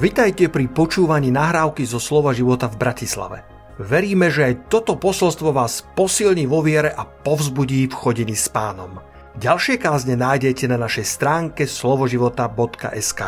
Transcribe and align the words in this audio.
Vitajte 0.00 0.48
pri 0.48 0.64
počúvaní 0.64 1.28
nahrávky 1.28 1.84
zo 1.84 2.00
Slova 2.00 2.32
života 2.32 2.72
v 2.72 2.80
Bratislave. 2.80 3.44
Veríme, 3.76 4.32
že 4.32 4.48
aj 4.48 4.72
toto 4.72 4.96
posolstvo 4.96 5.52
vás 5.52 5.84
posilní 5.92 6.48
vo 6.48 6.64
viere 6.64 6.88
a 6.88 7.04
povzbudí 7.04 7.84
v 7.84 7.92
chodení 7.92 8.32
s 8.32 8.48
pánom. 8.48 8.96
Ďalšie 9.36 9.76
kázne 9.76 10.16
nájdete 10.16 10.72
na 10.72 10.80
našej 10.80 11.04
stránke 11.04 11.68
slovoživota.sk 11.68 13.20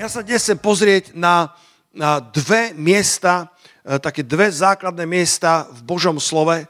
Ja 0.00 0.08
sa 0.08 0.24
dnes 0.24 0.40
chcem 0.40 0.56
pozrieť 0.56 1.12
na, 1.12 1.52
na 1.92 2.24
dve 2.24 2.72
miesta, 2.72 3.52
e, 3.84 4.00
také 4.00 4.24
dve 4.24 4.48
základné 4.48 5.04
miesta 5.04 5.68
v 5.68 5.84
Božom 5.84 6.16
slove. 6.16 6.64
E, 6.64 6.66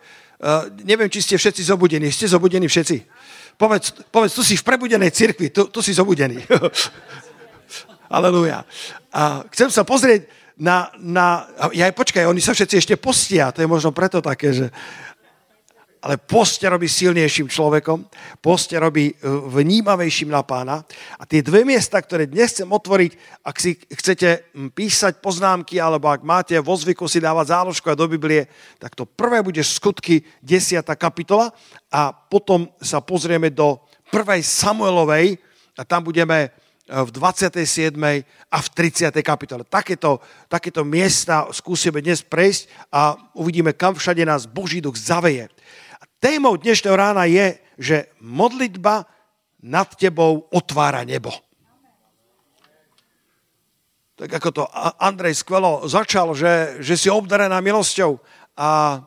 neviem, 0.82 1.06
či 1.06 1.22
ste 1.22 1.38
všetci 1.38 1.70
zobudení. 1.70 2.10
Ste 2.10 2.26
zobudení 2.26 2.66
všetci? 2.66 2.98
Povedz, 3.54 4.10
povedz 4.10 4.34
tu 4.34 4.42
si 4.42 4.58
v 4.58 4.66
prebudenej 4.66 5.14
cirkvi, 5.14 5.54
tu, 5.54 5.70
tu 5.70 5.78
si 5.78 5.94
zobudený. 5.94 6.42
Aleluja. 8.10 8.66
A 9.14 9.46
chcem 9.54 9.70
sa 9.70 9.86
pozrieť 9.86 10.26
na, 10.58 10.90
na... 10.98 11.46
Ja 11.70 11.86
aj 11.86 11.94
počkaj, 11.94 12.26
oni 12.26 12.42
sa 12.42 12.50
všetci 12.50 12.74
ešte 12.82 12.94
postia, 12.98 13.54
to 13.54 13.62
je 13.62 13.70
možno 13.70 13.94
preto 13.94 14.18
také, 14.18 14.50
že... 14.50 14.66
Ale 16.00 16.16
post 16.16 16.64
robí 16.64 16.88
silnejším 16.88 17.52
človekom, 17.52 18.08
post 18.40 18.72
robí 18.72 19.12
e, 19.12 19.14
vnímavejším 19.52 20.32
na 20.32 20.40
pána. 20.40 20.80
A 21.20 21.28
tie 21.28 21.44
dve 21.44 21.60
miesta, 21.60 22.00
ktoré 22.00 22.24
dnes 22.24 22.56
chcem 22.56 22.64
otvoriť, 22.64 23.44
ak 23.44 23.56
si 23.60 23.76
chcete 23.76 24.48
písať 24.72 25.20
poznámky, 25.20 25.76
alebo 25.76 26.08
ak 26.08 26.24
máte 26.24 26.56
vo 26.56 26.72
zvyku 26.72 27.04
si 27.04 27.20
dávať 27.20 27.52
záložku 27.52 27.84
a 27.92 28.00
do 28.00 28.08
Biblie, 28.08 28.48
tak 28.80 28.96
to 28.96 29.04
prvé 29.04 29.44
bude 29.44 29.60
skutky 29.60 30.24
10. 30.40 30.82
kapitola 30.96 31.52
a 31.92 32.16
potom 32.16 32.64
sa 32.80 33.04
pozrieme 33.04 33.52
do 33.52 33.76
prvej 34.08 34.40
Samuelovej 34.40 35.36
a 35.76 35.84
tam 35.84 36.00
budeme 36.00 36.48
v 36.90 37.10
27. 37.14 37.94
a 38.50 38.58
v 38.58 38.68
30. 38.74 39.14
kapitole. 39.22 39.62
Takéto, 39.62 40.18
takéto 40.50 40.82
miesta 40.82 41.46
skúsime 41.54 42.02
dnes 42.02 42.26
prejsť 42.26 42.90
a 42.90 43.14
uvidíme, 43.38 43.70
kam 43.78 43.94
všade 43.94 44.26
nás 44.26 44.50
Boží 44.50 44.82
duch 44.82 44.98
zaveje. 44.98 45.46
A 46.02 46.04
témou 46.18 46.58
dnešného 46.58 46.96
rána 46.98 47.30
je, 47.30 47.62
že 47.78 47.96
modlitba 48.18 49.06
nad 49.62 49.86
tebou 49.94 50.50
otvára 50.50 51.06
nebo. 51.06 51.30
Tak 54.18 54.36
ako 54.36 54.50
to 54.52 54.62
Andrej 55.00 55.40
skvelo 55.40 55.86
začal, 55.88 56.34
že, 56.36 56.82
že 56.84 56.98
si 56.98 57.08
obdarená 57.08 57.56
milosťou 57.62 58.20
a, 58.52 59.00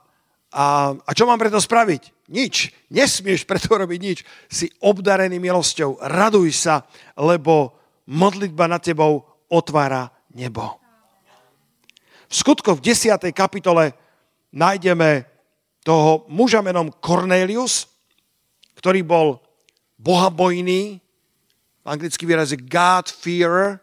a, 0.50 0.66
a 0.98 1.12
čo 1.14 1.30
mám 1.30 1.38
preto 1.38 1.62
spraviť? 1.62 2.23
Nič. 2.32 2.72
Nesmieš 2.88 3.44
preto 3.44 3.76
robiť 3.76 4.00
nič. 4.00 4.18
Si 4.48 4.72
obdarený 4.80 5.40
milosťou. 5.40 6.00
Raduj 6.00 6.56
sa, 6.56 6.88
lebo 7.20 7.76
modlitba 8.08 8.68
nad 8.68 8.80
tebou 8.80 9.28
otvára 9.52 10.12
nebo. 10.32 10.80
V 12.32 12.34
skutkoch 12.34 12.80
v 12.82 12.96
10. 12.96 13.30
kapitole 13.36 13.94
nájdeme 14.50 15.28
toho 15.84 16.26
muža 16.32 16.64
menom 16.64 16.90
Cornelius, 17.04 17.86
ktorý 18.80 19.04
bol 19.06 19.28
bohabojný, 20.00 21.04
v 21.84 21.88
anglický 21.88 22.24
výraz 22.24 22.56
je 22.56 22.60
God-fearer. 22.64 23.80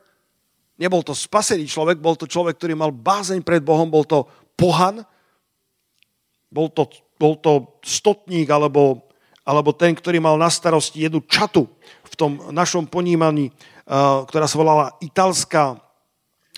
Nebol 0.80 1.04
to 1.04 1.12
spasený 1.12 1.68
človek, 1.68 2.00
bol 2.00 2.16
to 2.16 2.24
človek, 2.24 2.56
ktorý 2.56 2.72
mal 2.72 2.88
bázeň 2.88 3.44
pred 3.44 3.60
Bohom, 3.60 3.92
bol 3.92 4.08
to 4.08 4.24
pohan, 4.56 5.04
bol 6.48 6.72
to, 6.72 6.88
bol 7.20 7.36
to 7.36 7.76
stotník 7.84 8.48
alebo, 8.48 9.04
alebo 9.44 9.76
ten, 9.76 9.92
ktorý 9.92 10.16
mal 10.24 10.40
na 10.40 10.48
starosti 10.48 11.04
jednu 11.04 11.20
čatu 11.28 11.68
v 12.08 12.14
tom 12.16 12.40
našom 12.48 12.88
ponímaní 12.88 13.52
Eh, 13.90 14.18
ktorá 14.22 14.46
sa 14.46 14.54
volala 14.54 14.94
Italská 15.02 15.74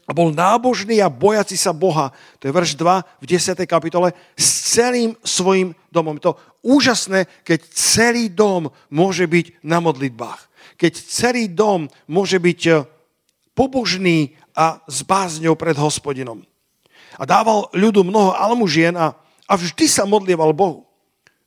a 0.04 0.10
bol 0.12 0.36
nábožný 0.36 1.00
a 1.00 1.08
bojaci 1.08 1.56
sa 1.56 1.72
Boha. 1.72 2.12
To 2.36 2.44
je 2.44 2.52
verš 2.52 2.76
2 2.76 3.00
v 3.00 3.24
10. 3.24 3.64
kapitole. 3.64 4.12
S 4.36 4.76
celým 4.76 5.16
svojim 5.24 5.72
domom. 5.88 6.20
To 6.20 6.36
úžasné, 6.60 7.24
keď 7.40 7.64
celý 7.72 8.28
dom 8.28 8.68
môže 8.92 9.24
byť 9.24 9.64
na 9.64 9.80
modlitbách. 9.80 10.44
Keď 10.76 10.92
celý 10.92 11.48
dom 11.48 11.88
môže 12.04 12.36
byť 12.36 12.60
eh, 12.68 12.84
pobožný 13.56 14.36
a 14.52 14.84
s 14.84 15.00
bázňou 15.00 15.56
pred 15.56 15.80
hospodinom. 15.80 16.44
A 17.16 17.24
dával 17.24 17.72
ľudu 17.72 18.04
mnoho 18.04 18.36
almužien 18.36 18.92
a, 18.92 19.16
a 19.52 19.60
vždy 19.60 19.84
sa 19.84 20.08
modlieval 20.08 20.56
Bohu. 20.56 20.88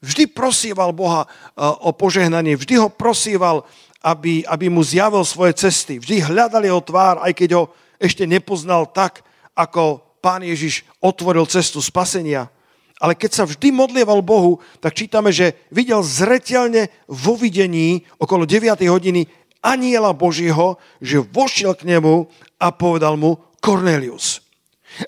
Vždy 0.05 0.29
prosieval 0.29 0.93
Boha 0.93 1.25
eh, 1.25 1.65
o 1.65 1.89
požehnanie, 1.89 2.53
vždy 2.53 2.77
ho 2.77 2.93
prosieval 2.93 3.65
aby, 4.05 4.45
aby 4.45 4.69
mu 4.69 4.85
zjavil 4.85 5.25
svoje 5.25 5.57
cesty. 5.57 5.97
Vždy 5.97 6.29
hľadal 6.29 6.61
jeho 6.61 6.77
tvár, 6.85 7.25
aj 7.25 7.33
keď 7.33 7.49
ho 7.57 7.63
ešte 7.97 8.29
nepoznal 8.29 8.85
tak, 8.85 9.25
ako 9.57 9.97
pán 10.21 10.45
Ježiš 10.45 10.85
otvoril 11.01 11.49
cestu 11.49 11.81
spasenia. 11.81 12.53
Ale 13.01 13.17
keď 13.17 13.31
sa 13.33 13.43
vždy 13.49 13.73
modlieval 13.73 14.21
Bohu, 14.21 14.61
tak 14.77 14.93
čítame, 14.93 15.33
že 15.33 15.57
videl 15.73 16.05
zretelne 16.05 16.93
vo 17.09 17.33
videní 17.33 18.05
okolo 18.21 18.45
9. 18.45 18.77
hodiny 18.85 19.25
aniela 19.65 20.13
Božího, 20.13 20.77
že 21.01 21.25
vošiel 21.25 21.73
k 21.73 21.97
nemu 21.97 22.29
a 22.61 22.69
povedal 22.69 23.17
mu 23.17 23.41
Cornelius. 23.57 24.44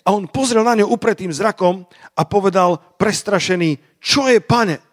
A 0.04 0.12
on 0.12 0.28
pozrel 0.28 0.64
na 0.64 0.76
ňo 0.76 0.92
upretým 0.92 1.32
zrakom 1.32 1.88
a 2.16 2.22
povedal 2.28 2.80
prestrašený, 3.00 3.78
čo 4.04 4.28
je 4.28 4.40
pane? 4.44 4.84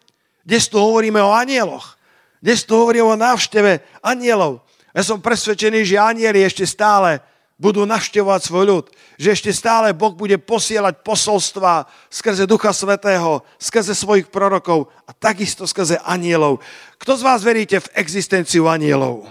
Dnes 0.45 0.69
tu 0.69 0.77
hovoríme 0.77 1.19
o 1.23 1.33
anieloch. 1.33 1.97
Dnes 2.45 2.63
tu 2.69 2.77
hovorím 2.77 3.09
o 3.09 3.17
návšteve 3.17 4.05
anielov. 4.05 4.61
Ja 4.93 5.03
som 5.03 5.25
presvedčený, 5.25 5.83
že 5.83 5.97
anieli 5.97 6.45
ešte 6.45 6.69
stále 6.69 7.25
budú 7.59 7.87
navštevovať 7.87 8.41
svoj 8.45 8.65
ľud. 8.67 8.85
Že 9.17 9.29
ešte 9.31 9.51
stále 9.55 9.95
Boh 9.95 10.13
bude 10.13 10.37
posielať 10.39 11.01
posolstva 11.07 11.87
skrze 12.11 12.45
Ducha 12.45 12.75
Svetého, 12.75 13.47
skrze 13.57 13.95
svojich 13.95 14.29
prorokov 14.29 14.91
a 15.07 15.15
takisto 15.15 15.65
skrze 15.65 15.99
anielov. 16.03 16.61
Kto 16.99 17.17
z 17.17 17.23
vás 17.23 17.41
veríte 17.41 17.81
v 17.81 17.91
existenciu 17.97 18.67
anielov? 18.69 19.27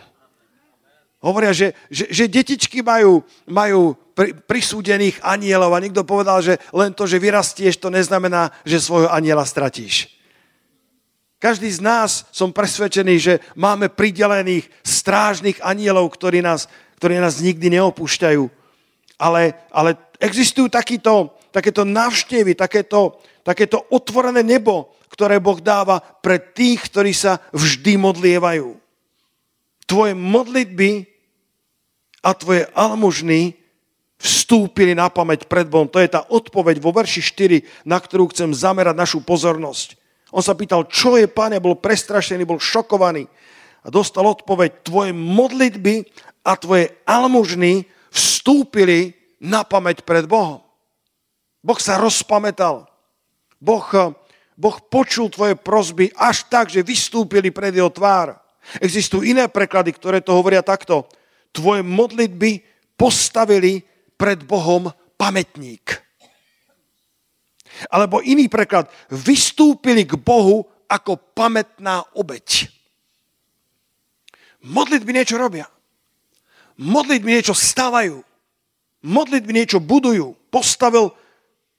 Hovoria, 1.24 1.56
že, 1.56 1.72
že, 1.88 2.12
že 2.12 2.28
detičky 2.28 2.84
majú, 2.84 3.24
majú 3.48 3.96
pri, 4.12 4.36
prisúdených 4.36 5.24
anielov 5.24 5.72
a 5.72 5.80
niekto 5.80 6.04
povedal, 6.04 6.44
že 6.44 6.60
len 6.76 6.92
to, 6.92 7.08
že 7.08 7.16
vyrastieš, 7.16 7.80
to 7.80 7.88
neznamená, 7.88 8.52
že 8.68 8.84
svojho 8.84 9.08
aniela 9.08 9.48
stratíš. 9.48 10.12
Každý 11.40 11.72
z 11.72 11.80
nás 11.80 12.28
som 12.36 12.52
presvedčený, 12.52 13.16
že 13.20 13.34
máme 13.56 13.88
pridelených 13.88 14.68
strážnych 14.84 15.64
anielov, 15.64 16.12
ktorí 16.12 16.44
nás, 16.44 16.68
ktorí 17.00 17.20
nás 17.20 17.40
nikdy 17.40 17.80
neopúšťajú. 17.80 18.44
Ale, 19.20 19.56
ale 19.72 19.96
existujú 20.20 20.68
takýto, 20.68 21.36
takéto 21.56 21.88
návštevy, 21.88 22.56
takéto, 22.56 23.24
takéto 23.48 23.80
otvorené 23.92 24.44
nebo, 24.44 24.92
ktoré 25.12 25.40
Boh 25.40 25.60
dáva 25.60 26.00
pre 26.00 26.40
tých, 26.40 26.92
ktorí 26.92 27.16
sa 27.16 27.40
vždy 27.56 27.96
modlievajú. 27.96 28.76
Tvoje 29.84 30.16
modlitby 30.16 31.13
a 32.24 32.32
tvoje 32.32 32.66
almužny 32.72 33.60
vstúpili 34.16 34.96
na 34.96 35.12
pamäť 35.12 35.52
pred 35.52 35.68
Bohom. 35.68 35.92
To 35.92 36.00
je 36.00 36.08
tá 36.08 36.24
odpoveď 36.24 36.80
vo 36.80 36.96
verši 36.96 37.20
4, 37.20 37.84
na 37.84 38.00
ktorú 38.00 38.32
chcem 38.32 38.56
zamerať 38.56 38.96
našu 38.96 39.20
pozornosť. 39.20 40.00
On 40.32 40.40
sa 40.40 40.56
pýtal, 40.56 40.88
čo 40.88 41.20
je, 41.20 41.28
pane, 41.28 41.60
bol 41.60 41.76
prestrašený, 41.76 42.48
bol 42.48 42.58
šokovaný. 42.58 43.28
A 43.84 43.92
dostal 43.92 44.24
odpoveď, 44.24 44.88
tvoje 44.88 45.12
modlitby 45.12 46.08
a 46.48 46.56
tvoje 46.56 46.96
almužny 47.04 47.84
vstúpili 48.10 49.12
na 49.44 49.68
pamäť 49.68 50.08
pred 50.08 50.24
Bohom. 50.24 50.64
Boh 51.60 51.80
sa 51.84 52.00
rozpamätal. 52.00 52.88
Boh, 53.60 53.88
boh 54.56 54.78
počul 54.88 55.28
tvoje 55.28 55.60
prozby 55.60 56.16
až 56.16 56.48
tak, 56.48 56.72
že 56.72 56.84
vystúpili 56.84 57.52
pred 57.52 57.76
jeho 57.76 57.92
tvár. 57.92 58.40
Existujú 58.80 59.28
iné 59.28 59.52
preklady, 59.52 59.92
ktoré 59.92 60.24
to 60.24 60.32
hovoria 60.32 60.64
takto. 60.64 61.04
Tvoje 61.54 61.86
modlitby 61.86 62.66
postavili 62.98 63.86
pred 64.18 64.42
Bohom 64.42 64.90
pamätník. 65.16 66.02
Alebo 67.90 68.22
iný 68.22 68.50
preklad, 68.50 68.90
vystúpili 69.10 70.06
k 70.06 70.18
Bohu 70.18 70.66
ako 70.90 71.18
pamätná 71.34 72.06
obeď. 72.18 72.70
Modlitby 74.64 75.12
niečo 75.14 75.36
robia. 75.38 75.66
Modlitby 76.78 77.30
niečo 77.38 77.54
stavajú. 77.54 78.22
Modlitby 79.04 79.52
niečo 79.52 79.84
budujú. 79.84 80.38
Postavil 80.48 81.12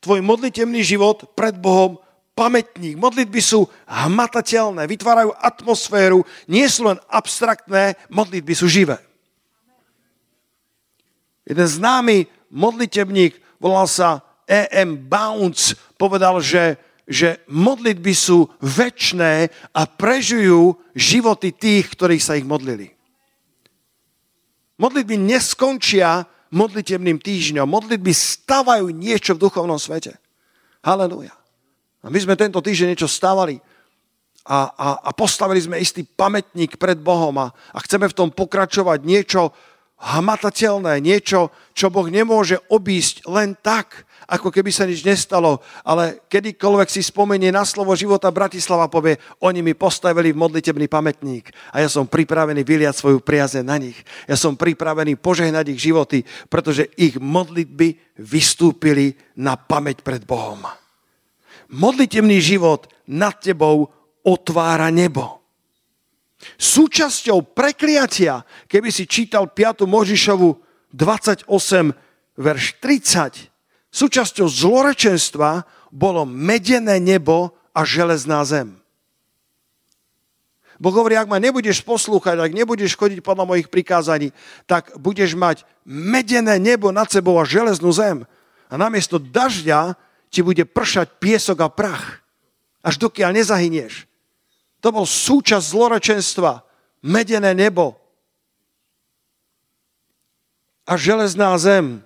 tvoj 0.05 0.21
modlitevný 0.21 0.85
život 0.85 1.33
pred 1.33 1.57
Bohom 1.57 1.97
pamätník. 2.37 3.01
Modlitby 3.01 3.41
sú 3.41 3.65
hmatateľné, 3.89 4.85
vytvárajú 4.85 5.33
atmosféru, 5.39 6.27
nie 6.51 6.67
sú 6.69 6.91
len 6.91 7.01
abstraktné, 7.09 7.97
modlitby 8.13 8.53
sú 8.53 8.69
živé. 8.69 9.01
Jeden 11.45 11.69
známy 11.69 12.25
modlitebník 12.49 13.37
volal 13.61 13.85
sa 13.85 14.25
E.M. 14.49 14.97
Bounce 15.09 15.77
povedal, 15.97 16.41
že, 16.41 16.77
že 17.09 17.41
modlitby 17.49 18.13
sú 18.13 18.49
väčné 18.61 19.49
a 19.73 19.89
prežijú 19.89 20.77
životy 20.93 21.53
tých, 21.53 21.93
ktorí 21.93 22.17
sa 22.21 22.37
ich 22.37 22.45
modlili. 22.45 22.93
Modlitby 24.81 25.17
neskončia 25.21 26.27
modlitebným 26.51 27.19
týždňom. 27.23 27.67
Modlitby 27.67 28.13
stavajú 28.13 28.91
niečo 28.91 29.39
v 29.39 29.43
duchovnom 29.49 29.79
svete. 29.79 30.19
Halelúja. 30.85 31.33
A 32.05 32.13
my 32.13 32.19
sme 32.21 32.37
tento 32.37 32.61
týždeň 32.61 32.93
niečo 32.93 33.09
stavali 33.09 33.57
a, 34.45 34.69
a, 34.77 34.89
a 35.09 35.11
postavili 35.17 35.57
sme 35.57 35.81
istý 35.81 36.05
pamätník 36.05 36.77
pred 36.77 37.01
Bohom 37.01 37.33
a, 37.41 37.49
a 37.73 37.79
chceme 37.81 38.13
v 38.13 38.17
tom 38.17 38.29
pokračovať 38.29 39.01
niečo 39.01 39.57
hmatateľné, 40.05 41.01
niečo, 41.01 41.49
čo 41.73 41.89
Boh 41.89 42.05
nemôže 42.13 42.61
obísť 42.69 43.25
len 43.25 43.57
tak, 43.57 44.05
ako 44.25 44.49
keby 44.49 44.73
sa 44.73 44.89
nič 44.89 45.05
nestalo, 45.05 45.61
ale 45.85 46.25
kedykoľvek 46.33 46.89
si 46.89 47.05
spomenie 47.05 47.53
na 47.53 47.65
slovo 47.69 47.93
života 47.93 48.33
Bratislava, 48.33 48.89
povie, 48.89 49.21
oni 49.45 49.61
mi 49.61 49.77
postavili 49.77 50.33
v 50.33 50.41
modlitebný 50.41 50.89
pamätník 50.89 51.53
a 51.73 51.85
ja 51.85 51.89
som 51.93 52.09
pripravený 52.09 52.65
vyliať 52.65 52.97
svoju 52.97 53.21
priaze 53.21 53.61
na 53.61 53.77
nich. 53.77 53.97
Ja 54.25 54.37
som 54.41 54.57
pripravený 54.57 55.21
požehnať 55.21 55.77
ich 55.77 55.81
životy, 55.85 56.25
pretože 56.49 56.89
ich 56.97 57.21
modlitby 57.21 58.17
vystúpili 58.21 59.13
na 59.37 59.61
pamäť 59.61 60.01
pred 60.01 60.25
Bohom. 60.25 60.65
Modlitebný 61.69 62.41
život 62.41 62.89
nad 63.05 63.37
tebou 63.41 63.93
otvára 64.25 64.89
nebo. 64.89 65.44
Súčasťou 66.61 67.55
prekliatia, 67.55 68.45
keby 68.71 68.89
si 68.93 69.05
čítal 69.09 69.51
5. 69.51 69.85
Možišovu 69.89 70.49
28, 70.95 71.49
verš 72.39 72.65
30, 72.79 73.51
súčasťou 73.91 74.47
zlorečenstva 74.47 75.67
bolo 75.95 76.27
medené 76.27 76.99
nebo 76.99 77.55
a 77.75 77.83
železná 77.83 78.43
zem. 78.47 78.79
Boh 80.83 80.91
hovorí, 80.91 81.15
ak 81.15 81.31
ma 81.31 81.39
nebudeš 81.39 81.87
poslúchať, 81.87 82.35
ak 82.35 82.53
nebudeš 82.53 82.99
chodiť 82.99 83.23
podľa 83.23 83.47
mojich 83.47 83.71
prikázaní, 83.71 84.35
tak 84.67 84.91
budeš 84.99 85.39
mať 85.39 85.63
medené 85.87 86.59
nebo 86.59 86.91
nad 86.91 87.07
sebou 87.07 87.39
a 87.39 87.47
železnú 87.47 87.95
zem. 87.95 88.27
A 88.67 88.75
namiesto 88.75 89.23
dažďa 89.23 89.95
ti 90.35 90.43
bude 90.43 90.67
pršať 90.67 91.23
piesok 91.23 91.63
a 91.63 91.71
prach, 91.71 92.27
až 92.83 92.99
dokiaľ 92.99 93.39
nezahynieš. 93.39 94.11
To 94.85 94.93
bol 94.93 95.09
súčasť 95.09 95.73
zlorečenstva. 95.73 96.61
Medené 97.01 97.57
nebo. 97.57 97.97
A 100.85 101.01
železná 101.01 101.57
zem. 101.57 102.05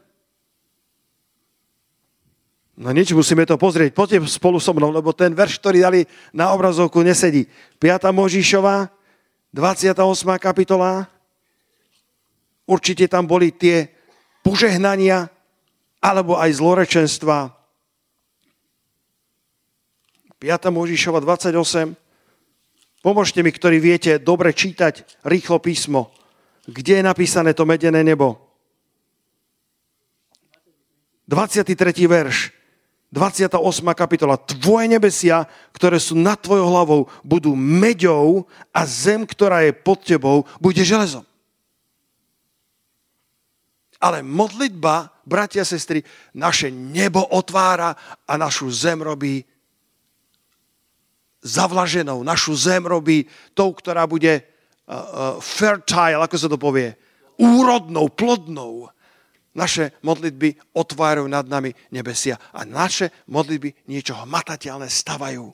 No 2.78 2.94
nič, 2.94 3.10
musíme 3.10 3.42
to 3.42 3.58
pozrieť. 3.58 3.90
Poďte 3.90 4.30
spolu 4.30 4.62
so 4.62 4.70
mnou, 4.70 4.94
lebo 4.94 5.10
ten 5.10 5.34
verš, 5.34 5.58
ktorý 5.58 5.82
dali 5.82 6.00
na 6.30 6.54
obrazovku, 6.54 7.02
nesedí. 7.02 7.50
5. 7.82 8.14
Možišova, 8.14 8.86
28. 9.50 9.98
kapitola. 10.38 11.10
Určite 12.62 13.10
tam 13.10 13.26
boli 13.26 13.50
tie 13.50 13.90
požehnania, 14.46 15.26
alebo 15.98 16.38
aj 16.38 16.62
zlorečenstva. 16.62 17.50
5. 20.38 20.70
Možišova 20.70 21.18
28. 21.18 22.07
Pomôžte 22.98 23.46
mi, 23.46 23.54
ktorí 23.54 23.78
viete 23.78 24.18
dobre 24.18 24.50
čítať 24.50 25.22
rýchlo 25.22 25.62
písmo. 25.62 26.10
Kde 26.66 27.00
je 27.00 27.04
napísané 27.06 27.54
to 27.54 27.62
medené 27.62 28.02
nebo? 28.02 28.36
23. 31.30 31.72
verš. 32.08 32.58
28. 33.08 33.56
kapitola. 33.96 34.36
Tvoje 34.36 34.84
nebesia, 34.84 35.48
ktoré 35.72 35.96
sú 35.96 36.12
nad 36.12 36.36
tvojou 36.36 36.68
hlavou, 36.68 37.00
budú 37.24 37.56
meďou 37.56 38.44
a 38.68 38.84
zem, 38.84 39.24
ktorá 39.24 39.64
je 39.64 39.72
pod 39.72 40.04
tebou, 40.04 40.44
bude 40.60 40.84
železom. 40.84 41.24
Ale 43.98 44.20
modlitba, 44.22 45.10
bratia 45.24 45.64
a 45.64 45.68
sestry, 45.68 46.04
naše 46.36 46.70
nebo 46.70 47.24
otvára 47.32 47.96
a 48.28 48.32
našu 48.36 48.68
zem 48.70 49.00
robí 49.00 49.42
zavlaženou. 51.42 52.22
Našu 52.26 52.54
zem 52.58 52.84
robí 52.86 53.26
tou, 53.54 53.70
ktorá 53.70 54.06
bude 54.06 54.42
uh, 54.42 54.42
uh, 54.42 55.02
fertile, 55.38 56.18
ako 56.18 56.36
sa 56.36 56.48
to 56.50 56.58
povie, 56.58 56.94
úrodnou, 57.38 58.10
plodnou. 58.10 58.90
Naše 59.54 59.98
modlitby 60.06 60.76
otvárajú 60.78 61.26
nad 61.26 61.46
nami 61.50 61.74
nebesia 61.90 62.38
a 62.54 62.62
naše 62.62 63.10
modlitby 63.26 63.90
niečo 63.90 64.14
hmatateľné 64.14 64.86
stavajú. 64.86 65.50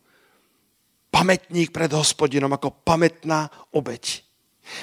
Pamätník 1.09 1.71
pred 1.71 1.89
hospodinom 1.95 2.53
ako 2.53 2.85
pamätná 2.85 3.49
obeď. 3.73 4.21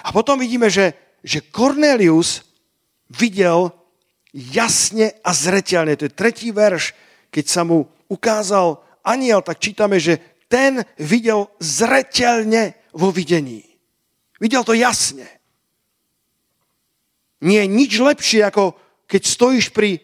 A 0.07 0.15
potom 0.15 0.39
vidíme, 0.39 0.71
že, 0.71 0.95
že 1.21 1.43
Cornelius 1.43 2.45
videl 3.11 3.69
jasne 4.31 5.11
a 5.21 5.35
zreteľne. 5.35 5.99
To 5.99 6.07
je 6.07 6.13
tretí 6.15 6.49
verš, 6.55 6.95
keď 7.29 7.45
sa 7.45 7.61
mu 7.67 7.83
ukázal 8.07 8.79
aniel, 9.03 9.43
tak 9.43 9.59
čítame, 9.59 9.99
že 9.99 10.19
ten 10.51 10.83
videl 10.99 11.47
zreteľne 11.63 12.75
vo 12.91 13.07
videní. 13.15 13.63
Videl 14.43 14.67
to 14.67 14.75
jasne. 14.75 15.23
Nie 17.39 17.63
je 17.63 17.71
nič 17.71 17.91
lepšie, 17.95 18.43
ako 18.43 18.75
keď 19.07 19.21
stojíš 19.23 19.71
pri 19.71 20.03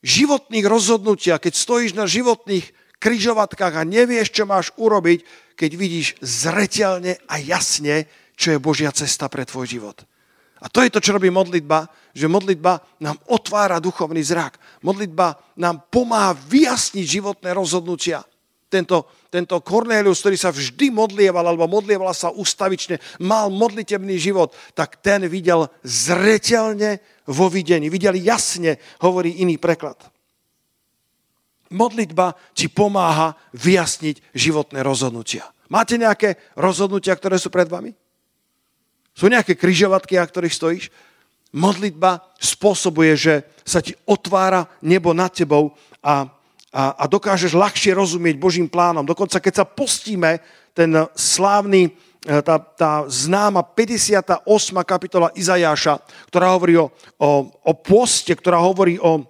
životných 0.00 0.64
rozhodnutiach, 0.64 1.44
keď 1.44 1.54
stojíš 1.54 1.92
na 1.92 2.08
životných 2.08 2.72
kryžovatkách 2.96 3.74
a 3.76 3.84
nevieš, 3.84 4.32
čo 4.32 4.48
máš 4.48 4.72
urobiť, 4.80 5.52
keď 5.52 5.70
vidíš 5.76 6.08
zreteľne 6.24 7.20
a 7.28 7.34
jasne, 7.36 8.08
čo 8.32 8.56
je 8.56 8.58
Božia 8.62 8.88
cesta 8.96 9.28
pre 9.28 9.44
tvoj 9.44 9.68
život. 9.68 10.00
A 10.60 10.68
to 10.68 10.84
je 10.84 10.92
to, 10.92 11.00
čo 11.00 11.16
robí 11.16 11.32
modlitba, 11.32 11.88
že 12.12 12.28
modlitba 12.28 13.00
nám 13.00 13.16
otvára 13.32 13.80
duchovný 13.80 14.20
zrak. 14.20 14.60
Modlitba 14.84 15.56
nám 15.56 15.88
pomáha 15.88 16.36
vyjasniť 16.36 17.04
životné 17.04 17.52
rozhodnutia 17.56 18.24
tento, 18.70 19.10
tento 19.28 19.58
Cornelius, 19.60 20.22
ktorý 20.22 20.38
sa 20.38 20.54
vždy 20.54 20.94
modlieval, 20.94 21.42
alebo 21.42 21.66
modlieval 21.66 22.14
sa 22.14 22.30
ustavične, 22.30 23.02
mal 23.18 23.50
modlitebný 23.50 24.14
život, 24.16 24.54
tak 24.78 25.02
ten 25.02 25.26
videl 25.26 25.66
zretelne 25.82 27.02
vo 27.26 27.50
videní. 27.50 27.90
Videl 27.90 28.16
jasne, 28.22 28.78
hovorí 29.02 29.42
iný 29.42 29.58
preklad. 29.58 29.98
Modlitba 31.70 32.34
ti 32.54 32.70
pomáha 32.70 33.34
vyjasniť 33.58 34.34
životné 34.34 34.82
rozhodnutia. 34.86 35.46
Máte 35.70 35.98
nejaké 35.98 36.38
rozhodnutia, 36.58 37.14
ktoré 37.14 37.38
sú 37.38 37.50
pred 37.50 37.66
vami? 37.66 37.94
Sú 39.14 39.30
nejaké 39.30 39.54
kryžovatky, 39.54 40.18
na 40.18 40.26
ktorých 40.26 40.54
stojíš? 40.54 40.84
Modlitba 41.54 42.22
spôsobuje, 42.38 43.14
že 43.18 43.34
sa 43.66 43.82
ti 43.82 43.94
otvára 44.06 44.66
nebo 44.82 45.10
nad 45.14 45.34
tebou 45.34 45.74
a 46.02 46.26
a, 46.70 46.94
a 46.94 47.04
dokážeš 47.10 47.58
ľahšie 47.58 47.98
rozumieť 47.98 48.38
Božím 48.38 48.70
plánom. 48.70 49.02
Dokonca 49.02 49.42
keď 49.42 49.62
sa 49.62 49.66
postíme, 49.66 50.38
ten 50.70 50.94
slávny, 51.18 51.90
e, 52.22 52.30
tá, 52.46 52.62
tá 52.62 53.04
známa 53.10 53.66
58. 53.66 54.46
kapitola 54.86 55.34
Izajáša, 55.34 55.98
ktorá 56.30 56.54
hovorí 56.54 56.78
o, 56.78 56.94
o, 57.18 57.50
o 57.50 57.72
poste, 57.74 58.32
ktorá 58.38 58.62
hovorí 58.62 59.02
o 59.02 59.26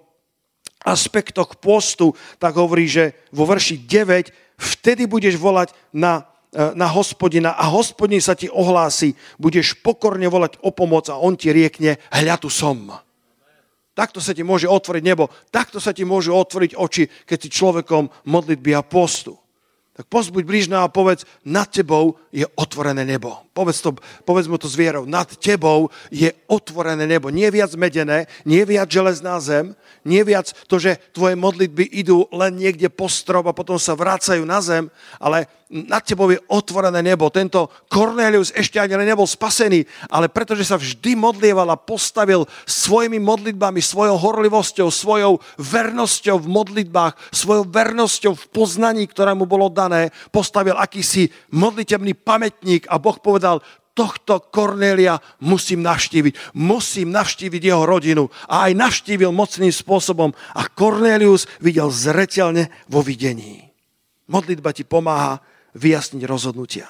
aspektoch 0.85 1.57
postu, 1.57 2.13
tak 2.37 2.57
hovorí, 2.57 2.89
že 2.89 3.17
vo 3.33 3.45
verši 3.45 3.85
9 3.85 4.57
vtedy 4.57 5.09
budeš 5.09 5.37
volať 5.37 5.73
na, 5.93 6.29
e, 6.53 6.77
na 6.77 6.85
hospodina 6.89 7.57
a 7.57 7.65
hospodin 7.69 8.21
sa 8.21 8.37
ti 8.37 8.49
ohlási, 8.53 9.17
budeš 9.41 9.81
pokorne 9.81 10.29
volať 10.29 10.61
o 10.61 10.69
pomoc 10.69 11.09
a 11.09 11.17
on 11.17 11.33
ti 11.33 11.49
riekne, 11.49 11.97
hľa 12.13 12.37
tu 12.37 12.53
som. 12.53 13.01
Takto 13.91 14.23
sa 14.23 14.31
ti 14.31 14.41
môže 14.41 14.71
otvoriť 14.71 15.03
nebo. 15.03 15.27
Takto 15.51 15.83
sa 15.83 15.91
ti 15.91 16.07
môžu 16.07 16.31
otvoriť 16.31 16.79
oči, 16.79 17.03
keď 17.27 17.37
si 17.37 17.49
človekom 17.51 18.07
modlitby 18.27 18.71
a 18.71 18.81
postu. 18.85 19.35
Tak 19.91 20.07
pozbuď 20.07 20.43
blížna 20.47 20.87
a 20.87 20.91
povedz, 20.91 21.27
nad 21.43 21.67
tebou 21.67 22.15
je 22.31 22.47
otvorené 22.55 23.03
nebo. 23.03 23.43
Povedz, 23.51 23.83
to, 23.83 23.99
povedz 24.23 24.47
mu 24.47 24.55
to 24.55 24.71
s 24.71 24.79
vierou. 24.79 25.03
Nad 25.03 25.35
tebou 25.35 25.91
je 26.07 26.31
otvorené 26.47 27.03
nebo. 27.03 27.27
Nie 27.27 27.51
viac 27.51 27.75
medené, 27.75 28.31
nie 28.47 28.63
viac 28.63 28.87
železná 28.87 29.43
zem, 29.43 29.75
nie 30.07 30.23
viac 30.23 30.55
to, 30.71 30.79
že 30.79 30.95
tvoje 31.11 31.35
modlitby 31.35 31.83
idú 31.83 32.31
len 32.31 32.55
niekde 32.55 32.87
po 32.87 33.11
strop 33.11 33.51
a 33.51 33.57
potom 33.57 33.75
sa 33.75 33.91
vracajú 33.91 34.47
na 34.47 34.63
zem, 34.63 34.87
ale 35.19 35.51
nad 35.71 36.03
tebou 36.03 36.27
je 36.27 36.39
otvorené 36.51 36.99
nebo. 36.99 37.31
Tento 37.31 37.71
Cornelius 37.87 38.51
ešte 38.51 38.75
ani 38.75 38.91
nebol 39.07 39.23
spasený, 39.23 39.87
ale 40.11 40.27
pretože 40.27 40.67
sa 40.67 40.75
vždy 40.75 41.15
modlieval 41.15 41.63
a 41.71 41.79
postavil 41.79 42.43
svojimi 42.67 43.23
modlitbami, 43.23 43.79
svojou 43.79 44.19
horlivosťou, 44.19 44.91
svojou 44.91 45.39
vernosťou 45.55 46.43
v 46.43 46.47
modlitbách, 46.51 47.13
svojou 47.31 47.63
vernosťou 47.71 48.35
v 48.35 48.47
poznaní, 48.51 49.07
ktoré 49.07 49.31
mu 49.31 49.47
bolo 49.47 49.71
dané, 49.71 50.11
postavil 50.29 50.75
akýsi 50.75 51.31
modlitebný 51.55 52.19
pamätník 52.19 52.91
a 52.91 52.99
Boh 52.99 53.15
povedal, 53.15 53.40
tohto 53.91 54.39
Kornélia 54.39 55.19
musím 55.43 55.83
navštíviť. 55.83 56.55
Musím 56.55 57.11
navštíviť 57.11 57.61
jeho 57.61 57.83
rodinu. 57.83 58.31
A 58.47 58.69
aj 58.69 58.77
navštívil 58.77 59.35
mocným 59.35 59.71
spôsobom. 59.71 60.31
A 60.55 60.61
Kornélius 60.71 61.47
videl 61.59 61.91
zretelne 61.91 62.71
vo 62.87 63.03
videní. 63.03 63.67
Modlitba 64.31 64.71
ti 64.71 64.87
pomáha 64.87 65.43
vyjasniť 65.75 66.23
rozhodnutia. 66.23 66.87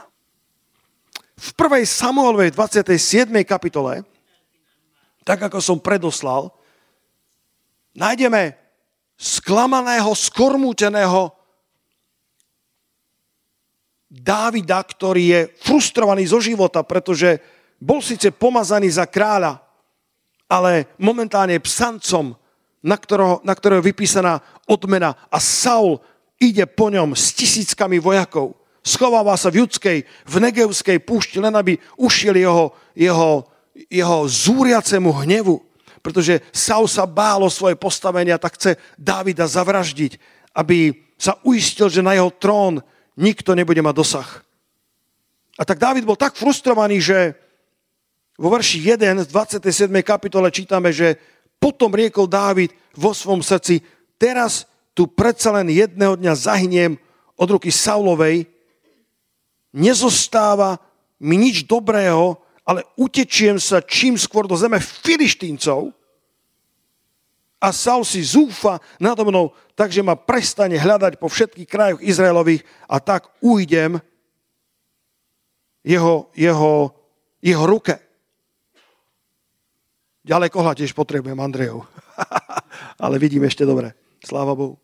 V 1.41 1.49
1. 1.57 1.89
Samuelovej 1.89 2.53
27. 2.53 3.33
kapitole, 3.49 4.05
tak 5.25 5.41
ako 5.41 5.57
som 5.57 5.77
predoslal, 5.81 6.53
nájdeme 7.97 8.53
sklamaného, 9.17 10.13
skormúteného 10.13 11.33
Dávida, 14.11 14.83
ktorý 14.83 15.23
je 15.23 15.41
frustrovaný 15.63 16.27
zo 16.27 16.43
života, 16.43 16.83
pretože 16.83 17.39
bol 17.79 18.03
síce 18.03 18.27
pomazaný 18.35 18.99
za 18.99 19.07
kráľa, 19.07 19.63
ale 20.51 20.91
momentálne 20.99 21.55
je 21.55 21.63
psancom, 21.63 22.35
na 22.83 22.99
ktorého, 22.99 23.39
na 23.47 23.55
ktorého 23.55 23.79
je 23.79 23.87
vypísaná 23.87 24.43
odmena 24.67 25.15
a 25.31 25.39
Saul 25.39 26.03
ide 26.35 26.67
po 26.67 26.91
ňom 26.91 27.15
s 27.15 27.31
tisíckami 27.31 28.03
vojakov. 28.03 28.59
Schováva 28.83 29.37
sa 29.39 29.47
v 29.47 29.63
judskej, 29.63 30.03
v 30.03 30.35
negevskej 30.43 30.99
púšti, 30.99 31.39
len 31.39 31.55
aby 31.55 31.79
ušiel 31.95 32.35
jeho, 32.35 32.75
jeho, 32.97 33.47
jeho 33.87 34.17
zúriacemu 34.27 35.23
hnevu. 35.23 35.61
Pretože 36.01 36.41
Saul 36.49 36.89
sa 36.89 37.05
bálo 37.05 37.47
svoje 37.47 37.77
postavenia, 37.77 38.41
tak 38.41 38.57
chce 38.57 38.75
Dávida 38.97 39.45
zavraždiť, 39.45 40.17
aby 40.57 40.97
sa 41.15 41.37
uistil, 41.45 41.87
že 41.87 42.01
na 42.01 42.17
jeho 42.17 42.33
trón 42.33 42.81
nikto 43.19 43.55
nebude 43.55 43.81
mať 43.83 43.95
dosah. 43.95 44.29
A 45.59 45.67
tak 45.67 45.77
Dávid 45.77 46.07
bol 46.07 46.15
tak 46.15 46.35
frustrovaný, 46.39 47.03
že 47.03 47.35
vo 48.39 48.49
verši 48.49 48.81
1 48.97 49.25
z 49.25 49.27
27. 49.29 49.91
kapitole 50.01 50.49
čítame, 50.49 50.89
že 50.89 51.19
potom 51.61 51.93
riekol 51.93 52.25
Dávid 52.25 52.73
vo 52.97 53.13
svom 53.13 53.45
srdci, 53.45 53.85
teraz 54.17 54.65
tu 54.97 55.05
predsa 55.05 55.53
len 55.53 55.69
jedného 55.69 56.17
dňa 56.17 56.33
zahyniem 56.33 56.97
od 57.37 57.47
ruky 57.47 57.69
Saulovej, 57.69 58.49
nezostáva 59.71 60.81
mi 61.21 61.37
nič 61.37 61.69
dobrého, 61.69 62.41
ale 62.65 62.81
utečiem 62.97 63.61
sa 63.61 63.79
čím 63.85 64.17
skôr 64.17 64.49
do 64.49 64.57
zeme 64.57 64.81
filištíncov 64.81 65.93
a 67.61 67.69
Saul 67.69 68.01
si 68.01 68.25
zúfa 68.25 68.81
nado 68.97 69.21
mnou, 69.21 69.53
takže 69.77 70.01
ma 70.01 70.17
prestane 70.17 70.81
hľadať 70.81 71.21
po 71.21 71.29
všetkých 71.29 71.69
krajoch 71.69 72.01
Izraelových 72.01 72.65
a 72.89 72.97
tak 72.97 73.29
ujdem 73.37 74.01
jeho, 75.85 76.33
jeho, 76.33 76.89
jeho 77.37 77.63
ruke. 77.69 78.01
Ďalej 80.25 80.49
kohľa 80.49 80.73
tiež 80.73 80.97
potrebujem, 80.97 81.37
Andrejov. 81.37 81.85
Ale 83.03 83.21
vidím 83.21 83.45
ešte 83.45 83.61
dobre. 83.61 83.93
Sláva 84.25 84.57
Bohu. 84.57 84.81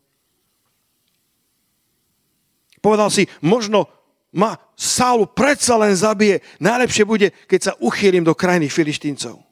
Povedal 2.78 3.10
si, 3.10 3.26
možno 3.42 3.90
ma 4.30 4.54
Saul 4.78 5.26
predsa 5.26 5.74
len 5.78 5.98
zabije. 5.98 6.42
Najlepšie 6.62 7.04
bude, 7.06 7.34
keď 7.50 7.60
sa 7.62 7.72
uchýlim 7.82 8.22
do 8.22 8.38
krajiny 8.38 8.70
filištíncov. 8.70 9.42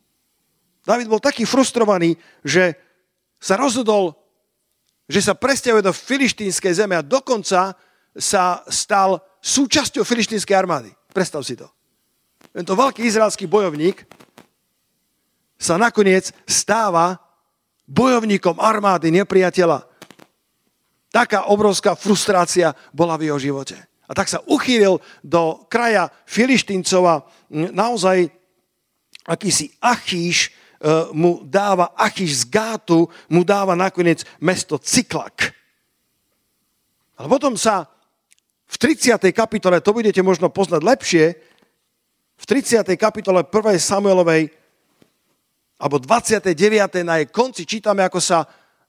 David 0.87 1.11
bol 1.11 1.19
taký 1.19 1.43
frustrovaný, 1.43 2.15
že 2.47 2.86
sa 3.41 3.55
rozhodol, 3.57 4.17
že 5.07 5.23
sa 5.23 5.39
presťahuje 5.39 5.87
do 5.87 5.95
filištínskej 5.95 6.73
zeme 6.73 6.99
a 6.99 7.07
dokonca 7.07 7.79
sa 8.17 8.65
stal 8.67 9.23
súčasťou 9.45 10.03
filištínskej 10.03 10.57
armády. 10.57 10.91
Predstav 11.13 11.45
si 11.47 11.55
to. 11.55 11.71
Tento 12.51 12.73
veľký 12.73 13.05
izraelský 13.05 13.47
bojovník 13.47 14.09
sa 15.57 15.77
nakoniec 15.77 16.33
stáva 16.49 17.21
bojovníkom 17.87 18.59
armády 18.59 19.15
nepriateľa. 19.15 19.87
Taká 21.15 21.49
obrovská 21.49 21.95
frustrácia 21.95 22.75
bola 22.93 23.17
v 23.17 23.31
jeho 23.31 23.39
živote. 23.39 23.79
A 24.07 24.13
tak 24.15 24.31
sa 24.31 24.43
uchýlil 24.47 25.03
do 25.23 25.67
kraja 25.67 26.11
Filištíncov 26.27 27.03
a 27.07 27.17
naozaj 27.51 28.31
akýsi 29.27 29.75
Achíš 29.83 30.55
mu 31.13 31.41
dáva, 31.45 31.97
Achíš 31.97 32.45
z 32.45 32.53
Gátu 32.53 33.09
mu 33.33 33.45
dáva 33.45 33.73
nakoniec 33.73 34.25
mesto 34.41 34.77
Cyklak. 34.77 35.57
Ale 37.17 37.27
potom 37.33 37.57
sa 37.57 37.89
v 38.67 38.77
30. 38.77 39.17
kapitole, 39.33 39.81
to 39.81 39.97
budete 39.97 40.21
možno 40.21 40.53
poznať 40.53 40.83
lepšie, 40.85 41.25
v 42.37 42.45
30. 42.45 42.85
kapitole 43.01 43.41
1. 43.41 43.81
Samuelovej 43.81 44.53
alebo 45.81 45.97
29. 46.01 46.53
na 47.05 47.21
jej 47.21 47.29
konci 47.33 47.65
čítame, 47.65 48.05
ako 48.05 48.21
sa 48.21 48.45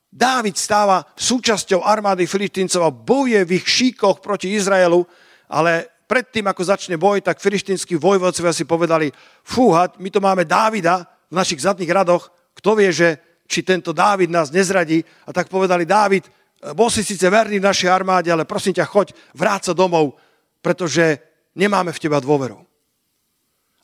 Dávid 0.08 0.56
stáva 0.56 1.04
súčasťou 1.20 1.84
armády 1.84 2.24
Filištíncov 2.24 2.82
a 2.84 2.96
bojuje 2.96 3.44
v 3.44 3.52
ich 3.60 3.68
šíkoch 3.68 4.24
proti 4.24 4.56
Izraelu, 4.56 5.04
ale 5.52 5.88
predtým, 6.08 6.48
ako 6.48 6.64
začne 6.64 6.96
boj, 6.96 7.20
tak 7.20 7.44
filištínsky 7.44 8.00
vojvodcovia 8.00 8.56
si 8.56 8.64
povedali, 8.64 9.12
fúha, 9.44 9.92
my 10.00 10.08
to 10.08 10.24
máme 10.24 10.48
Dávida 10.48 11.04
v 11.28 11.34
našich 11.36 11.64
zadných 11.64 11.92
radoch, 11.92 12.32
kto 12.58 12.76
vie, 12.76 12.90
že 12.92 13.18
či 13.48 13.64
tento 13.64 13.96
Dávid 13.96 14.28
nás 14.28 14.52
nezradí. 14.52 15.04
A 15.28 15.32
tak 15.32 15.48
povedali, 15.48 15.88
Dávid, 15.88 16.28
bol 16.74 16.92
si 16.92 17.06
síce 17.06 17.24
verný 17.30 17.62
v 17.62 17.68
našej 17.70 17.90
armáde, 17.90 18.28
ale 18.34 18.50
prosím 18.50 18.76
ťa, 18.76 18.90
choď, 18.90 19.14
vráť 19.38 19.72
sa 19.72 19.74
domov, 19.78 20.20
pretože 20.60 21.22
nemáme 21.56 21.94
v 21.96 22.02
teba 22.02 22.20
dôveru. 22.20 22.60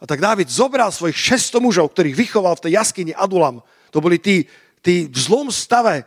A 0.02 0.04
tak 0.04 0.20
Dávid 0.20 0.52
zobral 0.52 0.92
svojich 0.92 1.16
600 1.16 1.64
mužov, 1.64 1.96
ktorých 1.96 2.18
vychoval 2.18 2.60
v 2.60 2.64
tej 2.68 2.72
jaskyni 2.76 3.14
Adulam. 3.16 3.64
To 3.96 4.04
boli 4.04 4.20
tí, 4.20 4.44
tí 4.84 5.08
v 5.08 5.16
zlom 5.16 5.48
stave 5.48 6.04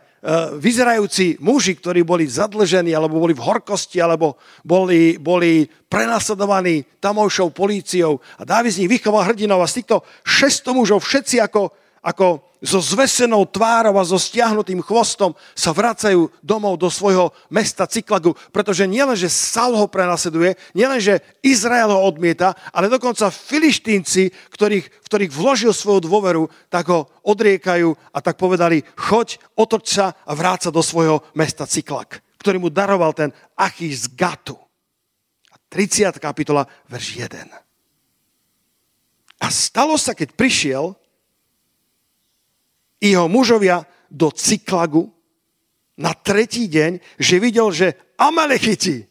vyzerajúci 0.57 1.37
muži, 1.39 1.77
ktorí 1.77 2.01
boli 2.01 2.25
zadlžení, 2.25 2.91
alebo 2.91 3.21
boli 3.21 3.37
v 3.37 3.45
horkosti, 3.45 4.01
alebo 4.01 4.41
boli, 4.65 5.21
boli 5.21 5.69
prenasledovaní 5.87 6.83
tamovšou 6.97 7.53
políciou. 7.53 8.17
A 8.41 8.43
Dávid 8.43 8.73
z 8.73 8.79
nich 8.83 8.91
vychoval 8.97 9.29
hrdinov 9.29 9.61
a 9.61 9.69
z 9.69 9.81
týchto 9.81 10.01
600 10.25 10.77
mužov 10.77 11.05
všetci 11.05 11.37
ako, 11.45 11.69
ako 12.07 12.39
so 12.63 12.79
zvesenou 12.79 13.43
tvárou 13.43 13.99
a 13.99 14.07
so 14.07 14.15
stiahnutým 14.15 14.79
chvostom 14.79 15.35
sa 15.51 15.75
vracajú 15.75 16.31
domov 16.39 16.79
do 16.79 16.87
svojho 16.87 17.35
mesta 17.51 17.83
Cyklagu, 17.83 18.31
pretože 18.55 18.87
nielenže 18.87 19.27
Saul 19.27 19.75
ho 19.75 19.91
prenasleduje, 19.91 20.55
nielenže 20.71 21.19
Izrael 21.43 21.91
ho 21.91 21.99
odmieta, 22.07 22.55
ale 22.71 22.87
dokonca 22.87 23.27
filištínci, 23.27 24.31
ktorých, 24.55 24.87
v 24.87 25.07
ktorých 25.11 25.35
vložil 25.35 25.75
svoju 25.75 26.07
dôveru, 26.07 26.47
tak 26.71 26.87
ho 26.87 27.11
odriekajú 27.27 27.91
a 28.15 28.17
tak 28.23 28.39
povedali, 28.39 28.81
choď, 28.95 29.43
otoč 29.59 29.99
sa 29.99 30.15
a 30.23 30.31
vráca 30.31 30.71
do 30.71 30.79
svojho 30.79 31.27
mesta 31.35 31.67
Cyklag, 31.67 32.23
ktorý 32.39 32.57
mu 32.63 32.69
daroval 32.71 33.11
ten 33.11 33.35
Achis 33.59 34.07
z 34.07 34.15
Gatu. 34.15 34.55
A 35.51 35.59
30. 35.69 36.15
kapitola, 36.23 36.63
verš 36.87 37.19
1. 37.19 37.67
A 39.37 39.47
stalo 39.53 39.99
sa, 39.99 40.17
keď 40.17 40.33
prišiel, 40.33 40.97
jeho 43.01 43.29
mužovia 43.29 43.85
do 44.09 44.31
Cyklagu 44.33 45.11
na 45.97 46.13
tretí 46.13 46.69
deň, 46.69 47.01
že 47.17 47.41
videl, 47.41 47.69
že 47.73 47.97
Amalechiti, 48.17 49.05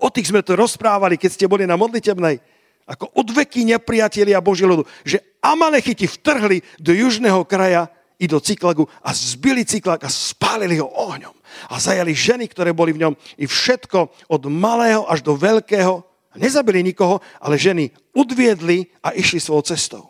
o 0.00 0.08
tých 0.08 0.32
sme 0.32 0.40
to 0.40 0.56
rozprávali, 0.56 1.20
keď 1.20 1.30
ste 1.36 1.50
boli 1.50 1.68
na 1.68 1.76
modlitebnej, 1.76 2.40
ako 2.88 3.12
odveky 3.14 3.62
nepriatelia 3.68 4.42
Boží 4.42 4.64
ľudu, 4.64 4.88
že 5.04 5.20
Amalechiti 5.40 6.08
vtrhli 6.08 6.60
do 6.80 6.92
južného 6.92 7.44
kraja 7.44 7.88
i 8.20 8.28
do 8.28 8.36
Cyklagu 8.36 8.84
a 9.00 9.16
zbili 9.16 9.64
Cyklag 9.64 10.04
a 10.04 10.10
spálili 10.12 10.76
ho 10.76 10.88
ohňom. 10.88 11.32
A 11.72 11.80
zajali 11.80 12.12
ženy, 12.12 12.52
ktoré 12.52 12.76
boli 12.76 12.92
v 12.92 13.08
ňom, 13.08 13.14
i 13.40 13.48
všetko 13.48 14.28
od 14.28 14.42
malého 14.52 15.08
až 15.08 15.24
do 15.24 15.32
veľkého. 15.32 16.04
A 16.30 16.34
nezabili 16.36 16.84
nikoho, 16.84 17.18
ale 17.40 17.58
ženy 17.58 17.90
odviedli 18.12 18.92
a 19.00 19.16
išli 19.16 19.40
svojou 19.40 19.64
cestou. 19.72 20.09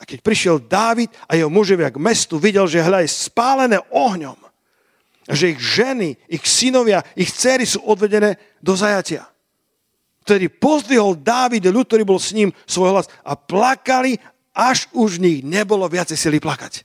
A 0.00 0.08
keď 0.08 0.24
prišiel 0.24 0.56
Dávid 0.64 1.12
a 1.28 1.36
jeho 1.36 1.52
mužovia 1.52 1.92
k 1.92 2.00
mestu, 2.00 2.40
videl, 2.40 2.64
že 2.64 2.80
hľa 2.80 3.04
je 3.04 3.10
spálené 3.12 3.78
ohňom. 3.92 4.38
A 5.28 5.32
že 5.36 5.52
ich 5.52 5.60
ženy, 5.60 6.16
ich 6.24 6.42
synovia, 6.48 7.04
ich 7.12 7.28
céry 7.28 7.68
sú 7.68 7.84
odvedené 7.84 8.40
do 8.64 8.72
zajatia. 8.72 9.28
Vtedy 10.24 10.48
pozdvihol 10.48 11.20
Dávid 11.20 11.68
ľud, 11.68 11.84
ktorý 11.84 12.02
bol 12.08 12.16
s 12.16 12.32
ním, 12.32 12.48
svoj 12.64 12.96
hlas 12.96 13.06
a 13.20 13.36
plakali, 13.36 14.16
až 14.56 14.88
už 14.96 15.20
v 15.20 15.22
nich 15.22 15.38
nebolo 15.44 15.84
viacej 15.86 16.16
sily 16.16 16.40
plakať. 16.40 16.82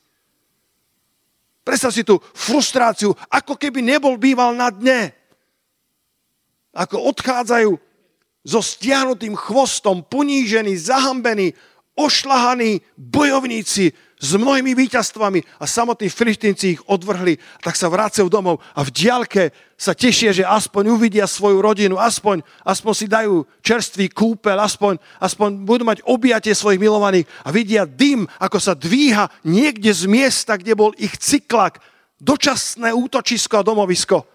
Predstav 1.65 1.89
si 1.89 2.05
tú 2.05 2.21
frustráciu, 2.37 3.17
ako 3.31 3.57
keby 3.57 3.81
nebol 3.81 4.21
býval 4.21 4.53
na 4.53 4.69
dne. 4.69 5.09
Ako 6.77 7.01
odchádzajú 7.09 7.73
so 8.45 8.61
stiahnutým 8.61 9.33
chvostom, 9.33 10.05
ponížení, 10.05 10.77
zahambení, 10.77 11.57
ošlahaní 11.95 12.83
bojovníci 12.99 13.95
s 14.15 14.29
mnohými 14.35 14.75
víťazstvami 14.75 15.43
a 15.59 15.67
samotní 15.67 16.09
filištínci 16.09 16.65
ich 16.67 16.81
odvrhli, 16.87 17.35
tak 17.59 17.75
sa 17.75 17.91
vracajú 17.91 18.31
domov 18.31 18.63
a 18.75 18.83
v 18.83 18.91
diálke 18.91 19.51
sa 19.75 19.91
tešia, 19.91 20.31
že 20.31 20.47
aspoň 20.47 20.95
uvidia 20.95 21.27
svoju 21.27 21.59
rodinu, 21.59 21.99
aspoň, 21.99 22.39
aspoň 22.63 22.93
si 22.95 23.05
dajú 23.11 23.43
čerstvý 23.59 24.07
kúpel, 24.11 24.55
aspoň, 24.55 24.99
aspoň 25.19 25.49
budú 25.67 25.83
mať 25.83 25.99
objatie 26.07 26.55
svojich 26.55 26.79
milovaných 26.79 27.27
a 27.43 27.51
vidia 27.51 27.83
dym, 27.83 28.23
ako 28.39 28.59
sa 28.59 28.71
dvíha 28.71 29.27
niekde 29.43 29.91
z 29.91 30.07
miesta, 30.07 30.55
kde 30.55 30.79
bol 30.79 30.95
ich 30.95 31.19
cyklak, 31.19 31.83
dočasné 32.19 32.95
útočisko 32.95 33.59
a 33.59 33.67
domovisko. 33.67 34.34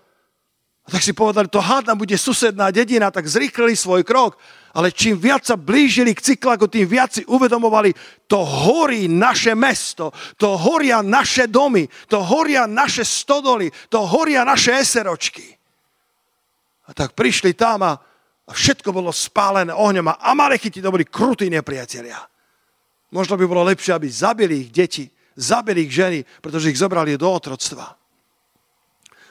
A 0.87 0.89
tak 0.89 1.05
si 1.05 1.13
povedali, 1.13 1.49
to 1.49 1.61
hádna 1.61 1.93
bude 1.95 2.17
susedná 2.17 2.73
dedina, 2.73 3.13
tak 3.13 3.29
zrýchlili 3.29 3.77
svoj 3.77 4.03
krok. 4.03 4.41
Ale 4.71 4.95
čím 4.95 5.19
viac 5.19 5.43
sa 5.43 5.59
blížili 5.59 6.15
k 6.15 6.23
Cyklagu, 6.23 6.71
tým 6.71 6.87
viac 6.87 7.11
si 7.11 7.27
uvedomovali, 7.27 7.91
to 8.31 8.39
horí 8.39 9.11
naše 9.11 9.59
mesto, 9.59 10.15
to 10.39 10.55
horia 10.55 11.03
naše 11.03 11.51
domy, 11.51 11.91
to 12.07 12.23
horia 12.23 12.71
naše 12.71 13.03
stodoly, 13.03 13.67
to 13.91 13.99
horia 14.07 14.47
naše 14.47 14.79
eseročky. 14.79 15.43
A 16.87 16.95
tak 16.95 17.19
prišli 17.19 17.55
tam 17.55 17.83
a, 17.83 17.99
a 18.47 18.53
všetko 18.55 18.95
bolo 18.95 19.11
spálené 19.11 19.75
ohňom 19.75 20.07
a 20.11 20.19
Amalechiti 20.31 20.79
to 20.79 20.95
boli 20.95 21.07
krutí 21.07 21.51
nepriatelia. 21.51 22.19
Možno 23.11 23.35
by 23.35 23.45
bolo 23.47 23.67
lepšie, 23.67 23.91
aby 23.91 24.07
zabili 24.07 24.67
ich 24.67 24.71
deti, 24.71 25.11
zabili 25.35 25.87
ich 25.87 25.95
ženy, 25.95 26.23
pretože 26.39 26.71
ich 26.71 26.79
zobrali 26.79 27.19
do 27.19 27.27
otroctva. 27.27 27.99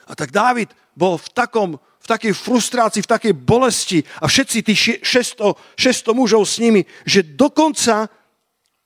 A 0.04 0.12
tak 0.12 0.32
Dávid 0.32 0.68
bol 1.00 1.16
v, 1.16 1.28
takom, 1.32 1.80
v 1.80 2.06
takej 2.06 2.36
frustrácii, 2.36 3.00
v 3.00 3.12
takej 3.16 3.32
bolesti 3.32 4.04
a 4.20 4.28
všetci 4.28 4.58
tí 4.60 4.76
600, 4.76 5.56
600 5.80 6.12
mužov 6.12 6.44
s 6.44 6.60
nimi, 6.60 6.84
že 7.08 7.24
dokonca 7.24 8.12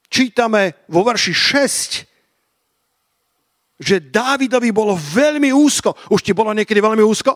čítame 0.06 0.87
vo 0.87 1.02
verši 1.02 1.35
6, 1.35 3.83
že 3.83 3.99
Dávidovi 3.99 4.71
bolo 4.71 4.94
veľmi 4.94 5.50
úzko. 5.50 5.99
Už 6.14 6.23
ti 6.23 6.30
bolo 6.30 6.54
niekedy 6.54 6.78
veľmi 6.78 7.02
úzko? 7.02 7.35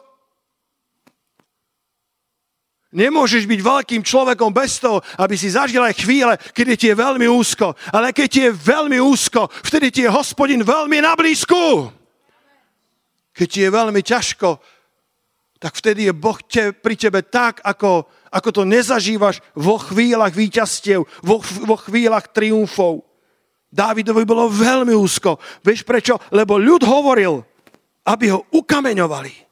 Nemôžeš 2.88 3.44
byť 3.44 3.60
veľkým 3.60 4.00
človekom 4.00 4.48
bez 4.48 4.80
toho, 4.80 5.04
aby 5.20 5.36
si 5.36 5.52
zažil 5.52 5.84
aj 5.84 6.00
chvíle, 6.00 6.40
kedy 6.56 6.72
ti 6.78 6.86
je 6.88 6.96
veľmi 6.96 7.28
úzko. 7.28 7.76
Ale 7.92 8.16
keď 8.16 8.28
ti 8.30 8.40
je 8.48 8.52
veľmi 8.54 8.96
úzko, 8.96 9.52
vtedy 9.60 9.92
ti 9.92 10.00
je 10.08 10.14
hospodin 10.14 10.64
veľmi 10.64 11.04
na 11.04 11.12
blízku. 11.12 11.92
Keď 13.38 13.46
ti 13.46 13.62
je 13.62 13.70
veľmi 13.70 14.02
ťažko, 14.02 14.58
tak 15.62 15.78
vtedy 15.78 16.10
je 16.10 16.14
Boh 16.14 16.38
te, 16.42 16.74
pri 16.74 16.98
tebe 16.98 17.22
tak, 17.22 17.62
ako, 17.62 18.10
ako 18.34 18.48
to 18.50 18.62
nezažívaš 18.66 19.38
vo 19.54 19.78
chvíľach 19.78 20.34
víťazstiev, 20.34 21.06
vo, 21.22 21.36
vo 21.42 21.76
chvíľach 21.78 22.34
triumfov. 22.34 23.06
Dávidovi 23.70 24.26
bolo 24.26 24.50
veľmi 24.50 24.90
úzko. 24.90 25.38
Vieš 25.62 25.86
prečo? 25.86 26.18
Lebo 26.34 26.58
ľud 26.58 26.82
hovoril, 26.82 27.46
aby 28.10 28.34
ho 28.34 28.42
ukameňovali. 28.50 29.46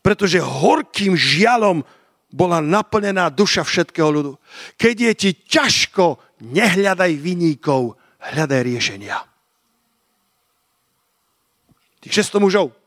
Pretože 0.00 0.40
horkým 0.40 1.12
žialom 1.12 1.84
bola 2.32 2.64
naplnená 2.64 3.28
duša 3.28 3.68
všetkého 3.68 4.08
ľudu. 4.08 4.32
Keď 4.80 4.96
je 4.96 5.12
ti 5.12 5.30
ťažko, 5.44 6.40
nehľadaj 6.40 7.12
viníkov, 7.20 8.00
hľadaj 8.32 8.60
riešenia. 8.64 9.18
Tých 12.00 12.24
600 12.24 12.40
mužov 12.40 12.79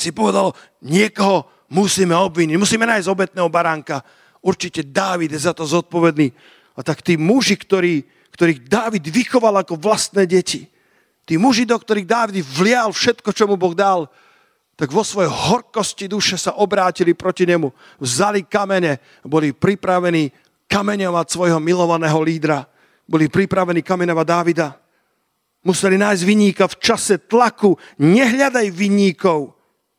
si 0.00 0.10
povedalo, 0.14 0.54
niekoho 0.82 1.46
musíme 1.68 2.16
obviniť, 2.16 2.56
musíme 2.56 2.88
nájsť 2.88 3.08
obetného 3.08 3.48
baránka. 3.52 4.00
Určite 4.40 4.86
Dávid 4.86 5.34
je 5.34 5.40
za 5.44 5.52
to 5.52 5.66
zodpovedný. 5.66 6.32
A 6.78 6.80
tak 6.86 7.02
tí 7.02 7.18
muži, 7.18 7.58
ktorí, 7.58 8.06
ktorých 8.32 8.70
Dávid 8.70 9.04
vychoval 9.10 9.60
ako 9.60 9.74
vlastné 9.76 10.24
deti, 10.24 10.70
tí 11.26 11.34
muži, 11.36 11.66
do 11.66 11.74
ktorých 11.74 12.06
Dávid 12.06 12.40
vlial 12.46 12.94
všetko, 12.94 13.34
čo 13.34 13.44
mu 13.50 13.58
Boh 13.58 13.74
dal, 13.74 14.06
tak 14.78 14.94
vo 14.94 15.02
svojej 15.02 15.26
horkosti 15.26 16.06
duše 16.06 16.38
sa 16.38 16.54
obrátili 16.54 17.10
proti 17.10 17.42
nemu. 17.42 17.66
Vzali 17.98 18.46
kamene, 18.46 19.02
boli 19.26 19.50
pripravení 19.50 20.30
kameňovať 20.70 21.26
svojho 21.34 21.58
milovaného 21.58 22.22
lídra. 22.22 22.62
Boli 23.02 23.26
pripravení 23.26 23.82
kameňovať 23.82 24.26
Dávida. 24.28 24.78
Museli 25.66 25.98
nájsť 25.98 26.22
vyníka 26.22 26.64
v 26.70 26.78
čase 26.78 27.18
tlaku. 27.18 27.74
Nehľadaj 27.98 28.70
vyníkov, 28.70 29.57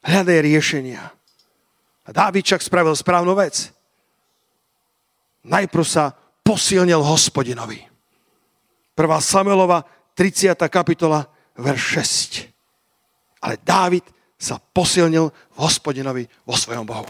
hľadaj 0.09 0.41
riešenia. 0.41 1.13
A 2.03 2.09
Dávid 2.09 2.41
však 2.41 2.65
spravil 2.65 2.97
správnu 2.97 3.37
vec. 3.37 3.69
Najprv 5.45 5.85
sa 5.85 6.17
posilnil 6.41 6.99
hospodinovi. 7.05 7.85
1. 8.97 9.05
Samuelova 9.21 9.85
30. 10.17 10.57
kapitola, 10.67 11.29
verš 11.55 11.83
6. 12.43 13.45
Ale 13.45 13.55
Dávid 13.61 14.03
sa 14.35 14.57
posilnil 14.57 15.29
v 15.29 15.57
hospodinovi 15.61 16.23
vo 16.43 16.57
svojom 16.57 16.83
Bohu. 16.83 17.07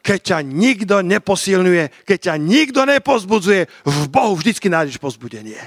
Keď 0.00 0.18
ťa 0.22 0.38
nikto 0.46 1.02
neposilňuje, 1.02 2.06
keď 2.06 2.18
ťa 2.30 2.34
nikto 2.38 2.86
nepozbudzuje, 2.86 3.66
v 3.66 4.06
Bohu 4.06 4.38
vždycky 4.38 4.70
nájdeš 4.70 5.02
pozbudenie. 5.02 5.58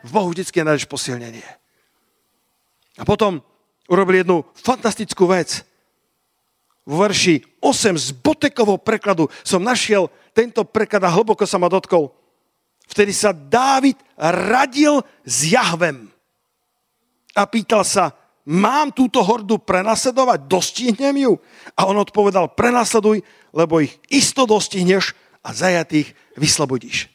V 0.00 0.10
Bohu 0.10 0.32
vždycky 0.32 0.64
nájdeš 0.64 0.88
posilnenie. 0.88 1.44
A 2.96 3.04
potom 3.04 3.44
urobili 3.90 4.22
jednu 4.22 4.44
fantastickú 4.54 5.26
vec. 5.30 5.62
V 6.86 6.92
verši 6.94 7.42
8 7.58 7.98
z 7.98 8.08
Botekovho 8.14 8.78
prekladu 8.78 9.26
som 9.42 9.58
našiel 9.58 10.06
tento 10.30 10.62
preklad 10.62 11.02
a 11.02 11.10
hlboko 11.10 11.42
sa 11.42 11.58
ma 11.58 11.66
dotkol. 11.66 12.14
Vtedy 12.86 13.10
sa 13.10 13.34
Dávid 13.34 13.98
radil 14.14 15.02
s 15.26 15.50
Jahvem 15.50 16.06
a 17.34 17.42
pýtal 17.44 17.82
sa, 17.82 18.14
mám 18.46 18.94
túto 18.94 19.20
hordu 19.20 19.60
prenasledovať, 19.60 20.48
dostihnem 20.48 21.16
ju? 21.20 21.32
A 21.74 21.90
on 21.90 21.98
odpovedal, 21.98 22.54
prenasleduj, 22.54 23.20
lebo 23.50 23.82
ich 23.82 23.98
isto 24.08 24.46
dostihneš 24.46 25.12
a 25.44 25.52
zajatých 25.52 26.16
vyslobodíš. 26.38 27.12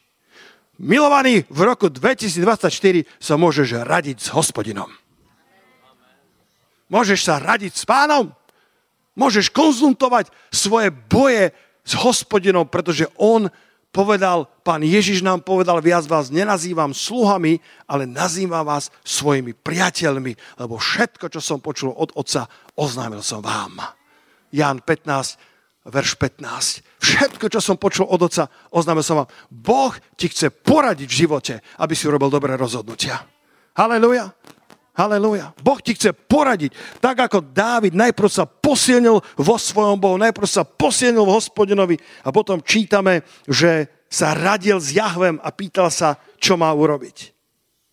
Milovaný, 0.78 1.42
v 1.50 1.60
roku 1.66 1.90
2024 1.90 2.70
sa 3.18 3.34
môžeš 3.34 3.82
radiť 3.82 4.16
s 4.22 4.28
hospodinom. 4.30 5.01
Môžeš 6.92 7.24
sa 7.24 7.40
radiť 7.40 7.72
s 7.72 7.88
pánom. 7.88 8.36
Môžeš 9.16 9.48
konzultovať 9.48 10.28
svoje 10.52 10.92
boje 10.92 11.56
s 11.88 11.96
hospodinom, 11.96 12.68
pretože 12.68 13.08
on 13.16 13.48
povedal, 13.92 14.48
pán 14.64 14.80
Ježiš 14.84 15.20
nám 15.20 15.44
povedal, 15.44 15.80
viac 15.84 16.04
vás 16.08 16.32
nenazývam 16.32 16.96
sluhami, 16.96 17.60
ale 17.88 18.08
nazývam 18.08 18.64
vás 18.64 18.88
svojimi 19.04 19.52
priateľmi, 19.56 20.32
lebo 20.60 20.80
všetko, 20.80 21.28
čo 21.28 21.40
som 21.40 21.60
počul 21.60 21.92
od 21.92 22.12
Otca, 22.16 22.48
oznámil 22.76 23.20
som 23.20 23.44
vám. 23.44 23.80
Ján 24.52 24.80
15, 24.80 25.88
verš 25.88 26.16
15. 26.16 26.84
Všetko, 27.00 27.46
čo 27.52 27.60
som 27.60 27.76
počul 27.76 28.08
od 28.08 28.20
Otca, 28.20 28.48
oznámil 28.72 29.04
som 29.04 29.24
vám. 29.24 29.28
Boh 29.52 29.92
ti 30.16 30.32
chce 30.32 30.48
poradiť 30.48 31.08
v 31.08 31.18
živote, 31.24 31.54
aby 31.80 31.92
si 31.92 32.08
urobil 32.08 32.32
dobré 32.32 32.56
rozhodnutia. 32.56 33.20
Halleluja. 33.76 34.32
Halelúja. 34.92 35.56
Boh 35.64 35.80
ti 35.80 35.96
chce 35.96 36.12
poradiť. 36.12 36.76
Tak 37.00 37.16
ako 37.24 37.40
Dávid 37.40 37.96
najprv 37.96 38.28
sa 38.28 38.44
posilnil 38.44 39.24
vo 39.40 39.56
svojom 39.56 39.96
Bohu, 39.96 40.20
najprv 40.20 40.44
sa 40.44 40.68
posilnil 40.68 41.24
v 41.24 41.32
hospodinovi 41.32 41.96
a 42.20 42.28
potom 42.28 42.60
čítame, 42.60 43.24
že 43.48 43.88
sa 44.12 44.36
radil 44.36 44.76
s 44.76 44.92
Jahvem 44.92 45.40
a 45.40 45.48
pýtal 45.48 45.88
sa, 45.88 46.20
čo 46.36 46.60
má 46.60 46.68
urobiť. 46.76 47.32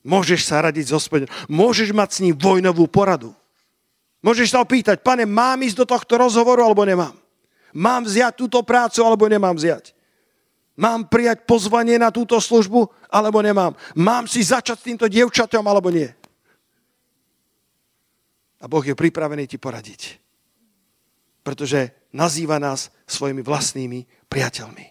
Môžeš 0.03 0.51
sa 0.51 0.59
radiť 0.59 0.91
s 0.91 0.95
hospodinom. 0.95 1.31
Môžeš 1.47 1.95
mať 1.95 2.09
s 2.11 2.21
ním 2.27 2.35
vojnovú 2.35 2.91
poradu. 2.91 3.31
Môžeš 4.19 4.51
sa 4.51 4.59
opýtať, 4.59 4.99
pane, 4.99 5.23
mám 5.23 5.63
ísť 5.63 5.79
do 5.79 5.85
tohto 5.87 6.19
rozhovoru 6.19 6.67
alebo 6.67 6.83
nemám? 6.83 7.15
Mám 7.71 8.03
vziať 8.03 8.35
túto 8.35 8.59
prácu 8.67 8.99
alebo 9.07 9.23
nemám 9.31 9.55
vziať? 9.55 9.95
Mám 10.75 11.07
prijať 11.07 11.47
pozvanie 11.47 11.95
na 11.95 12.11
túto 12.11 12.35
službu 12.35 12.91
alebo 13.07 13.39
nemám? 13.39 13.71
Mám 13.95 14.27
si 14.27 14.43
začať 14.43 14.75
s 14.75 14.87
týmto 14.91 15.07
dievčatom 15.07 15.63
alebo 15.63 15.87
nie? 15.87 16.18
A 18.59 18.65
Boh 18.67 18.83
je 18.83 18.95
pripravený 18.95 19.47
ti 19.47 19.55
poradiť. 19.55 20.19
Pretože 21.43 22.11
nazýva 22.11 22.59
nás 22.59 22.91
svojimi 23.07 23.39
vlastnými 23.39 24.27
priateľmi. 24.27 24.85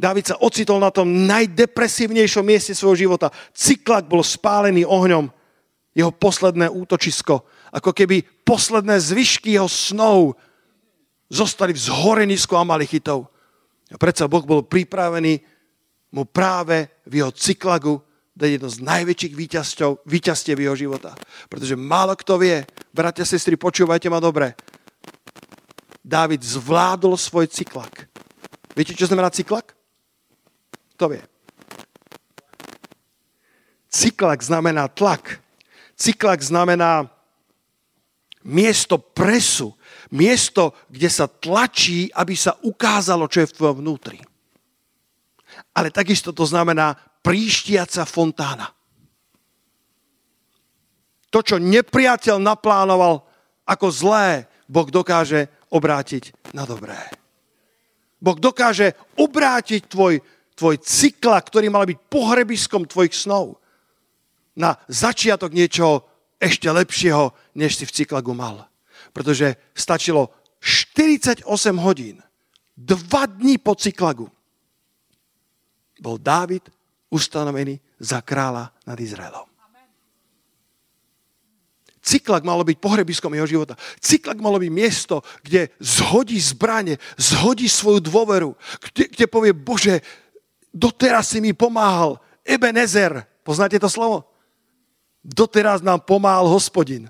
Dávid 0.00 0.32
sa 0.32 0.40
ocitol 0.40 0.80
na 0.80 0.90
tom 0.90 1.28
najdepresívnejšom 1.28 2.44
mieste 2.46 2.74
svojho 2.74 3.06
života. 3.06 3.28
Cyklak 3.54 4.08
bol 4.08 4.24
spálený 4.24 4.82
ohňom. 4.86 5.30
Jeho 5.94 6.14
posledné 6.14 6.70
útočisko. 6.70 7.42
Ako 7.74 7.90
keby 7.94 8.22
posledné 8.46 8.98
zvyšky 8.98 9.54
jeho 9.58 9.70
snov 9.70 10.38
zostali 11.30 11.74
v 11.74 11.82
zhorenisku 11.82 12.58
Amalichitov. 12.58 13.30
A 13.90 13.96
predsa 13.98 14.30
Boh 14.30 14.42
bol 14.42 14.66
pripravený 14.66 15.42
mu 16.10 16.26
práve 16.26 16.90
v 17.06 17.22
jeho 17.22 17.30
cyklagu 17.30 18.02
dať 18.34 18.48
jedno 18.56 18.68
z 18.70 18.78
najväčších 18.80 19.34
víťazstiev 20.06 20.58
jeho 20.58 20.76
života. 20.78 21.14
Pretože 21.50 21.74
málo 21.76 22.14
kto 22.16 22.40
vie, 22.40 22.62
bratia, 22.94 23.26
sestry, 23.26 23.58
počúvajte 23.58 24.08
ma 24.08 24.22
dobre, 24.22 24.54
Dávid 26.10 26.42
zvládol 26.42 27.14
svoj 27.14 27.46
cyklak. 27.46 28.08
Viete, 28.74 28.96
čo 28.96 29.06
znamená 29.06 29.30
cyklak? 29.30 29.76
To 30.96 31.06
vie. 31.12 31.22
Cyklak 33.86 34.42
znamená 34.42 34.88
tlak. 34.88 35.38
Cyklak 35.94 36.40
znamená 36.42 37.06
miesto 38.42 38.98
presu. 38.98 39.76
Miesto, 40.10 40.74
kde 40.88 41.06
sa 41.12 41.28
tlačí, 41.28 42.10
aby 42.10 42.34
sa 42.34 42.58
ukázalo, 42.64 43.28
čo 43.28 43.44
je 43.44 43.50
v 43.52 43.56
tvojom 43.60 43.76
vnútri. 43.84 44.18
Ale 45.76 45.94
takisto 45.94 46.34
to 46.34 46.42
znamená 46.42 46.96
príštiaca 47.20 48.04
fontána. 48.08 48.68
To, 51.30 51.40
čo 51.46 51.62
nepriateľ 51.62 52.42
naplánoval 52.42 53.22
ako 53.62 53.86
zlé, 53.88 54.50
Boh 54.66 54.90
dokáže 54.90 55.46
obrátiť 55.70 56.34
na 56.50 56.66
dobré. 56.66 56.98
Boh 58.18 58.36
dokáže 58.36 58.98
obrátiť 59.14 59.86
tvoj, 59.86 60.18
tvoj 60.58 60.76
cykla, 60.82 61.38
ktorý 61.38 61.70
mal 61.70 61.86
byť 61.86 61.98
pohrebiskom 62.10 62.84
tvojich 62.84 63.14
snov, 63.14 63.62
na 64.58 64.76
začiatok 64.90 65.54
niečoho 65.54 66.04
ešte 66.42 66.66
lepšieho, 66.66 67.30
než 67.54 67.78
si 67.78 67.84
v 67.86 67.94
cyklagu 68.02 68.34
mal. 68.34 68.66
Pretože 69.14 69.56
stačilo 69.72 70.34
48 70.60 71.46
hodín, 71.80 72.20
dva 72.74 73.24
dní 73.24 73.56
po 73.56 73.78
cyklagu, 73.78 74.28
bol 76.00 76.16
Dávid 76.16 76.64
ustanovený 77.10 77.76
za 77.98 78.22
kráľa 78.22 78.70
nad 78.86 78.96
Izraelom. 78.96 79.50
Cyklak 82.00 82.48
malo 82.48 82.64
byť 82.64 82.80
pohrebiskom 82.80 83.36
jeho 83.36 83.44
života. 83.44 83.76
Cyklak 84.00 84.40
malo 84.40 84.56
byť 84.56 84.70
miesto, 84.72 85.20
kde 85.44 85.68
zhodí 85.76 86.40
zbranie, 86.40 86.96
zhodí 87.20 87.68
svoju 87.68 88.00
dôveru, 88.00 88.56
kde, 88.88 89.04
kde 89.12 89.26
povie, 89.28 89.52
Bože, 89.52 90.00
doteraz 90.72 91.36
si 91.36 91.44
mi 91.44 91.52
pomáhal. 91.52 92.16
Ebenezer, 92.40 93.20
poznáte 93.44 93.76
to 93.76 93.92
slovo? 93.92 94.24
Doteraz 95.20 95.84
nám 95.84 96.00
pomáhal 96.00 96.48
hospodin. 96.48 97.04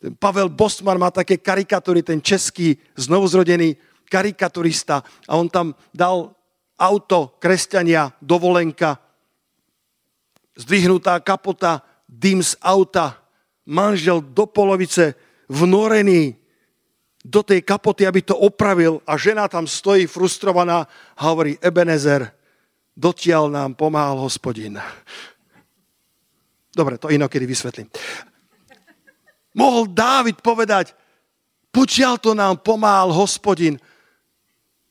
Ten 0.00 0.16
Pavel 0.16 0.48
Bostman 0.48 0.96
má 0.96 1.12
také 1.12 1.36
karikatúry, 1.36 2.00
ten 2.00 2.24
český 2.24 2.80
znovuzrodený 2.96 3.76
karikaturista 4.08 5.04
a 5.28 5.36
on 5.36 5.52
tam 5.52 5.76
dal 5.92 6.32
auto, 6.80 7.36
kresťania, 7.36 8.16
dovolenka, 8.24 8.96
zdvihnutá 10.56 11.20
kapota, 11.20 11.84
dym 12.08 12.40
z 12.40 12.56
auta, 12.64 13.20
manžel 13.68 14.24
do 14.24 14.48
polovice 14.48 15.14
vnorený 15.46 16.40
do 17.20 17.44
tej 17.44 17.60
kapoty, 17.60 18.08
aby 18.08 18.24
to 18.24 18.32
opravil 18.32 19.04
a 19.04 19.20
žena 19.20 19.44
tam 19.44 19.68
stojí 19.68 20.08
frustrovaná 20.08 20.88
a 21.16 21.20
hovorí 21.28 21.60
Ebenezer, 21.60 22.32
dotiaľ 22.96 23.52
nám 23.52 23.70
pomáhal 23.76 24.16
hospodin. 24.24 24.80
Dobre, 26.72 26.96
to 26.96 27.12
inokedy 27.12 27.44
vysvetlím. 27.44 27.92
Mohol 29.52 29.90
Dávid 29.92 30.38
povedať, 30.40 30.94
počiaľ 31.74 32.14
to 32.22 32.32
nám 32.32 32.62
pomáhal 32.62 33.12
hospodin, 33.12 33.76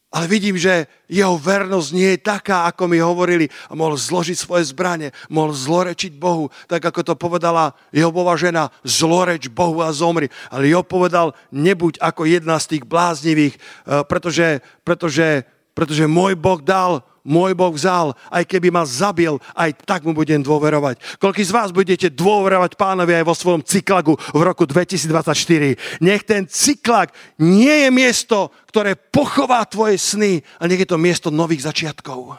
ale 0.10 0.26
vidím, 0.26 0.58
že 0.58 0.90
jeho 1.06 1.38
vernosť 1.38 1.90
nie 1.94 2.18
je 2.18 2.26
taká, 2.26 2.66
ako 2.66 2.90
mi 2.90 2.98
hovorili. 2.98 3.46
A 3.70 3.78
mohol 3.78 3.94
zložiť 3.94 4.34
svoje 4.34 4.66
zbranie, 4.66 5.14
mohol 5.30 5.54
zlorečiť 5.54 6.18
Bohu, 6.18 6.50
tak 6.66 6.82
ako 6.82 7.06
to 7.06 7.14
povedala 7.14 7.78
jeho 7.94 8.10
bova 8.10 8.34
žena, 8.34 8.74
zloreč 8.82 9.54
Bohu 9.54 9.86
a 9.86 9.94
zomri. 9.94 10.26
Ale 10.50 10.66
jeho 10.66 10.82
povedal, 10.82 11.38
nebuď 11.54 12.02
ako 12.02 12.26
jedna 12.26 12.58
z 12.58 12.78
tých 12.78 12.84
bláznivých, 12.90 13.54
eh, 13.54 14.02
pretože, 14.10 14.66
pretože, 14.82 15.46
pretože 15.78 16.10
môj 16.10 16.34
Boh 16.34 16.58
dal 16.58 17.06
môj 17.30 17.54
Boh 17.54 17.70
vzal, 17.70 18.18
aj 18.34 18.50
keby 18.50 18.74
ma 18.74 18.82
zabil, 18.90 19.38
aj 19.54 19.78
tak 19.86 20.02
mu 20.02 20.18
budem 20.18 20.42
dôverovať. 20.42 21.22
Koľký 21.22 21.46
z 21.46 21.54
vás 21.54 21.70
budete 21.70 22.10
dôverovať 22.10 22.74
pánovi 22.74 23.14
aj 23.14 23.26
vo 23.30 23.38
svojom 23.38 23.62
cyklagu 23.62 24.18
v 24.18 24.42
roku 24.42 24.66
2024? 24.66 26.02
Nech 26.02 26.26
ten 26.26 26.50
cyklak 26.50 27.14
nie 27.38 27.86
je 27.86 27.90
miesto, 27.94 28.50
ktoré 28.74 28.98
pochová 28.98 29.62
tvoje 29.70 30.02
sny, 30.02 30.42
ale 30.58 30.74
nech 30.74 30.82
je 30.84 30.90
to 30.90 30.98
miesto 30.98 31.30
nových 31.30 31.70
začiatkov. 31.70 32.34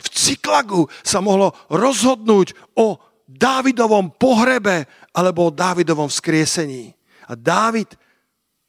V 0.00 0.08
cyklagu 0.08 0.86
sa 1.02 1.18
mohlo 1.18 1.52
rozhodnúť 1.68 2.54
o 2.78 2.96
Dávidovom 3.26 4.14
pohrebe 4.14 4.86
alebo 5.10 5.50
o 5.50 5.54
Dávidovom 5.54 6.06
vzkriesení. 6.06 6.94
A 7.30 7.34
Dávid 7.34 7.94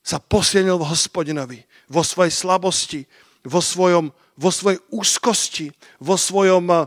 sa 0.02 0.17
posilnil 0.17 0.82
v 0.82 0.89
hospodinovi, 0.89 1.60
vo 1.89 2.02
svojej 2.02 2.34
slabosti, 2.34 3.06
vo 3.45 3.62
svojom 3.62 4.10
vo 4.41 4.49
svojej 4.49 4.82
úzkosti, 4.89 5.69
vo 6.01 6.17
svojom, 6.17 6.65
eh, 6.73 6.86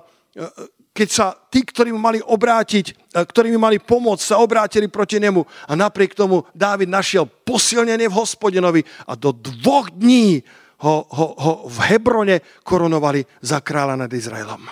keď 0.91 1.09
sa 1.11 1.27
tí, 1.47 1.63
ktorí 1.63 1.95
mu 1.95 2.03
mali 2.03 2.19
obrátiť, 2.19 2.87
eh, 2.91 3.23
ktorí 3.23 3.55
mu 3.55 3.63
mali 3.63 3.79
pomôcť, 3.79 4.35
sa 4.35 4.43
obrátili 4.43 4.91
proti 4.91 5.23
nemu 5.23 5.47
a 5.71 5.73
napriek 5.79 6.19
tomu 6.19 6.43
Dávid 6.51 6.91
našiel 6.91 7.31
posilnenie 7.47 8.11
v 8.11 8.19
hospodinovi 8.19 8.83
a 9.07 9.15
do 9.15 9.31
dvoch 9.31 9.95
dní 9.95 10.43
ho, 10.83 11.07
ho, 11.07 11.27
ho 11.39 11.53
v 11.71 11.79
Hebrone 11.95 12.43
korunovali 12.67 13.23
za 13.39 13.63
kráľa 13.63 13.95
nad 14.05 14.11
Izraelom. 14.11 14.67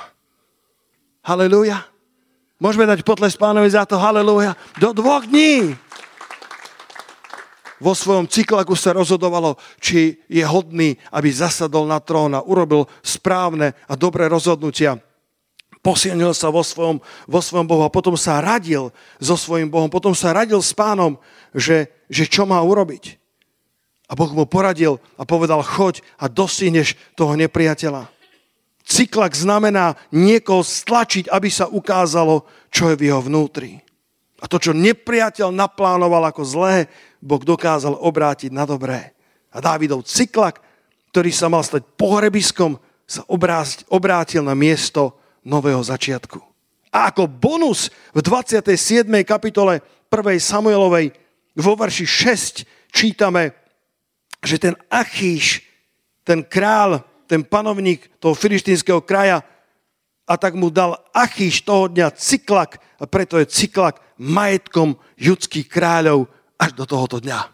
Halelúja. 1.23 1.87
Môžeme 2.59 2.87
dať 2.87 3.07
potles 3.07 3.38
pánovi 3.38 3.71
za 3.71 3.87
to, 3.87 3.99
halelúja. 3.99 4.59
Do 4.79 4.90
dvoch 4.95 5.27
dní 5.27 5.79
vo 7.83 7.99
svojom 7.99 8.31
cyklaku 8.31 8.79
sa 8.79 8.95
rozhodovalo, 8.95 9.59
či 9.83 10.23
je 10.31 10.47
hodný, 10.47 10.95
aby 11.11 11.35
zasadol 11.35 11.90
na 11.90 11.99
trón 11.99 12.38
a 12.38 12.47
urobil 12.47 12.87
správne 13.03 13.75
a 13.90 13.99
dobré 13.99 14.31
rozhodnutia. 14.31 15.03
Posilnil 15.83 16.31
sa 16.31 16.55
vo 16.55 16.62
svojom, 16.62 17.03
vo 17.27 17.40
svojom 17.42 17.66
Bohu 17.66 17.83
a 17.83 17.90
potom 17.90 18.14
sa 18.14 18.38
radil 18.38 18.95
so 19.18 19.35
svojím 19.35 19.66
Bohom. 19.66 19.90
Potom 19.90 20.14
sa 20.14 20.31
radil 20.31 20.62
s 20.62 20.71
pánom, 20.71 21.18
že, 21.51 21.90
že 22.07 22.31
čo 22.31 22.47
má 22.47 22.62
urobiť. 22.62 23.18
A 24.07 24.14
Boh 24.14 24.31
mu 24.31 24.47
poradil 24.47 25.03
a 25.18 25.27
povedal, 25.27 25.59
choď 25.66 26.07
a 26.23 26.31
dostihneš 26.31 26.95
toho 27.18 27.35
nepriateľa. 27.35 28.07
Cyklak 28.87 29.35
znamená 29.35 29.99
niekoho 30.14 30.62
stlačiť, 30.62 31.27
aby 31.27 31.51
sa 31.51 31.66
ukázalo, 31.66 32.47
čo 32.71 32.95
je 32.95 32.99
v 32.99 33.11
jeho 33.11 33.18
vnútri. 33.18 33.82
A 34.42 34.50
to, 34.50 34.59
čo 34.59 34.74
nepriateľ 34.74 35.55
naplánoval 35.55 36.26
ako 36.26 36.42
zlé, 36.42 36.90
Boh 37.22 37.38
dokázal 37.38 37.94
obrátiť 37.94 38.50
na 38.50 38.66
dobré. 38.66 39.14
A 39.55 39.62
Dávidov 39.62 40.02
cyklak, 40.02 40.59
ktorý 41.14 41.31
sa 41.31 41.46
mal 41.46 41.62
stať 41.62 41.87
pohrebiskom, 41.94 42.83
sa 43.07 43.22
obrátil 43.87 44.42
na 44.42 44.59
miesto 44.59 45.14
nového 45.46 45.78
začiatku. 45.78 46.42
A 46.90 47.14
ako 47.14 47.31
bonus 47.31 47.88
v 48.11 48.20
27. 48.20 49.07
kapitole 49.22 49.81
1. 50.11 50.18
Samuelovej 50.42 51.14
vo 51.57 51.72
verši 51.78 52.05
6 52.05 52.92
čítame, 52.92 53.55
že 54.42 54.59
ten 54.59 54.74
Achíš, 54.90 55.62
ten 56.26 56.42
král, 56.42 57.05
ten 57.31 57.46
panovník 57.46 58.11
toho 58.18 58.35
filištínskeho 58.35 59.00
kraja, 59.07 59.40
a 60.33 60.40
tak 60.40 60.57
mu 60.57 60.73
dal 60.73 60.97
Achíš 61.12 61.61
toho 61.61 61.92
dňa 61.92 62.09
cyklak, 62.16 62.81
a 62.97 63.05
preto 63.05 63.37
je 63.37 63.45
cyklak 63.45 64.01
majetkom 64.16 64.97
judských 65.21 65.68
kráľov 65.68 66.33
až 66.57 66.73
do 66.73 66.88
tohoto 66.88 67.21
dňa. 67.21 67.53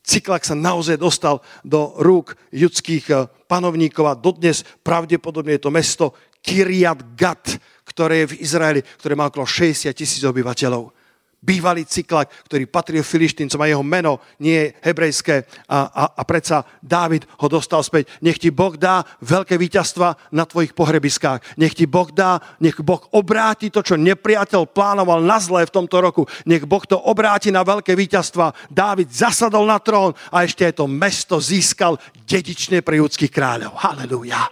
Cyklak 0.00 0.48
sa 0.48 0.56
naozaj 0.56 0.96
dostal 0.96 1.44
do 1.60 1.92
rúk 2.00 2.32
judských 2.48 3.04
eh, 3.12 3.28
panovníkov 3.44 4.04
a 4.08 4.16
dodnes 4.16 4.64
pravdepodobne 4.80 5.60
je 5.60 5.62
to 5.62 5.70
mesto 5.70 6.16
Kiriat 6.40 7.04
Gat, 7.12 7.60
ktoré 7.84 8.24
je 8.24 8.30
v 8.32 8.38
Izraeli, 8.40 8.80
ktoré 8.80 9.12
má 9.12 9.28
okolo 9.28 9.44
60 9.44 9.92
tisíc 9.92 10.24
obyvateľov 10.24 10.99
bývalý 11.40 11.88
cyklak, 11.88 12.28
ktorý 12.46 12.68
patrí 12.68 13.00
filištíncom 13.00 13.60
a 13.64 13.66
jeho 13.66 13.80
meno 13.80 14.20
nie 14.36 14.54
je 14.54 14.66
hebrejské 14.84 15.48
a, 15.66 15.88
a, 15.88 16.04
a 16.20 16.22
predsa 16.28 16.68
Dávid 16.84 17.24
ho 17.40 17.48
dostal 17.48 17.80
späť. 17.80 18.12
Nech 18.20 18.36
ti 18.36 18.52
Boh 18.52 18.76
dá 18.76 19.02
veľké 19.24 19.56
víťazstva 19.56 20.36
na 20.36 20.44
tvojich 20.44 20.76
pohrebiskách. 20.76 21.56
Nech 21.56 21.72
ti 21.72 21.88
Boh 21.88 22.12
dá, 22.12 22.38
nech 22.60 22.76
Boh 22.84 23.00
obráti 23.16 23.72
to, 23.72 23.80
čo 23.80 23.96
nepriateľ 23.96 24.68
plánoval 24.68 25.24
na 25.24 25.40
zlé 25.40 25.64
v 25.64 25.74
tomto 25.74 25.96
roku. 26.04 26.28
Nech 26.44 26.68
Boh 26.68 26.84
to 26.84 27.00
obráti 27.00 27.48
na 27.48 27.64
veľké 27.64 27.96
víťazstva. 27.96 28.52
Dávid 28.68 29.08
zasadol 29.08 29.64
na 29.64 29.80
trón 29.80 30.12
a 30.28 30.44
ešte 30.44 30.68
aj 30.68 30.76
to 30.76 30.86
mesto 30.86 31.40
získal 31.40 31.96
dedične 32.28 32.84
pre 32.84 33.00
judských 33.00 33.32
kráľov. 33.32 33.80
Halelúja. 33.80 34.44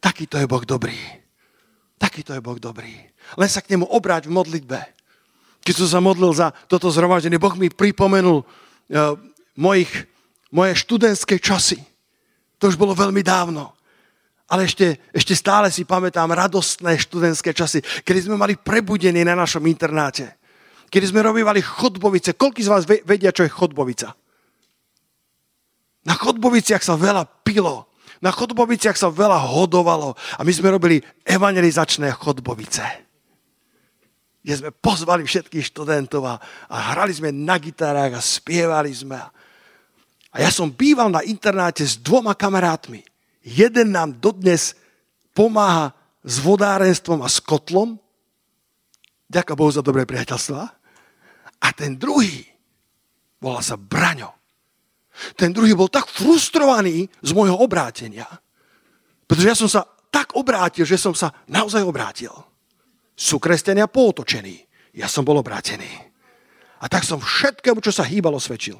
Takýto 0.00 0.40
je 0.40 0.48
Boh 0.48 0.64
dobrý. 0.64 0.96
Takýto 2.00 2.32
je 2.32 2.40
Boh 2.40 2.56
dobrý. 2.56 2.92
Len 3.40 3.48
sa 3.48 3.64
k 3.64 3.76
nemu 3.76 3.88
obráť 3.88 4.28
v 4.28 4.36
modlitbe. 4.36 5.03
Keď 5.64 5.74
som 5.80 5.88
sa 5.88 6.00
modlil 6.04 6.28
za 6.36 6.52
toto 6.68 6.92
zhromaždenie, 6.92 7.40
Boh 7.40 7.56
mi 7.56 7.72
pripomenul 7.72 8.44
uh, 8.44 9.16
mojich, 9.56 9.88
moje 10.52 10.76
študentské 10.76 11.40
časy. 11.40 11.80
To 12.60 12.68
už 12.68 12.76
bolo 12.76 12.92
veľmi 12.92 13.24
dávno. 13.24 13.72
Ale 14.44 14.68
ešte, 14.68 15.00
ešte 15.08 15.32
stále 15.32 15.72
si 15.72 15.88
pamätám 15.88 16.28
radostné 16.28 17.00
študentské 17.00 17.56
časy, 17.56 17.80
kedy 18.04 18.28
sme 18.28 18.36
mali 18.36 18.60
prebudenie 18.60 19.24
na 19.24 19.32
našom 19.32 19.64
internáte. 19.64 20.36
Kedy 20.92 21.10
sme 21.16 21.24
robívali 21.24 21.64
chodbovice. 21.64 22.36
Koľko 22.36 22.60
z 22.60 22.68
vás 22.70 22.84
vedia, 22.84 23.32
čo 23.32 23.48
je 23.48 23.50
chodbovica? 23.50 24.12
Na 26.04 26.12
chodboviciach 26.12 26.84
sa 26.84 27.00
veľa 27.00 27.24
pilo. 27.40 27.88
Na 28.20 28.28
chodboviciach 28.28 29.00
sa 29.00 29.08
veľa 29.08 29.48
hodovalo. 29.48 30.12
A 30.36 30.44
my 30.44 30.52
sme 30.52 30.76
robili 30.76 31.00
evangelizačné 31.24 32.12
chodbovice 32.12 32.84
kde 34.44 34.54
sme 34.60 34.70
pozvali 34.76 35.24
všetkých 35.24 35.72
študentov 35.72 36.20
a, 36.28 36.36
a 36.68 36.76
hrali 36.92 37.16
sme 37.16 37.32
na 37.32 37.56
gitarách 37.56 38.12
a 38.12 38.20
spievali 38.20 38.92
sme. 38.92 39.16
A 39.16 40.36
ja 40.36 40.52
som 40.52 40.68
býval 40.68 41.08
na 41.08 41.24
internáte 41.24 41.80
s 41.80 41.96
dvoma 41.96 42.36
kamarátmi. 42.36 43.00
Jeden 43.40 43.96
nám 43.96 44.20
dodnes 44.20 44.76
pomáha 45.32 45.96
s 46.20 46.44
vodárenstvom 46.44 47.24
a 47.24 47.28
s 47.32 47.40
kotlom. 47.40 47.96
Ďakujem 49.32 49.56
Bohu 49.56 49.72
za 49.72 49.80
dobré 49.80 50.04
priateľstva. 50.04 50.60
A 51.64 51.68
ten 51.72 51.96
druhý 51.96 52.44
volá 53.40 53.64
sa 53.64 53.80
Braňo. 53.80 54.32
Ten 55.36 55.56
druhý 55.56 55.72
bol 55.72 55.88
tak 55.88 56.10
frustrovaný 56.10 57.06
z 57.22 57.30
môjho 57.32 57.54
obrátenia, 57.60 58.26
pretože 59.30 59.46
ja 59.46 59.56
som 59.56 59.70
sa 59.70 59.86
tak 60.10 60.34
obrátil, 60.34 60.82
že 60.82 60.98
som 60.98 61.14
sa 61.14 61.30
naozaj 61.46 61.84
obrátil. 61.86 62.34
Sú 63.14 63.38
kresťania 63.38 63.86
pootočení. 63.86 64.66
Ja 64.94 65.06
som 65.06 65.22
bol 65.22 65.38
obrátený. 65.38 65.88
A 66.82 66.90
tak 66.90 67.06
som 67.06 67.22
všetkému, 67.22 67.78
čo 67.80 67.94
sa 67.94 68.04
hýbalo, 68.04 68.36
svedčil. 68.42 68.76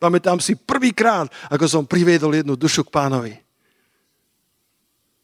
Pamätám 0.00 0.42
si 0.42 0.58
prvýkrát, 0.58 1.30
ako 1.48 1.64
som 1.64 1.88
priviedol 1.88 2.36
jednu 2.36 2.58
dušu 2.58 2.84
k 2.84 2.92
pánovi. 2.92 3.32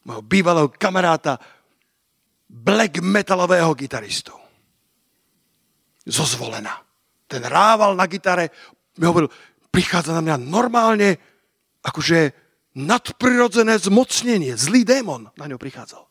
Mojho 0.01 0.25
bývalého 0.25 0.73
kamaráta, 0.73 1.37
black 2.49 2.97
metalového 3.05 3.69
gitaristu. 3.77 4.33
Zozvolená. 6.01 6.81
Ten 7.29 7.45
rával 7.45 7.93
na 7.93 8.09
gitare, 8.09 8.49
mi 8.97 9.05
hovoril, 9.05 9.29
prichádza 9.69 10.17
na 10.17 10.25
mňa 10.25 10.35
normálne, 10.41 11.15
akože 11.85 12.33
nadprirodzené 12.75 13.77
zmocnenie, 13.77 14.57
zlý 14.57 14.81
démon 14.83 15.29
na 15.37 15.45
ňo 15.45 15.61
prichádzal. 15.61 16.10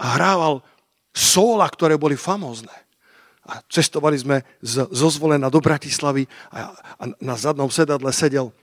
A 0.00 0.16
hrával 0.16 0.64
sóla, 1.12 1.68
ktoré 1.68 2.00
boli 2.00 2.16
famózne. 2.16 2.72
A 3.42 3.58
cestovali 3.66 4.16
sme 4.16 4.46
z, 4.62 4.86
zo 4.88 5.08
Zvolena 5.10 5.50
do 5.50 5.58
Bratislavy 5.58 6.30
a, 6.54 6.72
a 6.72 7.02
na 7.18 7.34
zadnom 7.34 7.68
sedadle 7.68 8.14
sedel 8.14 8.54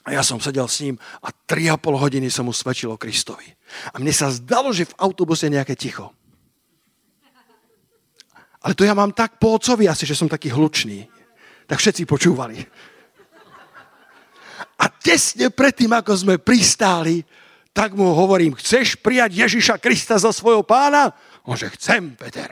a 0.00 0.16
ja 0.16 0.22
som 0.24 0.40
sedel 0.40 0.64
s 0.64 0.80
ním 0.80 0.96
a 1.20 1.28
3,5 1.28 1.76
hodiny 1.92 2.32
som 2.32 2.48
mu 2.48 2.56
svedčil 2.56 2.88
o 2.88 3.00
Kristovi. 3.00 3.44
A 3.92 4.00
mne 4.00 4.12
sa 4.16 4.32
zdalo, 4.32 4.72
že 4.72 4.88
v 4.88 4.96
autobuse 4.96 5.44
je 5.48 5.56
nejaké 5.60 5.76
ticho. 5.76 6.08
Ale 8.60 8.76
to 8.76 8.84
ja 8.84 8.92
mám 8.96 9.12
tak 9.12 9.40
po 9.40 9.56
ocovi 9.56 9.88
asi, 9.88 10.04
že 10.04 10.16
som 10.16 10.28
taký 10.28 10.52
hlučný. 10.52 11.08
Tak 11.68 11.80
všetci 11.80 12.08
počúvali. 12.08 12.60
A 14.80 14.88
tesne 14.88 15.52
predtým, 15.52 15.92
ako 15.92 16.12
sme 16.16 16.34
pristáli, 16.40 17.24
tak 17.70 17.94
mu 17.94 18.10
hovorím, 18.10 18.58
chceš 18.58 18.98
prijať 18.98 19.46
Ježiša 19.46 19.78
Krista 19.78 20.18
za 20.18 20.34
svojho 20.34 20.66
pána? 20.66 21.14
On 21.46 21.54
že 21.54 21.70
chcem, 21.78 22.18
Peter. 22.18 22.50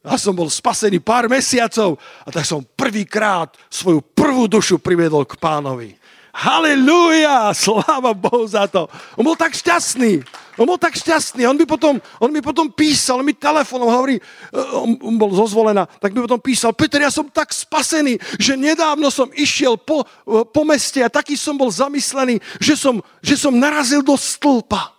Ja 0.00 0.16
som 0.16 0.32
bol 0.32 0.48
spasený 0.48 0.96
pár 1.04 1.28
mesiacov 1.28 2.00
a 2.24 2.32
tak 2.32 2.48
som 2.48 2.64
prvýkrát 2.64 3.52
svoju 3.68 4.00
prvú 4.00 4.48
dušu 4.48 4.80
priviedol 4.80 5.28
k 5.28 5.36
pánovi. 5.36 5.99
Halelúja, 6.40 7.52
sláva 7.52 8.16
Bohu 8.16 8.48
za 8.48 8.64
to. 8.64 8.88
On 9.20 9.20
bol 9.20 9.36
tak 9.36 9.52
šťastný. 9.52 10.24
On 10.56 10.64
bol 10.64 10.80
tak 10.80 10.96
šťastný. 10.96 11.44
On 11.44 11.52
mi 11.52 11.68
potom, 11.68 12.00
on 12.16 12.32
mi 12.32 12.40
potom 12.40 12.72
písal, 12.72 13.20
on 13.20 13.28
mi 13.28 13.36
telefónom 13.36 13.92
hovorí, 13.92 14.16
eh, 14.16 14.56
on, 14.72 14.96
on 15.04 15.20
bol 15.20 15.36
zozvolená, 15.36 15.84
tak 16.00 16.16
mi 16.16 16.24
potom 16.24 16.40
písal, 16.40 16.72
Peter, 16.72 17.04
ja 17.04 17.12
som 17.12 17.28
tak 17.28 17.52
spasený, 17.52 18.16
že 18.40 18.56
nedávno 18.56 19.12
som 19.12 19.28
išiel 19.36 19.76
po, 19.76 20.00
eh, 20.00 20.44
po 20.48 20.64
meste 20.64 21.04
a 21.04 21.12
taký 21.12 21.36
som 21.36 21.60
bol 21.60 21.68
zamyslený, 21.68 22.40
že 22.56 22.72
som, 22.72 23.04
že 23.20 23.36
som 23.36 23.52
narazil 23.52 24.00
do 24.00 24.16
stĺpa. 24.16 24.96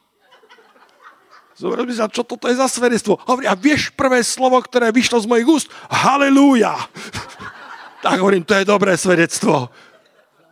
Zoberiem 1.58 1.90
si 1.90 1.98
sa, 1.98 2.10
čo 2.10 2.22
toto 2.22 2.50
je 2.50 2.58
za 2.58 2.70
svedectvo. 2.70 3.18
Hovorí, 3.26 3.50
a 3.50 3.58
vieš 3.58 3.90
prvé 3.94 4.22
slovo, 4.22 4.62
ktoré 4.62 4.94
vyšlo 4.94 5.22
z 5.22 5.30
mojich 5.30 5.50
úst? 5.50 5.68
Halelúja. 5.90 6.74
tak 8.06 8.22
hovorím, 8.22 8.46
to 8.46 8.58
je 8.58 8.66
dobré 8.66 8.94
svedectvo. 8.94 9.70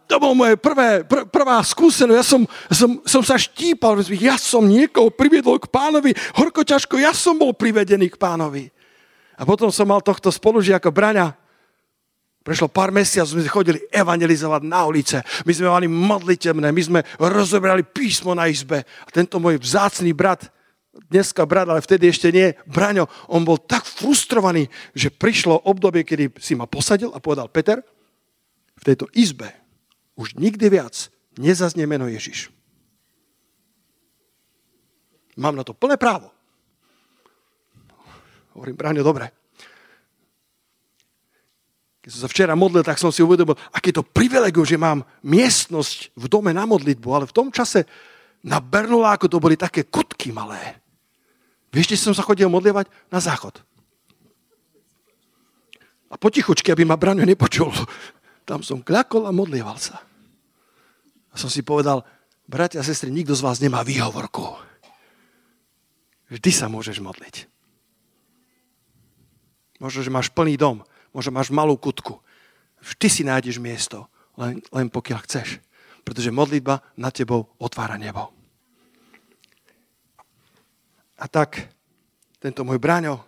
To 0.10 0.18
bolo 0.18 0.34
moje 0.34 0.58
prvé, 0.58 1.06
pr- 1.06 1.30
prvá 1.30 1.62
skúsenosť. 1.62 2.18
Ja 2.18 2.26
som, 2.26 2.42
som, 2.74 2.98
som 3.06 3.22
sa 3.22 3.38
štípal, 3.38 4.02
ja 4.18 4.42
som 4.42 4.66
niekoho 4.66 5.14
priviedol 5.14 5.62
k 5.62 5.70
pánovi, 5.70 6.18
horko 6.34 6.66
ťažko, 6.66 6.98
ja 6.98 7.14
som 7.14 7.38
bol 7.38 7.54
privedený 7.54 8.10
k 8.10 8.18
pánovi. 8.18 8.74
A 9.38 9.46
potom 9.46 9.70
som 9.70 9.86
mal 9.86 10.02
tohto 10.02 10.34
spolužiaka 10.34 10.90
Braňa. 10.90 11.38
Prešlo 12.42 12.74
pár 12.74 12.90
mesiacov, 12.90 13.38
sme 13.38 13.46
chodili 13.46 13.86
evangelizovať 13.94 14.62
na 14.66 14.82
ulice. 14.90 15.22
My 15.46 15.54
sme 15.54 15.70
mali 15.70 15.86
modlitebné, 15.86 16.74
my 16.74 16.82
sme 16.82 17.00
rozobrali 17.22 17.86
písmo 17.86 18.34
na 18.34 18.50
izbe. 18.50 18.82
A 19.06 19.10
tento 19.14 19.38
môj 19.38 19.62
vzácný 19.62 20.10
brat, 20.18 20.50
dneska 21.14 21.46
brat, 21.46 21.70
ale 21.70 21.86
vtedy 21.86 22.10
ešte 22.10 22.34
nie, 22.34 22.58
Braňo, 22.66 23.06
on 23.30 23.46
bol 23.46 23.62
tak 23.62 23.86
frustrovaný, 23.86 24.66
že 24.98 25.14
prišlo 25.14 25.70
obdobie, 25.70 26.02
kedy 26.02 26.34
si 26.42 26.58
ma 26.58 26.66
posadil 26.66 27.14
a 27.14 27.22
povedal, 27.22 27.46
Peter, 27.54 27.86
v 28.74 28.84
tejto 28.84 29.06
izbe 29.14 29.69
už 30.20 30.36
nikdy 30.36 30.68
viac 30.68 31.08
nezaznie 31.40 31.88
meno 31.88 32.12
Ježiš. 32.12 32.52
Mám 35.40 35.56
na 35.56 35.64
to 35.64 35.72
plné 35.72 35.96
právo. 35.96 36.28
Hovorím, 38.52 38.76
Braňo, 38.76 39.08
dobre. 39.08 39.32
Keď 42.04 42.10
som 42.12 42.28
sa 42.28 42.32
včera 42.32 42.60
modlil, 42.60 42.84
tak 42.84 43.00
som 43.00 43.08
si 43.08 43.24
uvedomil, 43.24 43.56
aké 43.72 43.96
to 43.96 44.04
privilegium, 44.04 44.68
že 44.68 44.76
mám 44.76 45.08
miestnosť 45.24 46.12
v 46.20 46.26
dome 46.28 46.52
na 46.52 46.68
modlitbu, 46.68 47.08
ale 47.16 47.24
v 47.24 47.36
tom 47.36 47.48
čase 47.56 47.88
na 48.44 48.60
Bernoláku 48.60 49.32
to 49.32 49.40
boli 49.40 49.56
také 49.56 49.88
kutky 49.88 50.36
malé. 50.36 50.84
Vieš, 51.72 51.96
som 51.96 52.12
sa 52.12 52.28
chodil 52.28 52.52
modlievať? 52.52 52.92
Na 53.08 53.24
záchod. 53.24 53.64
A 56.10 56.18
potichučky, 56.20 56.74
aby 56.76 56.84
ma 56.84 57.00
Braňo 57.00 57.24
nepočul. 57.24 57.72
Tam 58.44 58.66
som 58.66 58.84
kľakol 58.84 59.30
a 59.30 59.32
modlieval 59.32 59.78
sa. 59.78 60.09
A 61.30 61.36
som 61.38 61.50
si 61.52 61.62
povedal, 61.62 62.02
bratia 62.50 62.82
a 62.82 62.88
sestry, 62.88 63.14
nikto 63.14 63.38
z 63.38 63.46
vás 63.46 63.62
nemá 63.62 63.86
výhovorku. 63.86 64.58
Vždy 66.30 66.52
sa 66.54 66.70
môžeš 66.70 67.02
modliť. 67.02 67.50
Možno, 69.82 70.04
že 70.04 70.12
máš 70.14 70.30
plný 70.30 70.60
dom, 70.60 70.84
možno 71.16 71.34
máš 71.34 71.50
malú 71.50 71.80
kutku. 71.80 72.20
Vždy 72.84 73.08
si 73.08 73.22
nájdeš 73.26 73.58
miesto, 73.58 74.06
len, 74.36 74.62
len 74.70 74.88
pokiaľ 74.92 75.20
chceš. 75.26 75.64
Pretože 76.04 76.34
modlitba 76.34 76.82
na 77.00 77.10
tebou 77.10 77.50
otvára 77.58 77.96
nebo. 77.96 78.32
A 81.20 81.28
tak 81.28 81.70
tento 82.40 82.64
môj 82.64 82.80
braňo, 82.80 83.20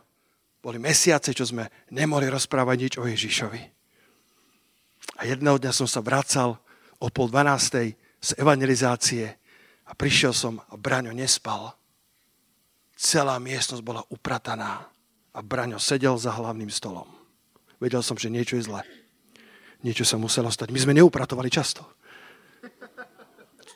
boli 0.62 0.78
mesiace, 0.78 1.34
čo 1.34 1.44
sme 1.44 1.68
nemohli 1.90 2.30
rozprávať 2.30 2.78
nič 2.78 2.94
o 3.02 3.04
Ježišovi. 3.10 3.62
A 5.18 5.22
jedného 5.26 5.58
dňa 5.58 5.74
som 5.74 5.90
sa 5.90 6.06
vracal 6.06 6.62
o 7.02 7.10
pol 7.10 7.28
dvanástej 7.34 7.98
z 8.22 8.30
evangelizácie 8.38 9.26
a 9.90 9.92
prišiel 9.98 10.32
som 10.32 10.62
a 10.62 10.78
Braňo 10.78 11.12
nespal. 11.12 11.74
Celá 12.94 13.42
miestnosť 13.42 13.82
bola 13.82 14.06
uprataná 14.14 14.86
a 15.34 15.40
Braňo 15.42 15.82
sedel 15.82 16.14
za 16.22 16.30
hlavným 16.38 16.70
stolom. 16.70 17.10
Vedel 17.82 18.06
som, 18.06 18.14
že 18.14 18.30
niečo 18.30 18.62
je 18.62 18.70
zle. 18.70 18.86
Niečo 19.82 20.06
sa 20.06 20.22
muselo 20.22 20.54
stať. 20.54 20.70
My 20.70 20.78
sme 20.78 20.94
neupratovali 20.94 21.50
často. 21.50 21.82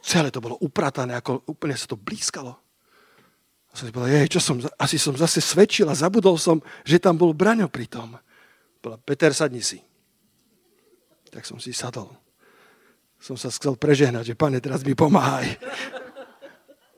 Celé 0.05 0.29
to 0.29 0.37
bolo 0.37 0.61
upratané, 0.61 1.17
ako 1.17 1.49
úplne 1.49 1.73
sa 1.73 1.89
to 1.89 1.97
blízkalo. 1.97 2.53
A 2.53 3.73
som 3.73 3.89
si 3.89 3.91
povedal, 3.91 4.21
jej, 4.21 4.37
čo 4.37 4.37
som, 4.37 4.61
asi 4.77 5.01
som 5.01 5.17
zase 5.17 5.41
svedčil 5.41 5.89
a 5.89 5.97
zabudol 5.97 6.37
som, 6.37 6.61
že 6.85 7.01
tam 7.01 7.17
bol 7.17 7.33
Braňo 7.33 7.65
pri 7.65 7.89
tom. 7.89 8.13
Bola, 8.77 9.01
Peter, 9.01 9.33
sadni 9.33 9.65
si. 9.65 9.81
Tak 11.33 11.41
som 11.49 11.57
si 11.57 11.73
sadol. 11.73 12.13
Som 13.25 13.41
sa 13.41 13.49
chcel 13.49 13.73
prežehnať, 13.73 14.21
že 14.21 14.35
pane, 14.37 14.61
teraz 14.61 14.85
mi 14.85 14.93
pomáhaj. 14.93 15.57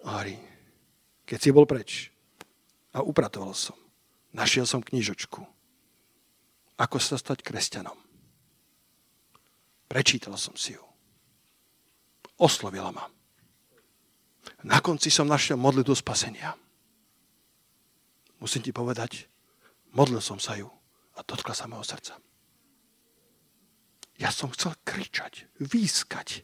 Hovorí, 0.03 0.35
keď 1.23 1.39
si 1.39 1.49
bol 1.55 1.63
preč 1.63 2.11
a 2.91 2.99
upratoval 2.99 3.55
som, 3.55 3.79
našiel 4.35 4.67
som 4.67 4.83
knižočku. 4.83 5.39
Ako 6.83 6.99
sa 6.99 7.15
stať 7.15 7.47
kresťanom. 7.47 7.95
Prečítal 9.87 10.35
som 10.35 10.51
si 10.59 10.75
ju 10.75 10.83
oslovila 12.37 12.93
ma. 12.93 13.05
Na 14.63 14.79
konci 14.79 15.09
som 15.11 15.27
našiel 15.27 15.59
modlitbu 15.59 15.93
spasenia. 15.97 16.55
Musím 18.37 18.61
ti 18.61 18.71
povedať, 18.71 19.25
modlil 19.91 20.21
som 20.21 20.37
sa 20.37 20.53
ju 20.55 20.69
a 21.17 21.25
dotkla 21.25 21.57
sa 21.57 21.65
mého 21.65 21.81
srdca. 21.81 22.15
Ja 24.17 24.33
som 24.33 24.49
chcel 24.49 24.73
kričať, 24.81 25.45
výskať. 25.61 26.41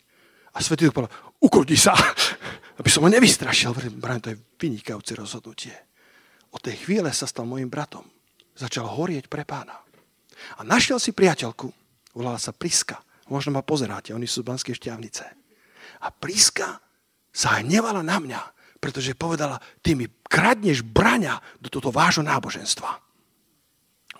A 0.53 0.62
Svetý 0.62 0.86
Duch 0.86 0.93
povedal, 0.93 1.13
ukludni 1.41 1.77
sa, 1.77 1.97
aby 2.79 2.89
som 2.89 3.05
ho 3.05 3.09
nevystrašil. 3.09 3.73
Brian, 3.97 4.21
to 4.21 4.33
je 4.33 4.41
vynikajúce 4.62 5.17
rozhodnutie. 5.17 5.73
Od 6.53 6.62
tej 6.62 6.86
chvíle 6.86 7.09
sa 7.09 7.25
stal 7.25 7.49
môjim 7.49 7.69
bratom. 7.69 8.05
Začal 8.53 8.86
horieť 8.86 9.25
pre 9.25 9.41
pána. 9.41 9.81
A 10.57 10.62
našiel 10.62 11.01
si 11.01 11.09
priateľku, 11.09 11.73
volala 12.13 12.38
sa 12.38 12.53
Priska. 12.53 13.01
Možno 13.33 13.57
ma 13.57 13.65
pozeráte, 13.65 14.13
oni 14.13 14.29
sú 14.29 14.45
z 14.45 14.47
Banskej 14.53 14.77
šťavnice. 14.77 15.25
A 16.05 16.07
Priska 16.13 16.77
sa 17.33 17.57
hnevala 17.57 18.05
na 18.05 18.21
mňa, 18.21 18.41
pretože 18.77 19.17
povedala, 19.17 19.57
ty 19.81 19.97
mi 19.97 20.05
kradneš 20.29 20.86
braňa 20.86 21.41
do 21.57 21.71
toto 21.73 21.89
vášho 21.89 22.21
náboženstva. 22.21 23.12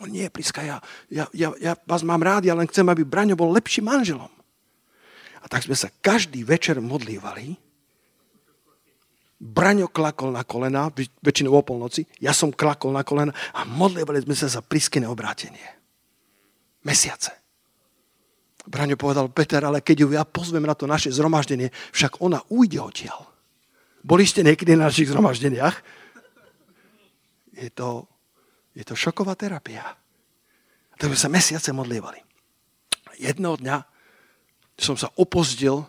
On 0.04 0.12
nie, 0.12 0.28
Priska, 0.28 0.60
ja, 0.68 0.84
ja, 1.08 1.32
ja, 1.32 1.56
ja 1.64 1.80
vás 1.88 2.04
mám 2.04 2.20
rád, 2.20 2.44
ja 2.44 2.52
len 2.52 2.68
chcem, 2.68 2.84
aby 2.92 3.08
Braňo 3.08 3.40
bol 3.40 3.56
lepším 3.56 3.88
manželom. 3.88 4.28
A 5.40 5.46
tak 5.48 5.64
sme 5.64 5.80
sa 5.80 5.88
každý 6.04 6.44
večer 6.44 6.84
modlívali. 6.84 7.56
Braňo 9.40 9.88
klakol 9.88 10.36
na 10.36 10.44
kolena, 10.44 10.92
väčšinou 11.24 11.56
o 11.56 11.64
polnoci, 11.64 12.04
ja 12.20 12.36
som 12.36 12.52
klakol 12.52 12.92
na 12.92 13.08
kolena 13.08 13.32
a 13.56 13.64
modlívali 13.64 14.28
sme 14.28 14.36
sa 14.36 14.52
za 14.52 14.60
Priskine 14.60 15.08
obrátenie. 15.08 15.80
Mesiace. 16.84 17.32
Braňo 18.68 19.00
povedal, 19.00 19.32
Peter, 19.32 19.64
ale 19.64 19.80
keď 19.80 19.96
ju 20.04 20.08
ja 20.16 20.28
pozvem 20.28 20.64
na 20.68 20.76
to 20.76 20.84
naše 20.84 21.12
zhromaždenie, 21.16 21.72
však 21.96 22.20
ona 22.20 22.44
ujde 22.52 22.80
odtiaľ. 22.80 23.24
Boli 24.04 24.28
ste 24.28 24.44
niekedy 24.44 24.76
na 24.76 24.92
našich 24.92 25.08
zhromaždeniach? 25.12 25.80
Je 27.56 27.72
to, 27.72 28.08
je 28.74 28.84
to 28.86 28.98
šoková 28.98 29.38
terapia. 29.38 29.86
Tak 30.98 31.10
sme 31.10 31.18
sa 31.18 31.30
mesiace 31.30 31.70
modlievali. 31.74 32.22
Jedného 33.22 33.58
dňa 33.58 33.78
som 34.78 34.98
sa 34.98 35.10
opozdil 35.18 35.86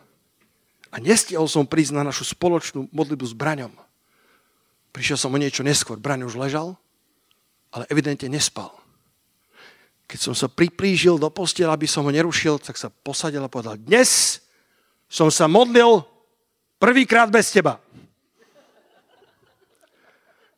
a 0.92 0.96
nestiel 1.00 1.44
som 1.48 1.64
prísť 1.64 1.96
na 1.96 2.04
našu 2.04 2.28
spoločnú 2.28 2.92
modlitbu 2.92 3.24
s 3.24 3.34
Braňom. 3.34 3.72
Prišiel 4.92 5.18
som 5.18 5.32
o 5.32 5.40
niečo 5.40 5.64
neskôr. 5.64 5.98
Braň 5.98 6.28
už 6.28 6.38
ležal, 6.38 6.76
ale 7.72 7.88
evidentne 7.90 8.30
nespal. 8.30 8.70
Keď 10.04 10.20
som 10.20 10.34
sa 10.36 10.52
priplížil 10.52 11.16
do 11.16 11.32
postela, 11.32 11.72
aby 11.72 11.88
som 11.88 12.04
ho 12.04 12.12
nerušil, 12.12 12.60
tak 12.60 12.76
sa 12.76 12.92
posadil 12.92 13.40
a 13.40 13.50
povedal, 13.50 13.80
dnes 13.80 14.38
som 15.08 15.32
sa 15.32 15.48
modlil 15.48 16.04
prvýkrát 16.76 17.32
bez 17.32 17.48
teba. 17.48 17.80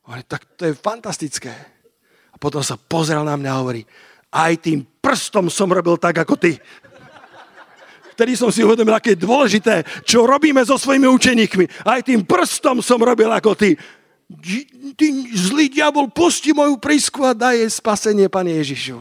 Ale 0.06 0.22
tak 0.26 0.44
to 0.58 0.66
je 0.66 0.74
fantastické. 0.74 1.75
A 2.36 2.40
potom 2.40 2.60
sa 2.60 2.76
pozrel 2.76 3.24
na 3.24 3.32
mňa 3.32 3.48
a 3.48 3.60
hovorí, 3.64 3.88
aj 4.28 4.60
tým 4.60 4.84
prstom 5.00 5.48
som 5.48 5.72
robil 5.72 5.96
tak, 5.96 6.20
ako 6.20 6.36
ty. 6.36 6.60
Vtedy 8.12 8.36
som 8.36 8.52
si 8.52 8.60
uvedomil, 8.60 8.92
aké 8.92 9.16
je 9.16 9.24
dôležité, 9.24 9.84
čo 10.04 10.28
robíme 10.28 10.60
so 10.60 10.76
svojimi 10.76 11.08
učeníkmi. 11.08 11.88
Aj 11.88 12.04
tým 12.04 12.24
prstom 12.28 12.84
som 12.84 13.00
robil 13.00 13.28
ako 13.32 13.56
ty. 13.56 13.76
Ty 14.96 15.06
zlý 15.32 15.72
diabol, 15.72 16.12
pusti 16.12 16.52
moju 16.52 16.76
prísku 16.76 17.24
a 17.24 17.32
daj 17.32 17.56
jej 17.56 17.70
spasenie, 17.72 18.28
Pane 18.28 18.52
Ježišu. 18.60 19.00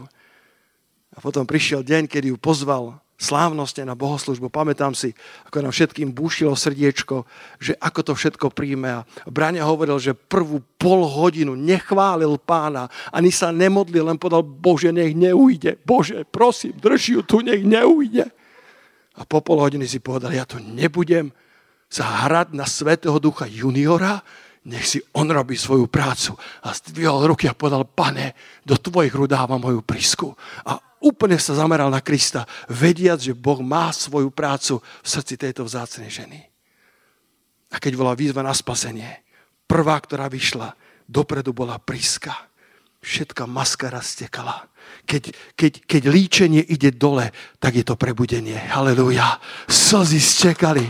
A 1.12 1.18
potom 1.20 1.44
prišiel 1.44 1.84
deň, 1.84 2.08
kedy 2.08 2.32
ju 2.32 2.36
pozval 2.40 2.96
slávnostne 3.16 3.88
na 3.88 3.96
bohoslužbu. 3.96 4.52
Pamätám 4.52 4.92
si, 4.92 5.16
ako 5.48 5.64
nám 5.64 5.72
všetkým 5.72 6.12
búšilo 6.12 6.52
srdiečko, 6.52 7.24
že 7.56 7.72
ako 7.80 8.00
to 8.04 8.12
všetko 8.12 8.52
príjme. 8.52 9.02
A 9.02 9.28
Braňa 9.28 9.64
hovoril, 9.64 9.96
že 9.96 10.12
prvú 10.12 10.60
pol 10.76 11.08
hodinu 11.08 11.56
nechválil 11.56 12.36
pána, 12.36 12.92
ani 13.08 13.32
sa 13.32 13.48
nemodlil, 13.48 14.12
len 14.12 14.20
podal, 14.20 14.44
Bože, 14.44 14.92
nech 14.92 15.16
neujde. 15.16 15.80
Bože, 15.82 16.28
prosím, 16.28 16.76
drž 16.76 17.02
ju 17.08 17.20
tu, 17.24 17.40
nech 17.40 17.64
neujde. 17.64 18.28
A 19.16 19.24
po 19.24 19.40
pol 19.40 19.64
hodiny 19.64 19.88
si 19.88 19.96
povedal, 19.96 20.36
ja 20.36 20.44
to 20.44 20.60
nebudem 20.60 21.32
sa 21.88 22.28
hrať 22.28 22.52
na 22.52 22.68
Svetého 22.68 23.16
Ducha 23.16 23.48
juniora, 23.48 24.20
nech 24.66 24.84
si 24.84 24.98
on 25.14 25.30
robí 25.30 25.54
svoju 25.54 25.86
prácu. 25.86 26.34
A 26.66 26.74
zdvihol 26.74 27.32
ruky 27.32 27.46
a 27.46 27.54
povedal, 27.54 27.86
pane, 27.86 28.34
do 28.66 28.74
tvojich 28.74 29.14
rúd 29.14 29.30
dávam 29.30 29.62
moju 29.62 29.80
prísku. 29.86 30.34
A 30.66 30.76
úplne 31.06 31.38
sa 31.38 31.54
zameral 31.54 31.86
na 31.86 32.02
Krista, 32.02 32.42
vediac, 32.66 33.22
že 33.22 33.38
Boh 33.38 33.62
má 33.62 33.94
svoju 33.94 34.34
prácu 34.34 34.82
v 34.82 35.06
srdci 35.06 35.38
tejto 35.38 35.62
vzácnej 35.62 36.10
ženy. 36.10 36.42
A 37.70 37.78
keď 37.78 37.94
bola 37.94 38.18
výzva 38.18 38.42
na 38.42 38.50
spasenie, 38.50 39.22
prvá, 39.70 39.98
ktorá 40.02 40.26
vyšla, 40.26 40.74
dopredu 41.06 41.54
bola 41.54 41.78
príska. 41.78 42.34
Všetká 43.02 43.46
maskara 43.46 44.02
stekala. 44.02 44.66
Keď, 45.06 45.54
keď, 45.54 45.72
keď 45.86 46.02
líčenie 46.10 46.62
ide 46.62 46.90
dole, 46.90 47.30
tak 47.62 47.78
je 47.78 47.84
to 47.86 47.94
prebudenie. 47.94 48.58
Halelúja. 48.58 49.38
Slzy 49.70 50.18
stekali 50.18 50.86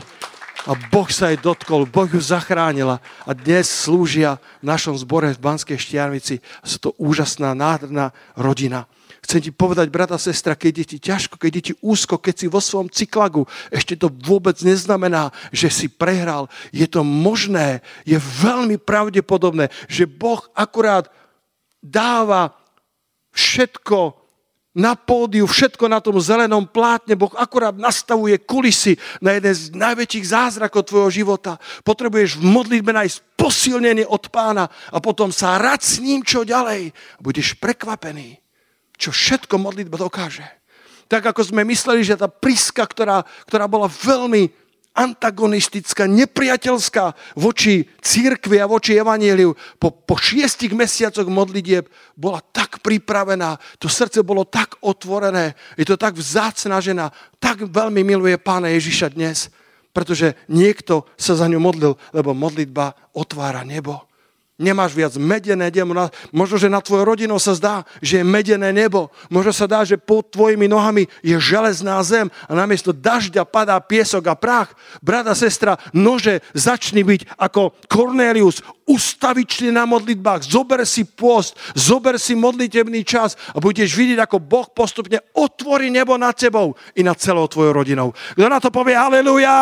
a 0.67 0.73
Boh 0.91 1.07
sa 1.07 1.31
jej 1.31 1.39
dotkol, 1.39 1.87
Boh 1.87 2.11
ju 2.11 2.19
zachránila 2.19 2.99
a 3.23 3.31
dnes 3.37 3.71
slúžia 3.71 4.43
v 4.59 4.67
našom 4.67 4.99
zbore 4.99 5.31
v 5.31 5.43
Banskej 5.43 5.79
Štiarnici. 5.79 6.43
Sú 6.67 6.83
to 6.83 6.91
úžasná, 6.99 7.55
nádherná 7.55 8.11
rodina. 8.35 8.91
Chcem 9.25 9.41
ti 9.41 9.51
povedať, 9.55 9.89
brata, 9.89 10.19
sestra, 10.21 10.59
keď 10.59 10.73
je 10.83 10.87
ti 10.87 10.99
ťažko, 11.01 11.37
keď 11.41 11.53
je 11.57 11.63
ti 11.71 11.75
úzko, 11.81 12.21
keď 12.21 12.35
si 12.35 12.47
vo 12.47 12.61
svojom 12.61 12.89
cyklagu, 12.91 13.49
ešte 13.71 13.97
to 13.97 14.13
vôbec 14.25 14.57
neznamená, 14.61 15.33
že 15.51 15.73
si 15.73 15.87
prehral. 15.87 16.51
Je 16.71 16.87
to 16.87 17.05
možné, 17.05 17.81
je 18.05 18.17
veľmi 18.19 18.79
pravdepodobné, 18.81 19.73
že 19.91 20.07
Boh 20.07 20.41
akurát 20.55 21.11
dáva 21.83 22.55
všetko 23.35 24.27
na 24.77 24.93
pódiu, 24.93 25.49
všetko 25.49 25.89
na 25.89 26.05
tom 26.05 26.21
zelenom 26.21 26.69
plátne. 26.69 27.17
Boh 27.17 27.33
akurát 27.41 27.73
nastavuje 27.73 28.37
kulisy 28.45 29.01
na 29.25 29.33
jeden 29.33 29.57
z 29.57 29.73
najväčších 29.73 30.27
zázrakov 30.37 30.85
tvojho 30.85 31.09
života. 31.09 31.57
Potrebuješ 31.81 32.37
v 32.37 32.45
modlitbe 32.45 32.93
nájsť 32.93 33.41
posilnenie 33.41 34.05
od 34.05 34.29
pána 34.29 34.69
a 34.93 35.01
potom 35.01 35.33
sa 35.33 35.57
rad 35.57 35.81
s 35.81 35.97
ním 36.05 36.21
čo 36.21 36.45
ďalej. 36.45 36.93
Budeš 37.25 37.57
prekvapený, 37.57 38.37
čo 38.97 39.13
všetko 39.13 39.61
modlitba 39.61 40.01
dokáže. 40.01 40.45
Tak 41.07 41.31
ako 41.31 41.55
sme 41.55 41.63
mysleli, 41.71 42.03
že 42.03 42.19
tá 42.19 42.27
priska, 42.27 42.83
ktorá, 42.83 43.23
ktorá 43.47 43.71
bola 43.71 43.87
veľmi 43.87 44.51
antagonistická, 44.97 46.09
nepriateľská 46.09 47.37
voči 47.37 47.85
církvi 48.01 48.57
a 48.57 48.67
voči 48.67 48.97
evaníliu. 48.97 49.53
Po, 49.77 49.93
po 49.93 50.17
šiestich 50.17 50.73
mesiacoch 50.73 51.29
modlitieb 51.29 51.87
bola 52.17 52.41
tak 52.41 52.81
pripravená, 52.81 53.61
to 53.77 53.93
srdce 53.93 54.25
bolo 54.25 54.49
tak 54.49 54.81
otvorené, 54.81 55.53
je 55.77 55.85
to 55.85 56.01
tak 56.01 56.17
vzácná 56.17 56.81
žena, 56.81 57.13
tak 57.37 57.69
veľmi 57.69 58.01
miluje 58.01 58.41
pána 58.41 58.73
Ježiša 58.73 59.13
dnes, 59.13 59.53
pretože 59.93 60.33
niekto 60.49 61.05
sa 61.21 61.37
za 61.37 61.45
ňu 61.45 61.61
modlil, 61.61 61.93
lebo 62.17 62.33
modlitba 62.33 62.97
otvára 63.13 63.63
nebo. 63.69 64.01
Nemáš 64.57 64.97
viac 64.97 65.13
medené 65.21 65.69
nebo. 65.69 66.09
Možno, 66.33 66.57
že 66.57 66.73
na 66.73 66.81
tvojou 66.81 67.13
rodinou 67.13 67.37
sa 67.37 67.53
zdá, 67.53 67.85
že 68.01 68.21
je 68.21 68.25
medené 68.25 68.73
nebo. 68.73 69.13
Možno 69.29 69.53
sa 69.53 69.69
dá, 69.69 69.85
že 69.85 70.01
pod 70.01 70.33
tvojimi 70.33 70.65
nohami 70.65 71.05
je 71.21 71.37
železná 71.37 72.01
zem 72.01 72.33
a 72.49 72.57
namiesto 72.57 72.89
dažďa 72.89 73.45
padá 73.45 73.77
piesok 73.85 74.33
a 74.33 74.35
prach. 74.35 74.73
Brada, 75.05 75.37
sestra, 75.37 75.77
nože 75.93 76.41
začni 76.57 77.05
byť 77.05 77.37
ako 77.37 77.77
Cornelius, 77.85 78.65
ustavičný 78.89 79.77
na 79.77 79.85
modlitbách. 79.85 80.49
Zober 80.49 80.89
si 80.89 81.05
post, 81.05 81.61
zober 81.77 82.17
si 82.17 82.33
modlitebný 82.33 83.05
čas 83.05 83.37
a 83.53 83.61
budeš 83.61 83.93
vidieť, 83.93 84.25
ako 84.25 84.41
Boh 84.41 84.73
postupne 84.73 85.21
otvorí 85.37 85.93
nebo 85.93 86.17
nad 86.17 86.33
tebou 86.33 86.73
i 86.97 87.05
nad 87.05 87.21
celou 87.21 87.45
tvojou 87.45 87.77
rodinou. 87.77 88.17
Kto 88.33 88.49
na 88.49 88.57
to 88.57 88.73
povie 88.73 88.97
haleluja? 88.97 89.53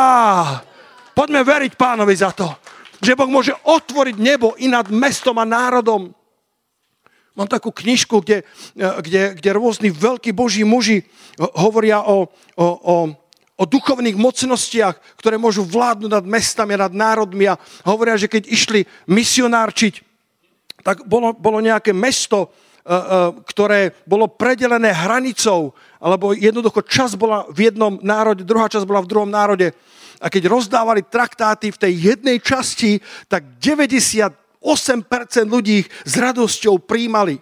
Poďme 1.18 1.42
veriť 1.42 1.74
pánovi 1.74 2.14
za 2.14 2.30
to 2.30 2.63
že 3.04 3.14
Boh 3.14 3.28
môže 3.28 3.52
otvoriť 3.62 4.16
nebo 4.16 4.56
i 4.56 4.66
nad 4.66 4.88
mestom 4.88 5.36
a 5.36 5.44
národom. 5.44 6.10
Mám 7.34 7.50
takú 7.50 7.74
knižku, 7.74 8.22
kde, 8.22 8.46
kde, 8.74 9.34
kde 9.36 9.50
rôzni 9.52 9.90
veľkí 9.90 10.30
boží 10.30 10.62
muži 10.62 11.02
hovoria 11.58 12.00
o, 12.06 12.30
o, 12.54 12.66
o, 12.66 12.94
o 13.58 13.64
duchovných 13.66 14.14
mocnostiach, 14.14 15.18
ktoré 15.18 15.34
môžu 15.34 15.66
vládnuť 15.66 16.10
nad 16.10 16.24
mestami 16.26 16.78
a 16.78 16.86
nad 16.86 16.94
národmi 16.94 17.50
a 17.50 17.58
hovoria, 17.86 18.14
že 18.14 18.30
keď 18.30 18.46
išli 18.46 18.80
misionárčiť, 19.10 20.02
tak 20.86 21.06
bolo, 21.10 21.34
bolo 21.34 21.58
nejaké 21.58 21.90
mesto, 21.90 22.54
e, 22.86 22.92
e, 22.92 22.98
ktoré 23.50 23.98
bolo 24.06 24.30
predelené 24.30 24.94
hranicou, 24.94 25.74
alebo 25.98 26.36
jednoducho 26.36 26.86
čas 26.86 27.18
bola 27.18 27.48
v 27.50 27.72
jednom 27.72 27.98
národe, 27.98 28.46
druhá 28.46 28.70
časť 28.70 28.86
bola 28.86 29.02
v 29.02 29.10
druhom 29.10 29.30
národe 29.30 29.74
a 30.20 30.26
keď 30.30 30.50
rozdávali 30.50 31.06
traktáty 31.06 31.70
v 31.70 31.80
tej 31.80 31.92
jednej 32.14 32.38
časti, 32.42 32.98
tak 33.26 33.58
98% 33.58 34.34
ľudí 35.46 35.84
ich 35.84 35.88
s 36.04 36.14
radosťou 36.18 36.82
príjmali. 36.82 37.38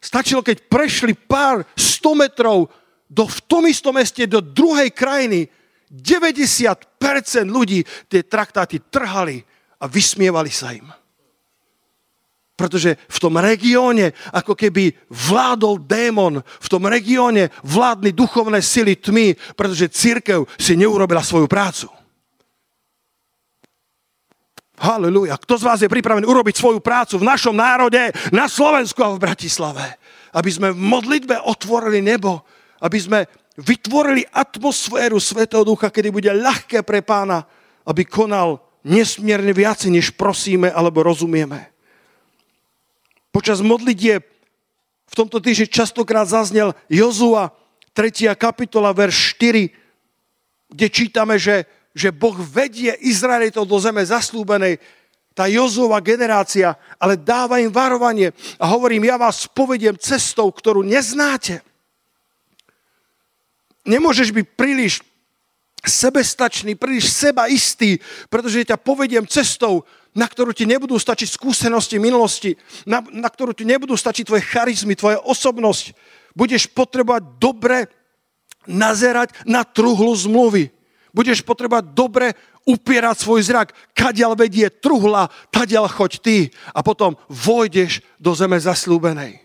Stačilo, 0.00 0.40
keď 0.40 0.64
prešli 0.64 1.12
pár 1.12 1.64
100 1.76 2.16
metrov 2.16 2.72
do, 3.10 3.28
v 3.28 3.38
tom 3.44 3.68
istom 3.68 3.98
meste 3.98 4.24
do 4.24 4.40
druhej 4.40 4.88
krajiny, 4.94 5.50
90% 5.90 6.86
ľudí 7.50 7.82
tie 8.06 8.22
traktáty 8.22 8.78
trhali 8.78 9.42
a 9.82 9.90
vysmievali 9.90 10.48
sa 10.48 10.70
im. 10.70 10.86
Pretože 12.54 12.94
v 13.08 13.18
tom 13.18 13.40
regióne, 13.40 14.12
ako 14.36 14.52
keby 14.52 14.92
vládol 15.08 15.80
démon, 15.80 16.44
v 16.44 16.68
tom 16.68 16.84
regióne 16.86 17.48
vládli 17.64 18.12
duchovné 18.12 18.60
sily 18.60 19.00
tmy, 19.00 19.32
pretože 19.56 19.88
církev 19.88 20.44
si 20.60 20.76
neurobila 20.76 21.24
svoju 21.24 21.48
prácu. 21.48 21.88
Halleluja. 24.80 25.36
Kto 25.36 25.60
z 25.60 25.66
vás 25.68 25.78
je 25.84 25.92
pripravený 25.92 26.24
urobiť 26.24 26.56
svoju 26.56 26.80
prácu 26.80 27.20
v 27.20 27.28
našom 27.28 27.52
národe, 27.52 28.00
na 28.32 28.48
Slovensku 28.48 29.04
a 29.04 29.12
v 29.12 29.20
Bratislave? 29.20 30.00
Aby 30.32 30.48
sme 30.48 30.68
v 30.72 30.80
modlitbe 30.80 31.36
otvorili 31.44 32.00
nebo, 32.00 32.40
aby 32.80 32.96
sme 32.96 33.20
vytvorili 33.60 34.24
atmosféru 34.32 35.20
Svetého 35.20 35.68
Ducha, 35.68 35.92
kedy 35.92 36.08
bude 36.08 36.32
ľahké 36.32 36.80
pre 36.80 37.04
pána, 37.04 37.44
aby 37.84 38.08
konal 38.08 38.64
nesmierne 38.80 39.52
viac, 39.52 39.84
než 39.84 40.16
prosíme 40.16 40.72
alebo 40.72 41.04
rozumieme. 41.04 41.68
Počas 43.28 43.60
modlitie 43.60 44.24
v 45.10 45.14
tomto 45.14 45.44
týždni 45.44 45.68
častokrát 45.68 46.24
zaznel 46.24 46.72
Jozua 46.88 47.52
3. 47.92 48.32
kapitola, 48.32 48.96
verš 48.96 49.36
4, 49.36 50.72
kde 50.72 50.86
čítame, 50.88 51.36
že 51.36 51.68
že 51.94 52.14
Boh 52.14 52.36
vedie 52.38 52.94
Izraelitov 53.02 53.66
do 53.66 53.78
zeme 53.82 54.02
zaslúbenej, 54.06 54.78
tá 55.34 55.46
Jozova 55.46 56.02
generácia, 56.02 56.74
ale 56.98 57.14
dáva 57.14 57.62
im 57.62 57.70
varovanie 57.70 58.34
a 58.58 58.66
hovorím, 58.66 59.08
ja 59.08 59.16
vás 59.16 59.46
povediem 59.46 59.94
cestou, 59.96 60.50
ktorú 60.50 60.82
neznáte. 60.82 61.62
nemôžeš 63.86 64.30
byť 64.30 64.46
príliš 64.58 65.00
sebestačný, 65.80 66.76
príliš 66.76 67.08
sebaistý, 67.08 67.96
pretože 68.28 68.68
ťa 68.68 68.76
povediem 68.76 69.24
cestou, 69.24 69.88
na 70.12 70.26
ktorú 70.26 70.52
ti 70.52 70.66
nebudú 70.68 70.98
stačiť 70.98 71.30
skúsenosti 71.30 71.96
minulosti, 71.96 72.58
na, 72.84 73.00
na 73.14 73.30
ktorú 73.30 73.54
ti 73.54 73.64
nebudú 73.64 73.94
stačiť 73.94 74.26
tvoje 74.26 74.42
charizmy, 74.44 74.98
tvoja 74.98 75.22
osobnosť. 75.22 75.94
Budeš 76.34 76.68
potrebovať 76.70 77.22
dobre 77.38 77.88
nazerať 78.66 79.32
na 79.46 79.64
truhlu 79.64 80.12
zmluvy. 80.12 80.68
Budeš 81.10 81.42
potrebovať 81.42 81.90
dobre 81.90 82.38
upierať 82.64 83.16
svoj 83.22 83.40
zrak. 83.42 83.74
Kadiaľ 83.96 84.38
vedie 84.38 84.70
truhla, 84.70 85.26
tadiaľ 85.50 85.90
choď 85.90 86.12
ty. 86.22 86.36
A 86.70 86.80
potom 86.86 87.18
vojdeš 87.26 88.04
do 88.20 88.30
zeme 88.36 88.56
zaslúbenej. 88.56 89.42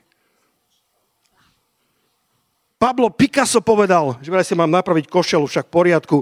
Pablo 2.76 3.10
Picasso 3.10 3.64
povedal, 3.64 4.20
že 4.20 4.30
si 4.46 4.54
mám 4.54 4.70
napraviť 4.70 5.10
košelu, 5.10 5.48
však 5.48 5.66
v 5.72 5.74
poriadku. 5.74 6.18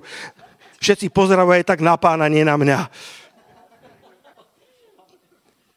Všetci 0.79 1.11
pozerajú 1.11 1.49
aj 1.49 1.67
tak 1.67 1.83
na 1.83 1.97
pána, 1.99 2.29
nie 2.29 2.45
na 2.45 2.55
mňa. 2.55 2.87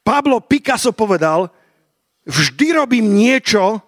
Pablo 0.06 0.38
Picasso 0.38 0.94
povedal, 0.94 1.50
vždy 2.28 2.78
robím 2.78 3.18
niečo, 3.18 3.82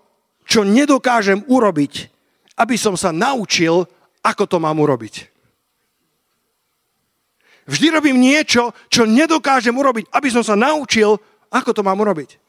čo 0.49 0.67
nedokážem 0.67 1.45
urobiť, 1.47 2.11
aby 2.59 2.75
som 2.75 2.97
sa 2.99 3.15
naučil, 3.15 3.87
ako 4.25 4.45
to 4.49 4.59
mám 4.59 4.81
urobiť. 4.81 5.38
Vždy 7.69 7.93
robím 7.93 8.17
niečo, 8.17 8.73
čo 8.89 9.05
nedokážem 9.05 9.77
urobiť, 9.77 10.09
aby 10.17 10.29
som 10.33 10.41
sa 10.41 10.57
naučil, 10.57 11.21
ako 11.53 11.71
to 11.77 11.85
mám 11.85 12.01
urobiť. 12.01 12.48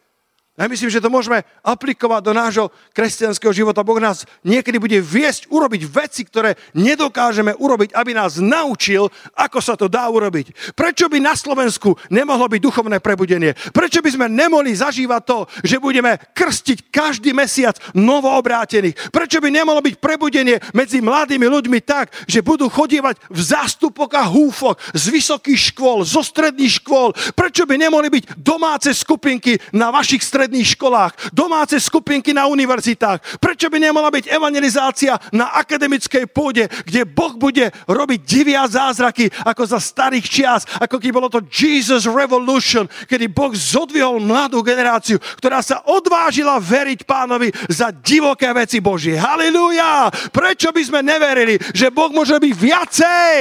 Ja 0.59 0.67
myslím, 0.67 0.91
že 0.91 0.99
to 0.99 1.07
môžeme 1.07 1.39
aplikovať 1.63 2.19
do 2.19 2.35
nášho 2.35 2.67
kresťanského 2.91 3.55
života. 3.55 3.79
Boh 3.79 3.95
nás 3.95 4.27
niekedy 4.43 4.75
bude 4.75 4.99
viesť 4.99 5.47
urobiť 5.47 5.87
veci, 5.87 6.27
ktoré 6.27 6.59
nedokážeme 6.75 7.55
urobiť, 7.55 7.95
aby 7.95 8.11
nás 8.11 8.43
naučil, 8.43 9.07
ako 9.39 9.59
sa 9.63 9.79
to 9.79 9.87
dá 9.87 10.11
urobiť. 10.11 10.75
Prečo 10.75 11.07
by 11.07 11.23
na 11.23 11.39
Slovensku 11.39 11.95
nemohlo 12.11 12.51
byť 12.51 12.59
duchovné 12.59 12.99
prebudenie? 12.99 13.55
Prečo 13.71 14.03
by 14.03 14.11
sme 14.11 14.27
nemohli 14.27 14.75
zažívať 14.75 15.21
to, 15.23 15.47
že 15.63 15.79
budeme 15.79 16.19
krstiť 16.35 16.91
každý 16.91 17.31
mesiac 17.31 17.79
novoobrátených? 17.95 19.15
Prečo 19.15 19.39
by 19.39 19.47
nemohlo 19.55 19.79
byť 19.79 19.95
prebudenie 19.95 20.59
medzi 20.75 20.99
mladými 20.99 21.47
ľuďmi 21.47 21.79
tak, 21.87 22.11
že 22.27 22.43
budú 22.43 22.67
chodievať 22.67 23.15
v 23.31 23.39
zástupok 23.39 24.11
a 24.19 24.27
húfok 24.27 24.75
z 24.91 25.07
vysokých 25.07 25.71
škôl, 25.71 26.03
zo 26.03 26.19
stredných 26.19 26.83
škôl? 26.83 27.15
Prečo 27.31 27.63
by 27.63 27.79
nemohli 27.79 28.11
byť 28.11 28.35
domáce 28.35 28.91
skupinky 28.91 29.55
na 29.71 29.87
vašich 29.87 30.19
stredných 30.19 30.48
stredných 30.49 30.73
školách, 30.73 31.13
domáce 31.29 31.77
skupinky 31.77 32.33
na 32.33 32.49
univerzitách. 32.49 33.37
Prečo 33.37 33.69
by 33.69 33.77
nemala 33.77 34.09
byť 34.09 34.33
evangelizácia 34.33 35.13
na 35.29 35.53
akademickej 35.61 36.25
pôde, 36.33 36.65
kde 36.89 37.05
Boh 37.05 37.37
bude 37.37 37.69
robiť 37.85 38.19
divia 38.25 38.65
zázraky 38.65 39.29
ako 39.45 39.69
za 39.69 39.77
starých 39.77 40.25
čias, 40.25 40.65
ako 40.81 40.97
keď 40.97 41.11
bolo 41.13 41.29
to 41.29 41.45
Jesus 41.45 42.09
Revolution, 42.09 42.89
kedy 43.05 43.29
Boh 43.29 43.53
zodvihol 43.53 44.17
mladú 44.17 44.65
generáciu, 44.65 45.21
ktorá 45.37 45.61
sa 45.61 45.85
odvážila 45.85 46.57
veriť 46.57 47.05
pánovi 47.05 47.53
za 47.69 47.93
divoké 47.93 48.49
veci 48.49 48.81
Božie. 48.81 49.21
Halilúja! 49.21 50.09
Prečo 50.33 50.73
by 50.73 50.81
sme 50.81 51.05
neverili, 51.05 51.61
že 51.77 51.93
Boh 51.93 52.09
môže 52.09 52.33
byť 52.41 52.53
viacej, 52.57 53.37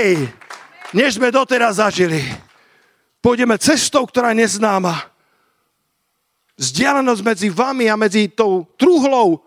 než 0.93 1.17
sme 1.17 1.33
doteraz 1.33 1.81
zažili? 1.81 2.21
Pôjdeme 3.25 3.57
cestou, 3.57 4.05
ktorá 4.05 4.37
je 4.37 4.45
neznáma 4.45 5.18
vzdialenosť 6.59 7.23
medzi 7.23 7.49
vami 7.49 7.87
a 7.87 7.95
medzi 7.95 8.29
tou 8.35 8.67
truhlou 8.75 9.41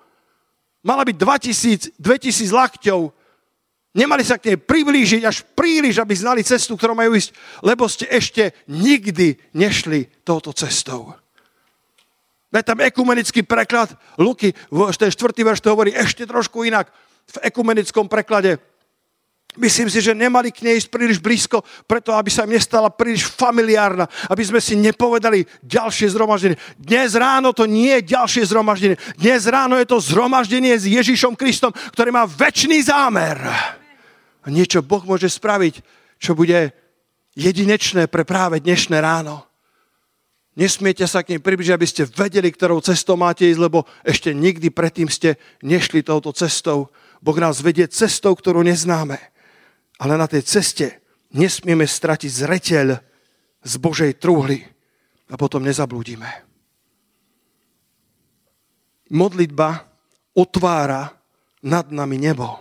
mala 0.82 1.06
byť 1.06 1.18
2000, 1.20 2.00
2000 2.00 2.50
lakťov. 2.50 3.12
Nemali 3.92 4.24
sa 4.24 4.40
k 4.40 4.56
nej 4.56 4.58
priblížiť 4.58 5.22
až 5.28 5.44
príliš, 5.52 6.00
aby 6.00 6.16
znali 6.16 6.48
cestu, 6.48 6.80
ktorú 6.80 6.96
majú 6.96 7.12
ísť, 7.12 7.36
lebo 7.60 7.84
ste 7.92 8.08
ešte 8.08 8.56
nikdy 8.72 9.36
nešli 9.52 10.08
touto 10.24 10.56
cestou. 10.56 11.12
Je 12.52 12.64
tam 12.64 12.80
ekumenický 12.84 13.44
preklad. 13.44 13.92
Luky, 14.20 14.56
ten 15.00 15.12
štvrtý 15.12 15.44
verš 15.44 15.64
to 15.64 15.72
hovorí 15.72 15.92
ešte 15.96 16.28
trošku 16.28 16.64
inak. 16.68 16.92
V 17.32 17.38
ekumenickom 17.48 18.12
preklade 18.12 18.60
Myslím 19.60 19.92
si, 19.92 20.00
že 20.00 20.16
nemali 20.16 20.48
k 20.48 20.64
nej 20.64 20.80
ísť 20.80 20.88
príliš 20.88 21.20
blízko, 21.20 21.60
preto 21.84 22.16
aby 22.16 22.32
sa 22.32 22.48
im 22.48 22.56
nestala 22.56 22.88
príliš 22.88 23.28
familiárna, 23.28 24.08
aby 24.32 24.48
sme 24.48 24.64
si 24.64 24.80
nepovedali 24.80 25.44
ďalšie 25.60 26.08
zhromaždenie. 26.16 26.56
Dnes 26.80 27.12
ráno 27.20 27.52
to 27.52 27.68
nie 27.68 28.00
je 28.00 28.16
ďalšie 28.16 28.48
zhromaždenie. 28.48 28.96
Dnes 29.20 29.44
ráno 29.52 29.76
je 29.76 29.92
to 29.92 30.00
zhromaždenie 30.00 30.80
s 30.80 30.88
Ježišom 30.88 31.36
Kristom, 31.36 31.76
ktorý 31.76 32.16
má 32.16 32.24
väčší 32.24 32.80
zámer. 32.80 33.44
A 34.42 34.48
niečo 34.48 34.80
Boh 34.80 35.04
môže 35.04 35.28
spraviť, 35.28 35.84
čo 36.16 36.32
bude 36.32 36.72
jedinečné 37.36 38.08
pre 38.08 38.24
práve 38.24 38.64
dnešné 38.64 39.04
ráno. 39.04 39.44
Nesmiete 40.56 41.04
sa 41.12 41.28
k 41.28 41.36
nej 41.36 41.44
približiť, 41.44 41.76
aby 41.76 41.88
ste 41.88 42.08
vedeli, 42.08 42.56
ktorou 42.56 42.80
cestou 42.80 43.20
máte 43.20 43.44
ísť, 43.52 43.60
lebo 43.60 43.84
ešte 44.08 44.32
nikdy 44.32 44.72
predtým 44.72 45.12
ste 45.12 45.36
nešli 45.60 46.08
touto 46.08 46.32
cestou. 46.32 46.88
Boh 47.20 47.36
nás 47.36 47.60
vedie 47.60 47.92
cestou, 47.92 48.32
ktorú 48.32 48.64
neznáme 48.64 49.32
ale 50.02 50.18
na 50.18 50.26
tej 50.26 50.42
ceste 50.42 50.98
nesmieme 51.38 51.86
stratiť 51.86 52.32
zreteľ 52.34 52.88
z 53.62 53.74
Božej 53.78 54.18
trúhly 54.18 54.66
a 55.30 55.38
potom 55.38 55.62
nezablúdime. 55.62 56.28
Modlitba 59.14 59.86
otvára 60.34 61.14
nad 61.62 61.94
nami 61.94 62.18
nebo. 62.18 62.58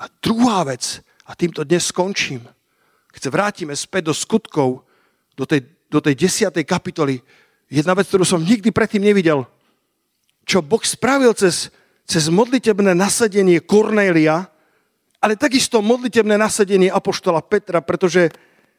A 0.00 0.08
druhá 0.24 0.64
vec, 0.64 1.04
a 1.28 1.36
týmto 1.36 1.60
dnes 1.60 1.92
skončím, 1.92 2.40
keď 3.12 3.20
sa 3.20 3.34
vrátime 3.34 3.74
späť 3.76 4.08
do 4.08 4.14
skutkov, 4.16 4.88
do 5.36 5.44
tej, 5.44 5.68
do 5.92 6.00
tej 6.00 6.16
desiatej 6.16 6.64
kapitoly, 6.64 7.20
jedna 7.68 7.92
vec, 7.92 8.08
ktorú 8.08 8.24
som 8.24 8.40
nikdy 8.40 8.72
predtým 8.72 9.04
nevidel, 9.04 9.44
čo 10.48 10.64
Boh 10.64 10.80
spravil 10.80 11.36
cez, 11.36 11.68
cez 12.08 12.32
modlitebné 12.32 12.96
nasadenie 12.96 13.60
Kornélia, 13.60 14.48
ale 15.20 15.36
takisto 15.36 15.84
modlitebné 15.84 16.40
nasadenie 16.40 16.88
Apoštola 16.88 17.44
Petra, 17.44 17.84
pretože 17.84 18.32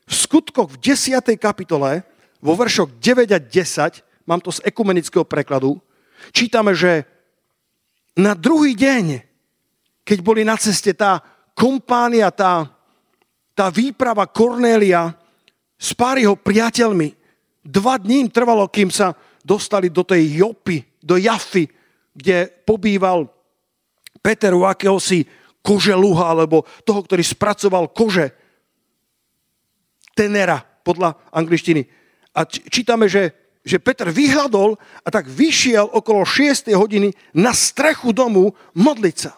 v 0.09 0.13
skutkoch 0.13 0.73
v 0.73 0.77
10. 0.81 1.21
kapitole, 1.37 2.01
vo 2.41 2.57
veršoch 2.57 2.97
9 2.97 3.29
a 3.29 3.39
10, 3.39 4.25
mám 4.25 4.41
to 4.41 4.49
z 4.49 4.65
ekumenického 4.65 5.21
prekladu, 5.21 5.77
čítame, 6.33 6.73
že 6.73 7.05
na 8.17 8.33
druhý 8.33 8.73
deň, 8.73 9.21
keď 10.01 10.19
boli 10.25 10.41
na 10.41 10.57
ceste 10.57 10.97
tá 10.97 11.21
kompánia, 11.53 12.33
tá, 12.33 12.65
tá 13.53 13.69
výprava 13.69 14.25
Kornélia 14.25 15.13
s 15.77 15.93
pár 15.93 16.17
jeho 16.17 16.33
priateľmi, 16.33 17.13
dva 17.61 18.01
dní 18.01 18.25
im 18.25 18.29
trvalo, 18.33 18.65
kým 18.65 18.89
sa 18.89 19.13
dostali 19.45 19.93
do 19.93 20.01
tej 20.01 20.41
Jopy, 20.41 20.81
do 21.01 21.21
Jafy, 21.21 21.69
kde 22.17 22.49
pobýval 22.65 23.29
Peter 24.21 24.53
u 24.53 24.65
akéhosi 24.65 25.25
koželuha, 25.62 26.34
alebo 26.34 26.66
toho, 26.86 27.01
ktorý 27.05 27.22
spracoval 27.22 27.89
kože. 27.93 28.34
Tenera, 30.18 30.62
podľa 30.62 31.18
angličtiny. 31.32 31.86
A 32.34 32.43
čítame, 32.47 33.07
že, 33.07 33.32
že 33.62 33.78
Peter 33.78 34.09
vyhľadol 34.09 34.76
a 35.05 35.07
tak 35.14 35.30
vyšiel 35.30 35.88
okolo 35.93 36.26
6. 36.26 36.74
hodiny 36.74 37.14
na 37.38 37.53
strechu 37.53 38.12
domu 38.12 38.57
modliť 38.74 39.16
sa. 39.18 39.38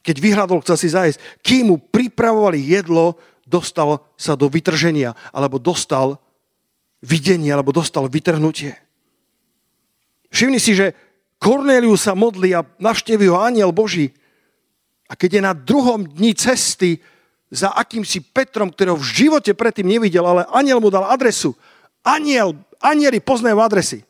Keď 0.00 0.16
vyhľadol, 0.16 0.64
chcel 0.64 0.76
si 0.80 0.88
zájsť. 0.88 1.44
Kým 1.44 1.64
mu 1.72 1.76
pripravovali 1.76 2.56
jedlo, 2.56 3.20
dostal 3.44 4.00
sa 4.16 4.32
do 4.32 4.48
vytrženia, 4.48 5.12
alebo 5.30 5.60
dostal 5.60 6.16
videnie, 7.04 7.52
alebo 7.52 7.72
dostal 7.72 8.08
vytrhnutie. 8.08 8.76
Všimni 10.30 10.62
si, 10.62 10.72
že 10.78 10.94
Kornélius 11.40 12.04
sa 12.04 12.12
modlí 12.12 12.52
a 12.52 12.68
navšteví 12.76 13.24
ho 13.32 13.40
aniel 13.40 13.72
Boží. 13.72 14.12
A 15.08 15.16
keď 15.16 15.40
je 15.40 15.42
na 15.42 15.54
druhom 15.56 16.04
dni 16.04 16.36
cesty 16.36 17.00
za 17.48 17.72
akýmsi 17.72 18.20
Petrom, 18.20 18.70
ktorého 18.70 18.94
v 18.94 19.08
živote 19.08 19.56
predtým 19.56 19.88
nevidel, 19.88 20.22
ale 20.22 20.46
aniel 20.52 20.78
mu 20.78 20.92
dal 20.92 21.08
adresu. 21.08 21.56
Aniel, 22.04 22.54
anieli 22.78 23.18
poznajú 23.18 23.58
adresy. 23.58 24.04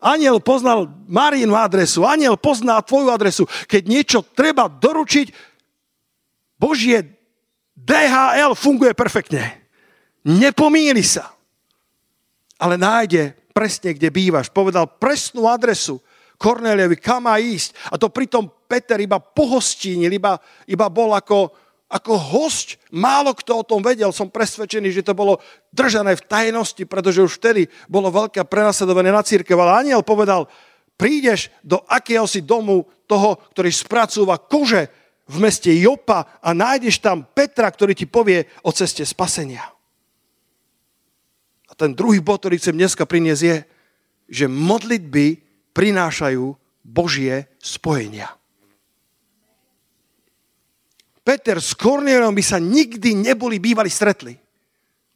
Aniel 0.00 0.38
poznal 0.38 0.86
Marinu 1.10 1.58
adresu, 1.58 2.06
aniel 2.06 2.38
pozná 2.38 2.78
tvoju 2.80 3.10
adresu. 3.10 3.44
Keď 3.66 3.82
niečo 3.90 4.18
treba 4.22 4.70
doručiť, 4.70 5.34
Božie 6.56 7.16
DHL 7.74 8.54
funguje 8.54 8.94
perfektne. 8.94 9.66
Nepomíli 10.24 11.02
sa. 11.04 11.34
Ale 12.56 12.80
nájde 12.80 13.36
presne, 13.56 13.96
kde 13.96 14.12
bývaš. 14.12 14.52
Povedal 14.52 14.84
presnú 15.00 15.48
adresu 15.48 15.96
Korneliovi, 16.36 17.00
kam 17.00 17.24
má 17.24 17.40
ísť. 17.40 17.72
A 17.88 17.96
to 17.96 18.12
pritom 18.12 18.52
Peter 18.68 19.00
iba 19.00 19.16
pohostínil, 19.16 20.12
iba, 20.12 20.36
iba 20.68 20.86
bol 20.92 21.16
ako, 21.16 21.48
ako 21.88 22.12
host. 22.20 22.76
Málo 22.92 23.32
kto 23.32 23.64
o 23.64 23.64
tom 23.64 23.80
vedel. 23.80 24.12
Som 24.12 24.28
presvedčený, 24.28 24.92
že 24.92 25.00
to 25.00 25.16
bolo 25.16 25.40
držané 25.72 26.20
v 26.20 26.26
tajnosti, 26.28 26.84
pretože 26.84 27.24
už 27.24 27.40
vtedy 27.40 27.64
bolo 27.88 28.12
veľké 28.12 28.44
prenasledovanie 28.44 29.08
na 29.08 29.24
církev. 29.24 29.56
Ale 29.56 29.88
aniel 29.88 30.04
povedal, 30.04 30.44
prídeš 31.00 31.48
do 31.64 31.80
akéhosi 31.88 32.44
domu 32.44 32.84
toho, 33.08 33.40
ktorý 33.56 33.72
spracúva 33.72 34.36
kože 34.36 34.92
v 35.26 35.36
meste 35.40 35.72
Jopa 35.72 36.38
a 36.38 36.52
nájdeš 36.52 37.00
tam 37.00 37.24
Petra, 37.24 37.72
ktorý 37.72 37.96
ti 37.96 38.04
povie 38.04 38.46
o 38.62 38.70
ceste 38.70 39.02
spasenia. 39.02 39.75
Ten 41.76 41.92
druhý 41.92 42.24
bod, 42.24 42.40
ktorý 42.40 42.56
chcem 42.56 42.76
dneska 42.76 43.04
priniesť 43.04 43.42
je, 43.44 43.56
že 44.32 44.46
modlitby 44.48 45.44
prinášajú 45.76 46.44
Božie 46.80 47.52
spojenia. 47.60 48.32
Peter 51.26 51.58
s 51.58 51.74
Kornielom 51.74 52.32
by 52.32 52.44
sa 52.44 52.62
nikdy 52.62 53.18
neboli 53.18 53.58
bývali 53.58 53.90
stretli. 53.90 54.38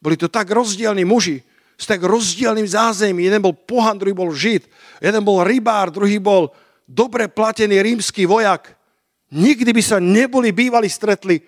Boli 0.03 0.19
to 0.19 0.27
tak 0.27 0.51
rozdielni 0.51 1.07
muži, 1.07 1.39
s 1.79 1.87
tak 1.87 2.03
rozdielným 2.03 2.67
zázemím. 2.67 3.31
Jeden 3.31 3.41
bol 3.41 3.55
pohan, 3.55 3.97
druhý 3.97 4.13
bol 4.13 4.35
žid. 4.35 4.67
Jeden 4.99 5.23
bol 5.23 5.47
rybár, 5.47 5.89
druhý 5.89 6.19
bol 6.19 6.51
dobre 6.83 7.31
platený 7.31 7.79
rímsky 7.81 8.27
vojak. 8.27 8.75
Nikdy 9.31 9.71
by 9.71 9.83
sa 9.87 10.03
neboli 10.03 10.51
bývali 10.51 10.91
stretli, 10.91 11.39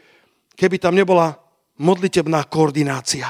keby 0.55 0.79
tam 0.79 0.95
nebola 0.95 1.35
modlitebná 1.83 2.47
koordinácia. 2.47 3.27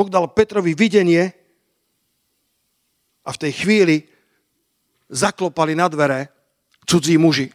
Boh 0.00 0.08
dal 0.08 0.32
Petrovi 0.32 0.72
videnie 0.72 1.28
a 3.20 3.36
v 3.36 3.40
tej 3.44 3.52
chvíli 3.52 4.08
zaklopali 5.12 5.76
na 5.76 5.92
dvere 5.92 6.32
cudzí 6.88 7.20
muži. 7.20 7.52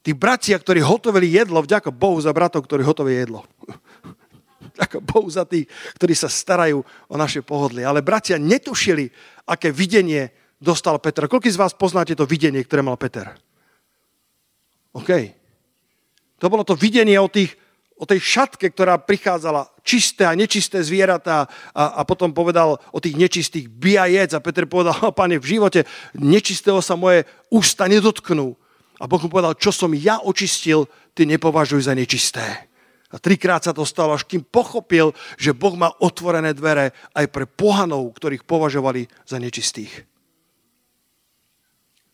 Tí 0.00 0.16
bratia, 0.16 0.56
ktorí 0.56 0.80
hotovili 0.80 1.28
jedlo, 1.28 1.60
vďaka 1.60 1.92
Bohu 1.92 2.16
za 2.24 2.32
bratov, 2.32 2.64
ktorí 2.64 2.80
hotovili 2.88 3.20
jedlo. 3.20 3.44
vďaka 4.80 5.04
Bohu 5.04 5.28
za 5.28 5.44
tých, 5.44 5.68
ktorí 6.00 6.16
sa 6.16 6.32
starajú 6.32 6.80
o 6.88 7.14
naše 7.20 7.44
pohodlie. 7.44 7.84
Ale 7.84 8.00
bratia 8.00 8.40
netušili, 8.40 9.12
aké 9.44 9.68
videnie 9.68 10.32
dostal 10.56 10.96
Peter. 11.04 11.28
Koľko 11.28 11.52
z 11.52 11.60
vás 11.60 11.76
poznáte 11.76 12.16
to 12.16 12.24
videnie, 12.24 12.64
ktoré 12.64 12.80
mal 12.80 12.96
Peter? 12.96 13.28
OK. 14.96 15.36
To 16.40 16.48
bolo 16.48 16.64
to 16.64 16.72
videnie 16.72 17.20
o, 17.20 17.28
tých, 17.28 17.59
o 18.00 18.08
tej 18.08 18.16
šatke, 18.24 18.72
ktorá 18.72 18.96
prichádzala, 18.96 19.68
čisté 19.84 20.24
a 20.24 20.32
nečisté 20.32 20.80
zvieratá 20.80 21.44
a, 21.76 22.00
a 22.00 22.08
potom 22.08 22.32
povedal 22.32 22.80
o 22.96 22.98
tých 22.98 23.20
nečistých 23.20 23.68
bijajec 23.68 24.32
a 24.32 24.40
Peter 24.40 24.64
povedal, 24.64 24.96
pane, 25.12 25.36
v 25.36 25.60
živote 25.60 25.84
nečistého 26.16 26.80
sa 26.80 26.96
moje 26.96 27.28
ústa 27.52 27.84
nedotknú. 27.84 28.56
A 28.96 29.04
Boh 29.04 29.20
mu 29.20 29.28
povedal, 29.28 29.52
čo 29.60 29.68
som 29.68 29.92
ja 29.92 30.16
očistil, 30.24 30.88
ty 31.12 31.28
nepovažuj 31.28 31.84
za 31.84 31.92
nečisté. 31.92 32.72
A 33.12 33.20
trikrát 33.20 33.60
sa 33.60 33.76
to 33.76 33.84
stalo, 33.84 34.16
až 34.16 34.24
kým 34.24 34.48
pochopil, 34.48 35.12
že 35.36 35.52
Boh 35.52 35.76
má 35.76 35.92
otvorené 36.00 36.56
dvere 36.56 36.96
aj 37.12 37.26
pre 37.28 37.44
pohanov, 37.44 38.16
ktorých 38.16 38.48
považovali 38.48 39.12
za 39.28 39.36
nečistých. 39.36 40.08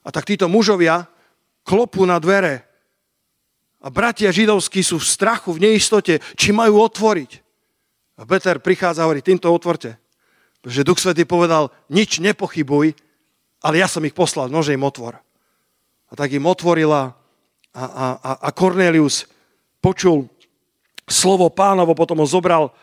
A 0.03 0.11
tak 0.11 0.26
títo 0.26 0.51
mužovia 0.51 1.07
klopú 1.62 2.07
na 2.07 2.18
dvere 2.18 2.65
a 3.87 3.89
bratia 3.89 4.34
židovskí 4.34 4.82
sú 4.82 4.99
v 4.99 5.07
strachu, 5.07 5.55
v 5.55 5.70
neistote, 5.70 6.18
či 6.34 6.51
majú 6.51 6.82
otvoriť. 6.82 7.30
A 8.18 8.26
Peter 8.26 8.59
prichádza 8.59 9.05
a 9.05 9.07
hovorí, 9.07 9.22
týmto 9.22 9.47
otvorte. 9.47 9.95
Pretože 10.59 10.82
Duch 10.82 10.99
Svetý 10.99 11.22
povedal, 11.22 11.70
nič 11.87 12.18
nepochybuj, 12.18 12.99
ale 13.62 13.74
ja 13.78 13.87
som 13.87 14.03
ich 14.03 14.11
poslal, 14.11 14.51
nože 14.51 14.74
im 14.74 14.82
otvor. 14.82 15.22
A 16.11 16.12
tak 16.18 16.34
im 16.34 16.51
otvorila 16.51 17.14
a, 17.70 17.84
a, 17.87 18.07
a 18.43 18.49
Cornelius 18.51 19.30
počul 19.78 20.26
slovo 21.07 21.47
pánovo, 21.55 21.95
potom 21.95 22.18
ho 22.18 22.26
zobral 22.26 22.74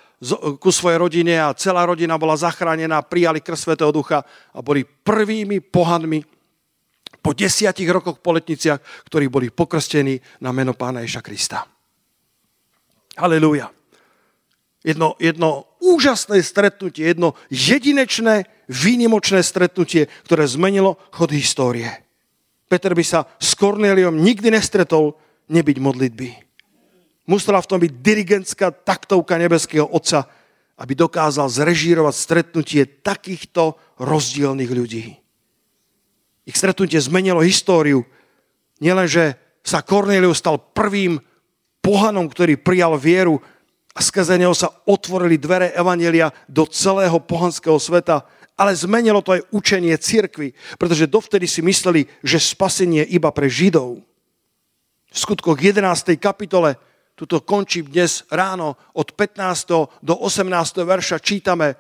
ku 0.63 0.71
svojej 0.71 1.03
rodine 1.03 1.35
a 1.35 1.51
celá 1.51 1.83
rodina 1.83 2.15
bola 2.15 2.39
zachránená, 2.39 3.03
prijali 3.03 3.43
krv 3.43 3.59
Svetého 3.59 3.91
Ducha 3.91 4.23
a 4.55 4.59
boli 4.63 4.87
prvými 4.87 5.59
pohanmi 5.59 6.23
po 7.23 7.31
desiatich 7.31 7.87
rokoch 7.87 8.19
po 8.19 8.35
letniciach, 8.35 8.83
ktorí 9.07 9.31
boli 9.31 9.47
pokrstení 9.47 10.19
na 10.43 10.51
meno 10.51 10.75
pána 10.75 10.99
Ježa 11.07 11.23
Krista. 11.23 11.63
Halelúja. 13.15 13.71
Jedno, 14.83 15.15
jedno 15.15 15.71
úžasné 15.79 16.43
stretnutie, 16.43 17.07
jedno 17.07 17.39
jedinečné, 17.47 18.67
výnimočné 18.67 19.39
stretnutie, 19.39 20.11
ktoré 20.27 20.43
zmenilo 20.43 20.99
chod 21.15 21.31
histórie. 21.31 21.87
Peter 22.67 22.91
by 22.91 23.05
sa 23.07 23.23
s 23.39 23.55
Kornéliom 23.55 24.19
nikdy 24.19 24.51
nestretol 24.51 25.15
nebyť 25.47 25.77
modlitby. 25.79 26.29
Musela 27.31 27.63
v 27.63 27.69
tom 27.71 27.79
byť 27.79 27.91
dirigentská 28.03 28.75
taktovka 28.83 29.39
nebeského 29.39 29.87
Otca, 29.87 30.27
aby 30.75 30.91
dokázal 30.99 31.47
zrežírovať 31.47 32.15
stretnutie 32.19 32.83
takýchto 32.99 33.79
rozdielných 34.03 34.71
ľudí. 34.75 35.22
Ich 36.43 36.59
stretnutie 36.59 36.99
zmenilo 36.99 37.39
históriu. 37.39 38.03
Nielen, 38.83 39.07
že 39.07 39.39
sa 39.63 39.79
Kornélius 39.79 40.43
stal 40.43 40.59
prvým 40.59 41.23
pohanom, 41.79 42.27
ktorý 42.27 42.59
prijal 42.59 42.99
vieru 42.99 43.39
a 43.95 43.99
skrze 44.03 44.35
neho 44.35 44.51
sa 44.51 44.71
otvorili 44.83 45.39
dvere 45.39 45.71
Evanelia 45.71 46.35
do 46.51 46.67
celého 46.67 47.15
pohanského 47.23 47.79
sveta, 47.79 48.27
ale 48.59 48.75
zmenilo 48.75 49.23
to 49.23 49.39
aj 49.39 49.45
učenie 49.55 49.95
cirkvy, 49.95 50.51
pretože 50.75 51.09
dovtedy 51.09 51.47
si 51.47 51.63
mysleli, 51.63 52.05
že 52.21 52.41
spasenie 52.41 53.07
je 53.07 53.17
iba 53.17 53.31
pre 53.31 53.47
Židov. 53.47 54.03
V 55.13 55.17
skutkoch 55.17 55.61
11. 55.61 56.17
kapitole, 56.17 56.75
tuto 57.13 57.39
končí 57.45 57.85
dnes 57.85 58.25
ráno, 58.33 58.75
od 58.97 59.13
15. 59.13 60.01
do 60.01 60.13
18. 60.17 60.49
verša 60.81 61.21
čítame, 61.21 61.77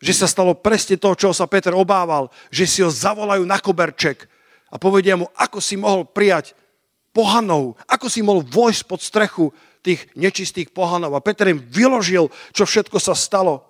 že 0.00 0.16
sa 0.16 0.26
stalo 0.26 0.56
presne 0.56 0.96
to, 0.96 1.12
čo 1.12 1.30
sa 1.36 1.44
Peter 1.44 1.76
obával, 1.76 2.32
že 2.48 2.64
si 2.64 2.80
ho 2.80 2.88
zavolajú 2.88 3.44
na 3.44 3.60
koberček 3.60 4.24
a 4.72 4.80
povedia 4.80 5.20
mu, 5.20 5.28
ako 5.36 5.60
si 5.60 5.76
mohol 5.76 6.08
prijať 6.08 6.56
pohanov, 7.12 7.76
ako 7.84 8.06
si 8.08 8.24
mohol 8.24 8.40
vojsť 8.40 8.82
pod 8.88 9.00
strechu 9.04 9.46
tých 9.84 10.08
nečistých 10.16 10.72
pohanov. 10.72 11.12
A 11.12 11.24
Peter 11.24 11.52
im 11.52 11.60
vyložil, 11.60 12.32
čo 12.56 12.64
všetko 12.64 12.96
sa 12.96 13.12
stalo. 13.12 13.66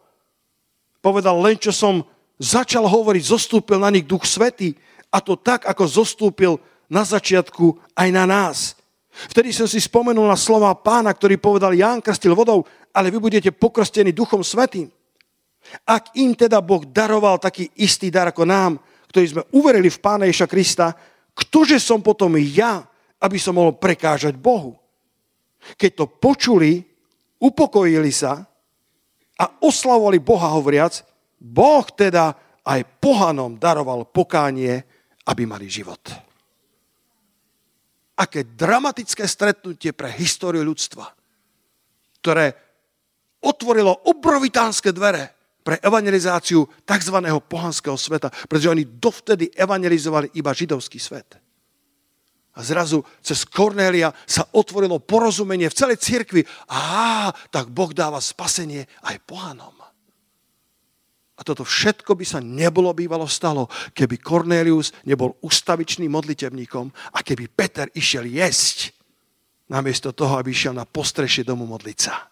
Povedal, 1.03 1.35
len 1.43 1.59
čo 1.59 1.75
som 1.75 2.07
začal 2.39 2.87
hovoriť, 2.87 3.23
zostúpil 3.27 3.83
na 3.83 3.91
nich 3.91 4.07
Duch 4.07 4.23
Svetý 4.23 4.77
a 5.11 5.19
to 5.19 5.35
tak, 5.35 5.67
ako 5.67 5.85
zostúpil 5.89 6.63
na 6.87 7.03
začiatku 7.03 7.75
aj 7.97 8.09
na 8.13 8.25
nás. 8.29 8.79
Vtedy 9.11 9.51
som 9.51 9.67
si 9.67 9.83
spomenul 9.83 10.29
na 10.29 10.39
slova 10.39 10.71
pána, 10.79 11.11
ktorý 11.11 11.41
povedal, 11.41 11.75
Ján 11.75 11.99
krstil 11.99 12.37
vodou, 12.37 12.63
ale 12.95 13.11
vy 13.11 13.19
budete 13.19 13.51
pokrstení 13.51 14.15
Duchom 14.15 14.45
Svetým. 14.47 14.93
Ak 15.87 16.15
im 16.19 16.35
teda 16.35 16.59
Boh 16.59 16.83
daroval 16.83 17.39
taký 17.39 17.71
istý 17.79 18.11
dar 18.11 18.31
ako 18.31 18.43
nám, 18.47 18.73
ktorí 19.11 19.27
sme 19.27 19.43
uverili 19.55 19.91
v 19.91 20.03
Pána 20.03 20.27
Ježa 20.27 20.47
Krista, 20.47 20.95
ktože 21.35 21.79
som 21.79 22.03
potom 22.03 22.35
ja, 22.39 22.83
aby 23.23 23.39
som 23.39 23.59
mohol 23.59 23.79
prekážať 23.79 24.35
Bohu? 24.39 24.79
Keď 25.77 25.91
to 25.95 26.05
počuli, 26.09 26.83
upokojili 27.39 28.11
sa 28.11 28.45
a 29.41 29.45
oslavovali 29.63 30.19
Boha 30.21 30.53
hovoriac, 30.53 31.03
Boh 31.41 31.85
teda 31.91 32.37
aj 32.65 32.81
pohanom 33.01 33.57
daroval 33.57 34.05
pokánie, 34.09 34.85
aby 35.27 35.43
mali 35.49 35.67
život. 35.67 36.01
Aké 38.21 38.45
dramatické 38.45 39.25
stretnutie 39.25 39.97
pre 39.97 40.13
históriu 40.13 40.61
ľudstva, 40.61 41.09
ktoré 42.21 42.53
otvorilo 43.41 44.13
obrovitánske 44.13 44.93
dvere 44.93 45.40
pre 45.61 45.77
evangelizáciu 45.81 46.65
tzv. 46.83 47.17
pohanského 47.45 47.97
sveta, 47.97 48.33
pretože 48.49 48.73
oni 48.73 48.85
dovtedy 48.89 49.53
evangelizovali 49.53 50.37
iba 50.41 50.57
židovský 50.57 50.97
svet. 50.97 51.37
A 52.57 52.67
zrazu 52.67 53.01
cez 53.23 53.47
Kornélia 53.47 54.11
sa 54.27 54.43
otvorilo 54.53 54.99
porozumenie 54.99 55.71
v 55.71 55.79
celej 55.79 56.03
cirkvi. 56.03 56.43
Á, 56.67 57.31
tak 57.49 57.71
Boh 57.71 57.95
dáva 57.95 58.19
spasenie 58.19 58.91
aj 59.07 59.23
pohanom. 59.23 59.81
A 61.41 61.47
toto 61.47 61.65
všetko 61.65 62.13
by 62.21 62.25
sa 62.29 62.37
nebolo 62.45 62.93
bývalo 62.93 63.25
stalo, 63.25 63.65
keby 63.97 64.21
Cornelius 64.21 64.93
nebol 65.09 65.41
ustavičným 65.41 66.13
modlitebníkom 66.13 66.93
a 67.17 67.19
keby 67.25 67.49
Peter 67.49 67.89
išiel 67.97 68.29
jesť, 68.29 68.93
namiesto 69.73 70.13
toho, 70.13 70.37
aby 70.37 70.53
išiel 70.53 70.77
na 70.77 70.85
postrešie 70.85 71.41
domu 71.41 71.65
modliť 71.65 71.97
sa. 71.97 72.29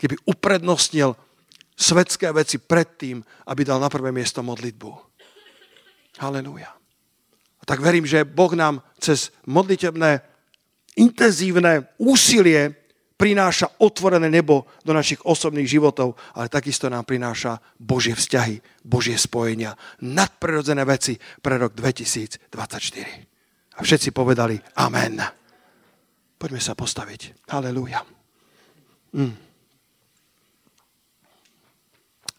Keby 0.00 0.24
uprednostnil 0.24 1.12
svetské 1.74 2.30
veci 2.30 2.62
predtým, 2.62 3.20
aby 3.50 3.62
dal 3.66 3.82
na 3.82 3.90
prvé 3.90 4.14
miesto 4.14 4.42
modlitbu. 4.42 4.90
Halelúja. 6.22 6.70
A 7.58 7.64
tak 7.66 7.82
verím, 7.82 8.06
že 8.06 8.22
Boh 8.28 8.52
nám 8.54 8.82
cez 9.00 9.34
modlitebné, 9.50 10.22
intenzívne 10.94 11.90
úsilie 11.98 12.84
prináša 13.14 13.70
otvorené 13.78 14.26
nebo 14.30 14.66
do 14.82 14.92
našich 14.92 15.22
osobných 15.22 15.70
životov, 15.70 16.18
ale 16.34 16.52
takisto 16.52 16.90
nám 16.90 17.06
prináša 17.06 17.58
Božie 17.78 18.14
vzťahy, 18.14 18.60
Božie 18.84 19.16
spojenia, 19.18 19.78
nadprirodzené 20.02 20.84
veci 20.84 21.18
pre 21.18 21.56
rok 21.58 21.72
2024. 21.72 22.52
A 23.74 23.80
všetci 23.82 24.10
povedali 24.14 24.58
Amen. 24.78 25.18
Poďme 26.38 26.60
sa 26.60 26.76
postaviť. 26.76 27.48
Halelúja. 27.48 28.04
Mm. 29.16 29.53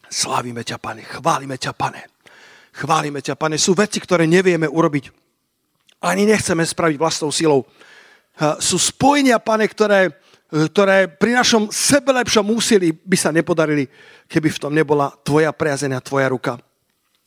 Slávime 0.06 0.62
ťa, 0.62 0.78
pane, 0.78 1.02
chválime 1.02 1.58
ťa, 1.58 1.72
pane. 1.74 2.06
Chválime 2.76 3.20
ťa, 3.24 3.34
pane. 3.34 3.56
Sú 3.58 3.74
veci, 3.74 3.98
ktoré 3.98 4.28
nevieme 4.28 4.68
urobiť. 4.68 5.10
Ani 6.04 6.28
nechceme 6.28 6.62
spraviť 6.62 6.96
vlastnou 7.00 7.32
silou. 7.32 7.64
Sú 8.60 8.76
spojenia, 8.76 9.40
pane, 9.40 9.64
ktoré, 9.64 10.12
ktoré 10.52 11.08
pri 11.08 11.40
našom 11.40 11.72
sebelepšom 11.72 12.46
úsilí 12.52 12.92
by 12.92 13.16
sa 13.16 13.32
nepodarili, 13.32 13.88
keby 14.28 14.48
v 14.52 14.60
tom 14.60 14.72
nebola 14.72 15.08
tvoja 15.24 15.50
priazenia, 15.56 16.04
tvoja 16.04 16.28
ruka. 16.28 16.60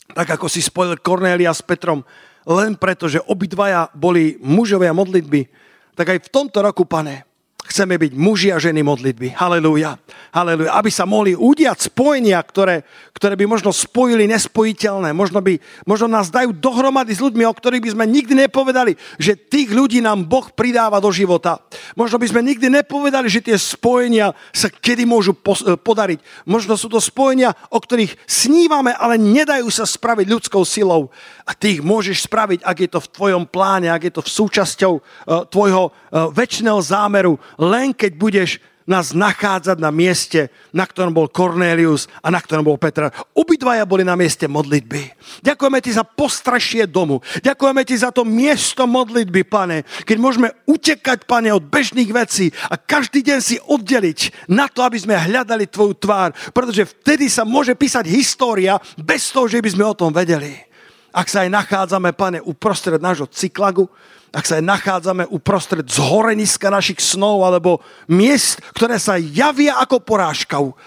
Tak 0.10 0.38
ako 0.38 0.50
si 0.50 0.62
spojil 0.62 0.98
Kornélia 1.02 1.54
s 1.54 1.62
Petrom, 1.62 2.02
len 2.50 2.74
preto, 2.78 3.06
že 3.06 3.22
obidvaja 3.30 3.94
boli 3.94 4.42
mužovia 4.42 4.90
modlitby, 4.90 5.46
tak 5.94 6.18
aj 6.18 6.20
v 6.26 6.32
tomto 6.34 6.66
roku, 6.66 6.88
pane, 6.88 7.29
Chceme 7.70 8.02
byť 8.02 8.18
muži 8.18 8.50
a 8.50 8.58
ženy 8.58 8.82
modlitby. 8.82 9.38
Halelúja. 9.38 10.02
Halelúja. 10.34 10.74
Aby 10.74 10.90
sa 10.90 11.06
mohli 11.06 11.38
udiať 11.38 11.94
spojenia, 11.94 12.42
ktoré, 12.42 12.82
ktoré 13.14 13.38
by 13.38 13.46
možno 13.46 13.70
spojili 13.70 14.26
nespojiteľné. 14.26 15.14
Možno, 15.14 15.38
by, 15.38 15.62
možno 15.86 16.10
nás 16.10 16.34
dajú 16.34 16.50
dohromady 16.50 17.14
s 17.14 17.22
ľuďmi, 17.22 17.46
o 17.46 17.54
ktorých 17.54 17.86
by 17.86 17.94
sme 17.94 18.06
nikdy 18.10 18.34
nepovedali, 18.34 18.98
že 19.22 19.38
tých 19.38 19.70
ľudí 19.70 20.02
nám 20.02 20.26
Boh 20.26 20.50
pridáva 20.50 20.98
do 20.98 21.14
života. 21.14 21.62
Možno 21.94 22.18
by 22.18 22.26
sme 22.34 22.42
nikdy 22.42 22.74
nepovedali, 22.74 23.30
že 23.30 23.46
tie 23.46 23.54
spojenia 23.54 24.34
sa 24.50 24.74
kedy 24.74 25.06
môžu 25.06 25.38
e, 25.38 25.78
podariť. 25.78 26.50
Možno 26.50 26.74
sú 26.74 26.90
to 26.90 26.98
spojenia, 26.98 27.54
o 27.70 27.78
ktorých 27.78 28.18
snívame, 28.26 28.98
ale 28.98 29.22
nedajú 29.22 29.70
sa 29.70 29.86
spraviť 29.86 30.26
ľudskou 30.26 30.66
silou. 30.66 31.14
A 31.46 31.54
ty 31.54 31.78
ich 31.78 31.86
môžeš 31.86 32.26
spraviť, 32.26 32.66
ak 32.66 32.78
je 32.82 32.90
to 32.90 32.98
v 32.98 33.12
tvojom 33.14 33.44
pláne, 33.46 33.94
ak 33.94 34.10
je 34.10 34.14
to 34.18 34.26
v 34.26 34.34
súčasťou 34.42 34.94
uh, 34.98 35.02
tvojho 35.46 35.90
uh, 35.90 36.34
väčšného 36.34 36.82
zámeru, 36.82 37.38
len 37.60 37.92
keď 37.92 38.12
budeš 38.16 38.52
nás 38.90 39.14
nachádzať 39.14 39.78
na 39.78 39.94
mieste, 39.94 40.50
na 40.74 40.82
ktorom 40.82 41.14
bol 41.14 41.30
Cornelius 41.30 42.10
a 42.26 42.34
na 42.34 42.42
ktorom 42.42 42.66
bol 42.66 42.82
Petra. 42.82 43.14
Obidvaja 43.38 43.86
boli 43.86 44.02
na 44.02 44.18
mieste 44.18 44.50
modlitby. 44.50 45.14
Ďakujeme 45.46 45.78
ti 45.78 45.94
za 45.94 46.02
postrašie 46.02 46.90
domu. 46.90 47.22
Ďakujeme 47.46 47.86
ti 47.86 47.94
za 47.94 48.10
to 48.10 48.26
miesto 48.26 48.90
modlitby, 48.90 49.46
pane. 49.46 49.86
Keď 49.86 50.18
môžeme 50.18 50.50
utekať, 50.66 51.30
pane, 51.30 51.54
od 51.54 51.70
bežných 51.70 52.10
vecí 52.10 52.50
a 52.66 52.82
každý 52.82 53.22
deň 53.22 53.40
si 53.46 53.62
oddeliť 53.62 54.50
na 54.50 54.66
to, 54.66 54.82
aby 54.82 54.98
sme 54.98 55.14
hľadali 55.14 55.70
tvoju 55.70 55.94
tvár. 56.02 56.34
Pretože 56.50 56.90
vtedy 56.90 57.30
sa 57.30 57.46
môže 57.46 57.78
písať 57.78 58.10
história 58.10 58.82
bez 58.98 59.30
toho, 59.30 59.46
že 59.46 59.62
by 59.62 59.70
sme 59.70 59.86
o 59.86 59.94
tom 59.94 60.10
vedeli. 60.10 60.66
Ak 61.14 61.30
sa 61.30 61.46
aj 61.46 61.54
nachádzame, 61.54 62.10
pane, 62.18 62.42
uprostred 62.42 62.98
nášho 62.98 63.30
cyklagu, 63.30 63.86
ak 64.30 64.46
sa 64.46 64.62
nachádzame 64.62 65.26
uprostred 65.30 65.86
zhoreniska 65.90 66.70
našich 66.70 67.02
snov 67.02 67.42
alebo 67.42 67.82
miest, 68.06 68.62
ktoré 68.78 69.02
sa 69.02 69.18
javia 69.18 69.82
ako 69.82 70.02
porážkov. 70.06 70.78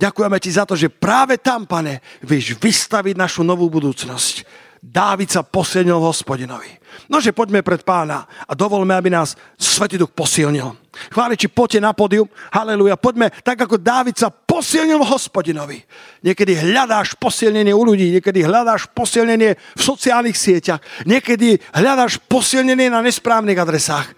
Ďakujeme 0.00 0.38
ti 0.40 0.50
za 0.52 0.64
to, 0.64 0.76
že 0.76 0.88
práve 0.88 1.36
tam, 1.36 1.68
pane, 1.68 2.00
vieš 2.24 2.56
vystaviť 2.56 3.16
našu 3.16 3.44
novú 3.44 3.68
budúcnosť. 3.68 4.48
Dávid 4.80 5.28
sa 5.28 5.44
posilnil 5.44 6.00
hospodinovi. 6.00 6.80
Nože 7.12 7.36
poďme 7.36 7.60
pred 7.60 7.84
pána 7.84 8.24
a 8.48 8.56
dovolme, 8.56 8.96
aby 8.96 9.12
nás 9.12 9.36
Svetý 9.60 10.00
Duch 10.00 10.08
posilnil. 10.16 10.72
Chváliči, 11.12 11.52
poďte 11.52 11.84
na 11.84 11.92
podium. 11.92 12.24
Haleluja. 12.48 12.96
Poďme 12.96 13.28
tak, 13.44 13.60
ako 13.60 13.76
Dávid 13.76 14.16
sa 14.16 14.32
posilnil 14.60 15.00
hospodinovi. 15.00 15.80
Niekedy 16.20 16.52
hľadáš 16.52 17.16
posilnenie 17.16 17.72
u 17.72 17.80
ľudí, 17.80 18.12
niekedy 18.12 18.44
hľadáš 18.44 18.92
posilnenie 18.92 19.56
v 19.56 19.80
sociálnych 19.80 20.36
sieťach, 20.36 20.84
niekedy 21.08 21.56
hľadáš 21.72 22.20
posilnenie 22.28 22.92
na 22.92 23.00
nesprávnych 23.00 23.56
adresách. 23.56 24.12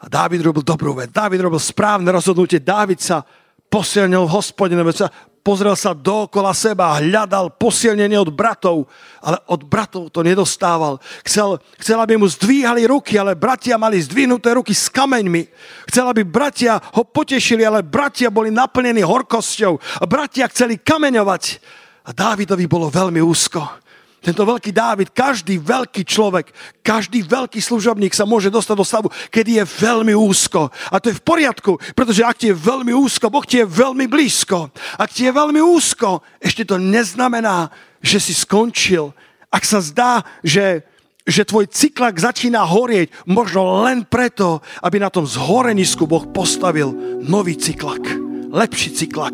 A 0.00 0.08
Dávid 0.08 0.40
robil 0.40 0.64
dobrú 0.64 0.96
vec. 0.96 1.12
Dávid 1.12 1.44
robil 1.44 1.60
správne 1.60 2.08
rozhodnutie. 2.08 2.64
Dávid 2.64 3.04
sa 3.04 3.20
posilnil 3.68 4.24
v 4.24 4.32
hospodinovi 4.32 4.96
pozrel 5.44 5.76
sa 5.76 5.92
dookola 5.92 6.56
seba, 6.56 6.96
hľadal 6.96 7.52
posilnenie 7.60 8.16
od 8.16 8.32
bratov, 8.32 8.88
ale 9.20 9.36
od 9.44 9.60
bratov 9.68 10.08
to 10.08 10.24
nedostával. 10.24 10.96
Chcel, 11.20 11.60
chcel, 11.76 12.00
aby 12.00 12.16
mu 12.16 12.24
zdvíhali 12.24 12.88
ruky, 12.88 13.20
ale 13.20 13.36
bratia 13.36 13.76
mali 13.76 14.00
zdvihnuté 14.00 14.56
ruky 14.56 14.72
s 14.72 14.88
kameňmi. 14.88 15.44
Chcel, 15.92 16.08
aby 16.08 16.24
bratia 16.24 16.80
ho 16.96 17.04
potešili, 17.04 17.60
ale 17.60 17.84
bratia 17.84 18.32
boli 18.32 18.48
naplnení 18.48 19.04
horkosťou. 19.04 19.76
A 20.00 20.04
bratia 20.08 20.48
chceli 20.48 20.80
kameňovať. 20.80 21.60
A 22.08 22.16
Dávidovi 22.16 22.64
bolo 22.64 22.88
veľmi 22.88 23.20
úzko. 23.20 23.83
Tento 24.24 24.40
veľký 24.48 24.72
Dávid, 24.72 25.12
každý 25.12 25.60
veľký 25.60 26.00
človek, 26.08 26.48
každý 26.80 27.20
veľký 27.20 27.60
služobník 27.60 28.16
sa 28.16 28.24
môže 28.24 28.48
dostať 28.48 28.76
do 28.80 28.86
stavu, 28.88 29.08
kedy 29.28 29.60
je 29.60 29.64
veľmi 29.84 30.16
úzko. 30.16 30.72
A 30.88 30.96
to 30.96 31.12
je 31.12 31.20
v 31.20 31.26
poriadku, 31.28 31.76
pretože 31.92 32.24
ak 32.24 32.40
ti 32.40 32.48
je 32.48 32.56
veľmi 32.56 32.96
úzko, 32.96 33.28
Boh 33.28 33.44
ti 33.44 33.60
je 33.60 33.68
veľmi 33.68 34.08
blízko. 34.08 34.72
Ak 34.96 35.12
ti 35.12 35.28
je 35.28 35.32
veľmi 35.36 35.60
úzko, 35.60 36.24
ešte 36.40 36.64
to 36.64 36.80
neznamená, 36.80 37.68
že 38.00 38.16
si 38.16 38.32
skončil. 38.32 39.12
Ak 39.52 39.68
sa 39.68 39.84
zdá, 39.84 40.24
že 40.40 40.88
že 41.24 41.48
tvoj 41.48 41.72
cyklak 41.72 42.20
začína 42.20 42.68
horieť, 42.68 43.08
možno 43.24 43.80
len 43.80 44.04
preto, 44.04 44.60
aby 44.84 45.00
na 45.00 45.08
tom 45.08 45.24
zhorenisku 45.24 46.04
Boh 46.04 46.28
postavil 46.28 46.92
nový 47.24 47.56
cyklak, 47.56 48.04
lepší 48.52 48.92
cyklak. 48.92 49.32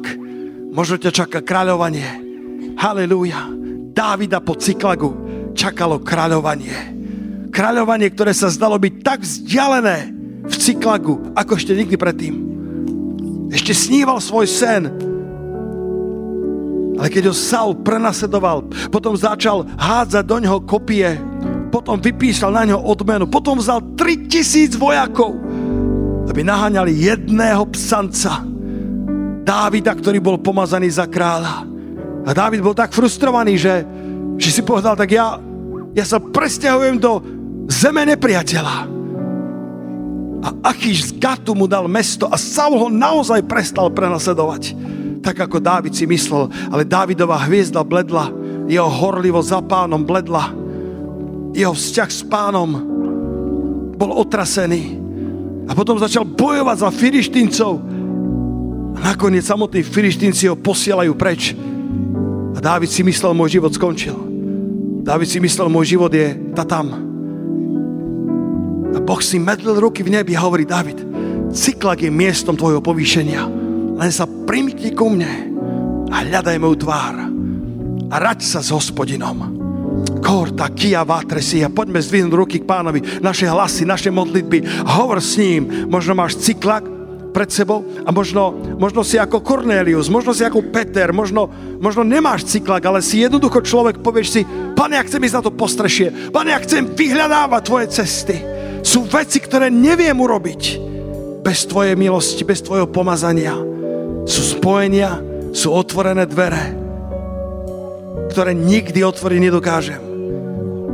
Možno 0.70 1.02
ťa 1.02 1.10
čaká 1.10 1.42
kráľovanie. 1.42 2.06
Halelúja. 2.78 3.59
Dávida 4.00 4.40
po 4.40 4.56
Cyklagu 4.56 5.12
čakalo 5.52 6.00
kráľovanie. 6.00 6.72
Kráľovanie, 7.52 8.08
ktoré 8.08 8.32
sa 8.32 8.48
zdalo 8.48 8.80
byť 8.80 8.94
tak 9.04 9.20
vzdialené 9.20 9.96
v 10.40 10.54
Cyklagu, 10.56 11.36
ako 11.36 11.52
ešte 11.60 11.76
nikdy 11.76 12.00
predtým. 12.00 12.34
Ešte 13.52 13.76
sníval 13.76 14.16
svoj 14.24 14.48
sen, 14.48 14.88
ale 16.96 17.12
keď 17.12 17.28
ho 17.28 17.36
Saul 17.36 17.76
prenasedoval, 17.84 18.72
potom 18.88 19.12
začal 19.20 19.68
hádzať 19.76 20.24
do 20.24 20.36
ňoho 20.48 20.64
kopie, 20.64 21.20
potom 21.68 22.00
vypísal 22.00 22.56
na 22.56 22.72
ňo 22.72 22.80
odmenu, 22.80 23.28
potom 23.28 23.60
vzal 23.60 23.84
3000 24.00 24.80
vojakov, 24.80 25.36
aby 26.24 26.40
naháňali 26.40 27.04
jedného 27.04 27.68
psanca, 27.76 28.48
Dávida, 29.44 29.92
ktorý 29.92 30.24
bol 30.24 30.40
pomazaný 30.40 30.88
za 30.88 31.04
kráľa. 31.04 31.69
A 32.24 32.30
Dávid 32.36 32.60
bol 32.60 32.76
tak 32.76 32.92
frustrovaný, 32.92 33.56
že, 33.56 33.84
že 34.36 34.50
si 34.52 34.62
povedal, 34.64 34.94
tak 34.96 35.10
ja, 35.12 35.40
ja 35.96 36.04
sa 36.04 36.20
presťahujem 36.20 36.96
do 37.00 37.20
zeme 37.70 38.04
nepriateľa. 38.04 38.76
A 40.40 40.72
Achíš 40.72 41.12
z 41.12 41.20
Gatu 41.20 41.52
mu 41.52 41.68
dal 41.68 41.84
mesto 41.84 42.24
a 42.28 42.36
Saul 42.40 42.80
ho 42.80 42.88
naozaj 42.88 43.44
prestal 43.44 43.92
prenasledovať. 43.92 44.72
Tak 45.20 45.36
ako 45.36 45.60
Dávid 45.60 45.92
si 45.92 46.08
myslel, 46.08 46.48
ale 46.72 46.88
Dávidová 46.88 47.44
hviezda 47.44 47.84
bledla, 47.84 48.32
jeho 48.64 48.88
horlivo 48.88 49.44
za 49.44 49.60
pánom 49.60 50.00
bledla, 50.00 50.56
jeho 51.52 51.76
vzťah 51.76 52.08
s 52.08 52.22
pánom 52.24 52.68
bol 54.00 54.16
otrasený. 54.16 54.96
A 55.68 55.76
potom 55.76 56.00
začal 56.00 56.24
bojovať 56.24 56.76
za 56.80 56.88
filištíncov. 56.88 57.72
A 58.96 58.98
nakoniec 59.12 59.44
samotní 59.44 59.84
filištínci 59.84 60.48
ho 60.48 60.56
posielajú 60.56 61.12
preč 61.14 61.52
a 62.54 62.58
Dávid 62.58 62.90
si 62.90 63.06
myslel, 63.06 63.32
môj 63.34 63.60
život 63.60 63.72
skončil. 63.72 64.16
Dávid 65.00 65.28
si 65.30 65.38
myslel, 65.40 65.72
môj 65.72 65.96
život 65.96 66.12
je 66.12 66.34
tam. 66.66 66.92
A 68.90 68.98
Boh 68.98 69.22
si 69.22 69.38
medlil 69.38 69.78
ruky 69.78 70.02
v 70.02 70.18
nebi 70.18 70.34
a 70.34 70.44
hovorí, 70.44 70.66
Dávid, 70.66 70.98
cyklak 71.54 72.02
je 72.02 72.10
miestom 72.10 72.58
tvojho 72.58 72.82
povýšenia. 72.82 73.42
Len 73.96 74.10
sa 74.10 74.26
primkni 74.26 74.92
ku 74.92 75.08
mne 75.12 75.32
a 76.10 76.26
hľadaj 76.26 76.58
moju 76.58 76.76
tvár. 76.84 77.14
A 78.10 78.14
rať 78.18 78.42
sa 78.42 78.58
s 78.58 78.74
hospodinom. 78.74 79.60
Korta, 80.20 80.68
kia, 80.74 81.06
vatresia. 81.06 81.70
Poďme 81.70 82.02
zdvihnúť 82.02 82.34
ruky 82.34 82.56
k 82.60 82.68
pánovi. 82.68 83.22
Naše 83.22 83.46
hlasy, 83.46 83.86
naše 83.86 84.10
modlitby. 84.10 84.84
Hovor 84.84 85.22
s 85.22 85.38
ním. 85.38 85.86
Možno 85.86 86.18
máš 86.18 86.38
cyklak, 86.42 86.82
pred 87.30 87.48
sebou 87.48 87.86
a 88.02 88.10
možno, 88.10 88.52
možno 88.76 89.06
si 89.06 89.16
ako 89.16 89.40
Cornelius, 89.40 90.10
možno 90.10 90.34
si 90.34 90.42
ako 90.42 90.68
Peter, 90.74 91.14
možno, 91.14 91.48
možno 91.78 92.02
nemáš 92.02 92.46
cyklak, 92.50 92.82
ale 92.84 93.00
si 93.00 93.22
jednoducho 93.22 93.62
človek, 93.62 94.02
povieš 94.02 94.28
si, 94.28 94.40
pane, 94.74 94.98
ja 94.98 95.06
chcem 95.06 95.22
ísť 95.22 95.36
na 95.38 95.44
to 95.46 95.52
postrešie, 95.54 96.30
pane, 96.34 96.50
ja 96.52 96.60
chcem 96.60 96.90
vyhľadávať 96.90 97.62
tvoje 97.64 97.86
cesty. 97.94 98.36
Sú 98.82 99.06
veci, 99.06 99.38
ktoré 99.38 99.70
neviem 99.70 100.16
urobiť 100.16 100.62
bez 101.40 101.64
tvojej 101.68 101.96
milosti, 101.96 102.42
bez 102.44 102.60
tvojho 102.60 102.88
pomazania. 102.90 103.56
Sú 104.28 104.42
spojenia, 104.58 105.20
sú 105.50 105.72
otvorené 105.72 106.28
dvere, 106.28 106.76
ktoré 108.30 108.54
nikdy 108.54 109.02
otvoriť 109.02 109.38
nedokážem. 109.40 110.02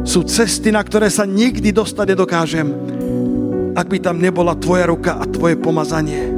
Sú 0.07 0.23
cesty, 0.23 0.71
na 0.71 0.81
ktoré 0.87 1.11
sa 1.11 1.27
nikdy 1.27 1.75
dostať 1.75 2.07
nedokážem 2.15 2.96
ak 3.77 3.87
by 3.93 4.01
tam 4.01 4.17
nebola 4.17 4.57
tvoja 4.57 4.89
ruka 4.89 5.21
a 5.21 5.29
tvoje 5.29 5.61
pomazanie. 5.61 6.33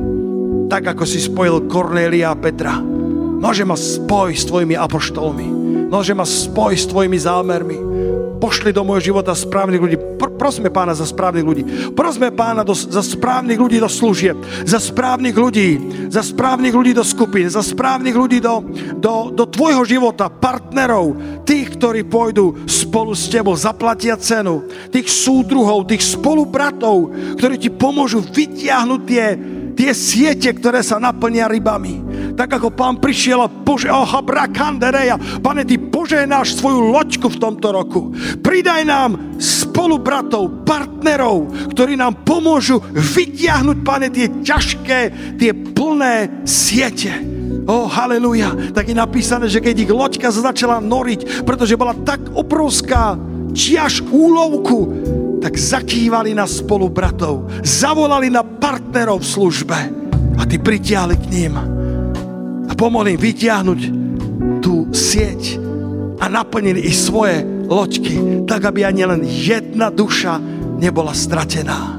Tak 0.66 0.98
ako 0.98 1.04
si 1.06 1.22
spojil 1.22 1.70
Kornélia 1.70 2.34
a 2.34 2.36
Petra. 2.36 2.82
Môže 3.38 3.62
ma 3.62 3.78
spoj 3.78 4.34
s 4.34 4.42
tvojimi 4.50 4.74
apoštolmi. 4.74 5.46
Môže 5.88 6.12
ma 6.18 6.26
spoj 6.26 6.74
s 6.74 6.90
tvojimi 6.90 7.14
zámermi. 7.14 7.78
Pošli 8.42 8.74
do 8.74 8.82
môjho 8.82 9.14
života 9.14 9.38
správnych 9.38 9.78
ľudí. 9.78 9.97
Pr- 10.38 10.48
Prosme 10.48 10.72
pána 10.72 10.96
za 10.96 11.04
správnych 11.04 11.44
ľudí. 11.44 11.62
Prosme 11.92 12.32
pána 12.32 12.64
do, 12.64 12.72
za 12.72 13.04
správnych 13.04 13.60
ľudí 13.60 13.84
do 13.84 13.86
služieb, 13.92 14.32
za 14.64 14.80
správnych 14.80 15.36
ľudí, 15.36 15.68
za 16.08 16.24
správnych 16.24 16.72
ľudí 16.72 16.96
do 16.96 17.04
skupín, 17.04 17.52
za 17.52 17.60
správnych 17.60 18.16
ľudí 18.16 18.40
do, 18.40 18.64
do, 18.96 19.28
do 19.28 19.44
tvojho 19.44 19.84
života, 19.84 20.32
partnerov, 20.32 21.12
tých, 21.44 21.76
ktorí 21.76 22.08
pôjdu 22.08 22.64
spolu 22.64 23.12
s 23.12 23.28
tebou, 23.28 23.52
zaplatia 23.60 24.16
cenu, 24.16 24.64
tých 24.88 25.12
súdruhov, 25.12 25.84
tých 25.84 26.16
spolubratov, 26.16 27.12
ktorí 27.36 27.60
ti 27.60 27.68
pomôžu 27.68 28.24
vytiahnuť 28.24 29.00
tie, 29.04 29.36
tie 29.76 29.92
siete, 29.92 30.48
ktoré 30.56 30.80
sa 30.80 30.96
naplnia 30.96 31.44
rybami. 31.44 32.08
Tak 32.40 32.56
ako 32.56 32.72
pán 32.72 32.96
prišiel 33.04 33.44
a 33.44 33.52
pože, 33.52 33.92
oh, 33.92 34.24
kandereja, 34.48 35.20
pane, 35.44 35.68
ty 35.68 35.76
poženáš 35.76 36.56
svoju 36.56 36.88
loďku 36.88 37.28
v 37.28 37.36
tomto 37.36 37.68
roku. 37.68 38.16
Pridaj 38.40 38.88
nám 38.88 39.36
spolubratov, 39.78 40.66
partnerov, 40.66 41.70
ktorí 41.70 41.94
nám 41.94 42.26
pomôžu 42.26 42.82
vytiahnuť, 42.90 43.78
pane, 43.86 44.10
tie 44.10 44.26
ťažké, 44.42 45.00
tie 45.38 45.54
plné 45.54 46.42
siete. 46.42 47.14
O, 47.62 47.70
oh, 47.70 47.86
haleluja. 47.86 48.74
Tak 48.74 48.90
je 48.90 48.96
napísané, 48.98 49.46
že 49.46 49.62
keď 49.62 49.86
ich 49.86 49.94
loďka 49.94 50.34
začala 50.34 50.82
noriť, 50.82 51.46
pretože 51.46 51.78
bola 51.78 51.94
tak 51.94 52.26
obrovská 52.34 53.14
čiaž 53.54 54.02
úlovku, 54.10 54.98
tak 55.38 55.54
zakývali 55.54 56.34
na 56.34 56.50
spolubratov, 56.50 57.46
zavolali 57.62 58.34
na 58.34 58.42
partnerov 58.42 59.22
v 59.22 59.30
službe 59.30 59.78
a 60.34 60.42
ty 60.42 60.58
pritiahli 60.58 61.14
k 61.22 61.30
ním 61.30 61.54
a 62.66 62.72
pomohli 62.74 63.14
im 63.14 63.22
vytiahnuť 63.22 63.80
tú 64.58 64.90
sieť 64.90 65.62
a 66.18 66.26
naplnili 66.26 66.82
ich 66.82 66.98
svoje 66.98 67.57
loďky, 67.68 68.48
tak 68.48 68.64
aby 68.64 68.88
ani 68.88 69.04
len 69.04 69.22
jedna 69.22 69.92
duša 69.92 70.40
nebola 70.80 71.12
stratená. 71.12 71.97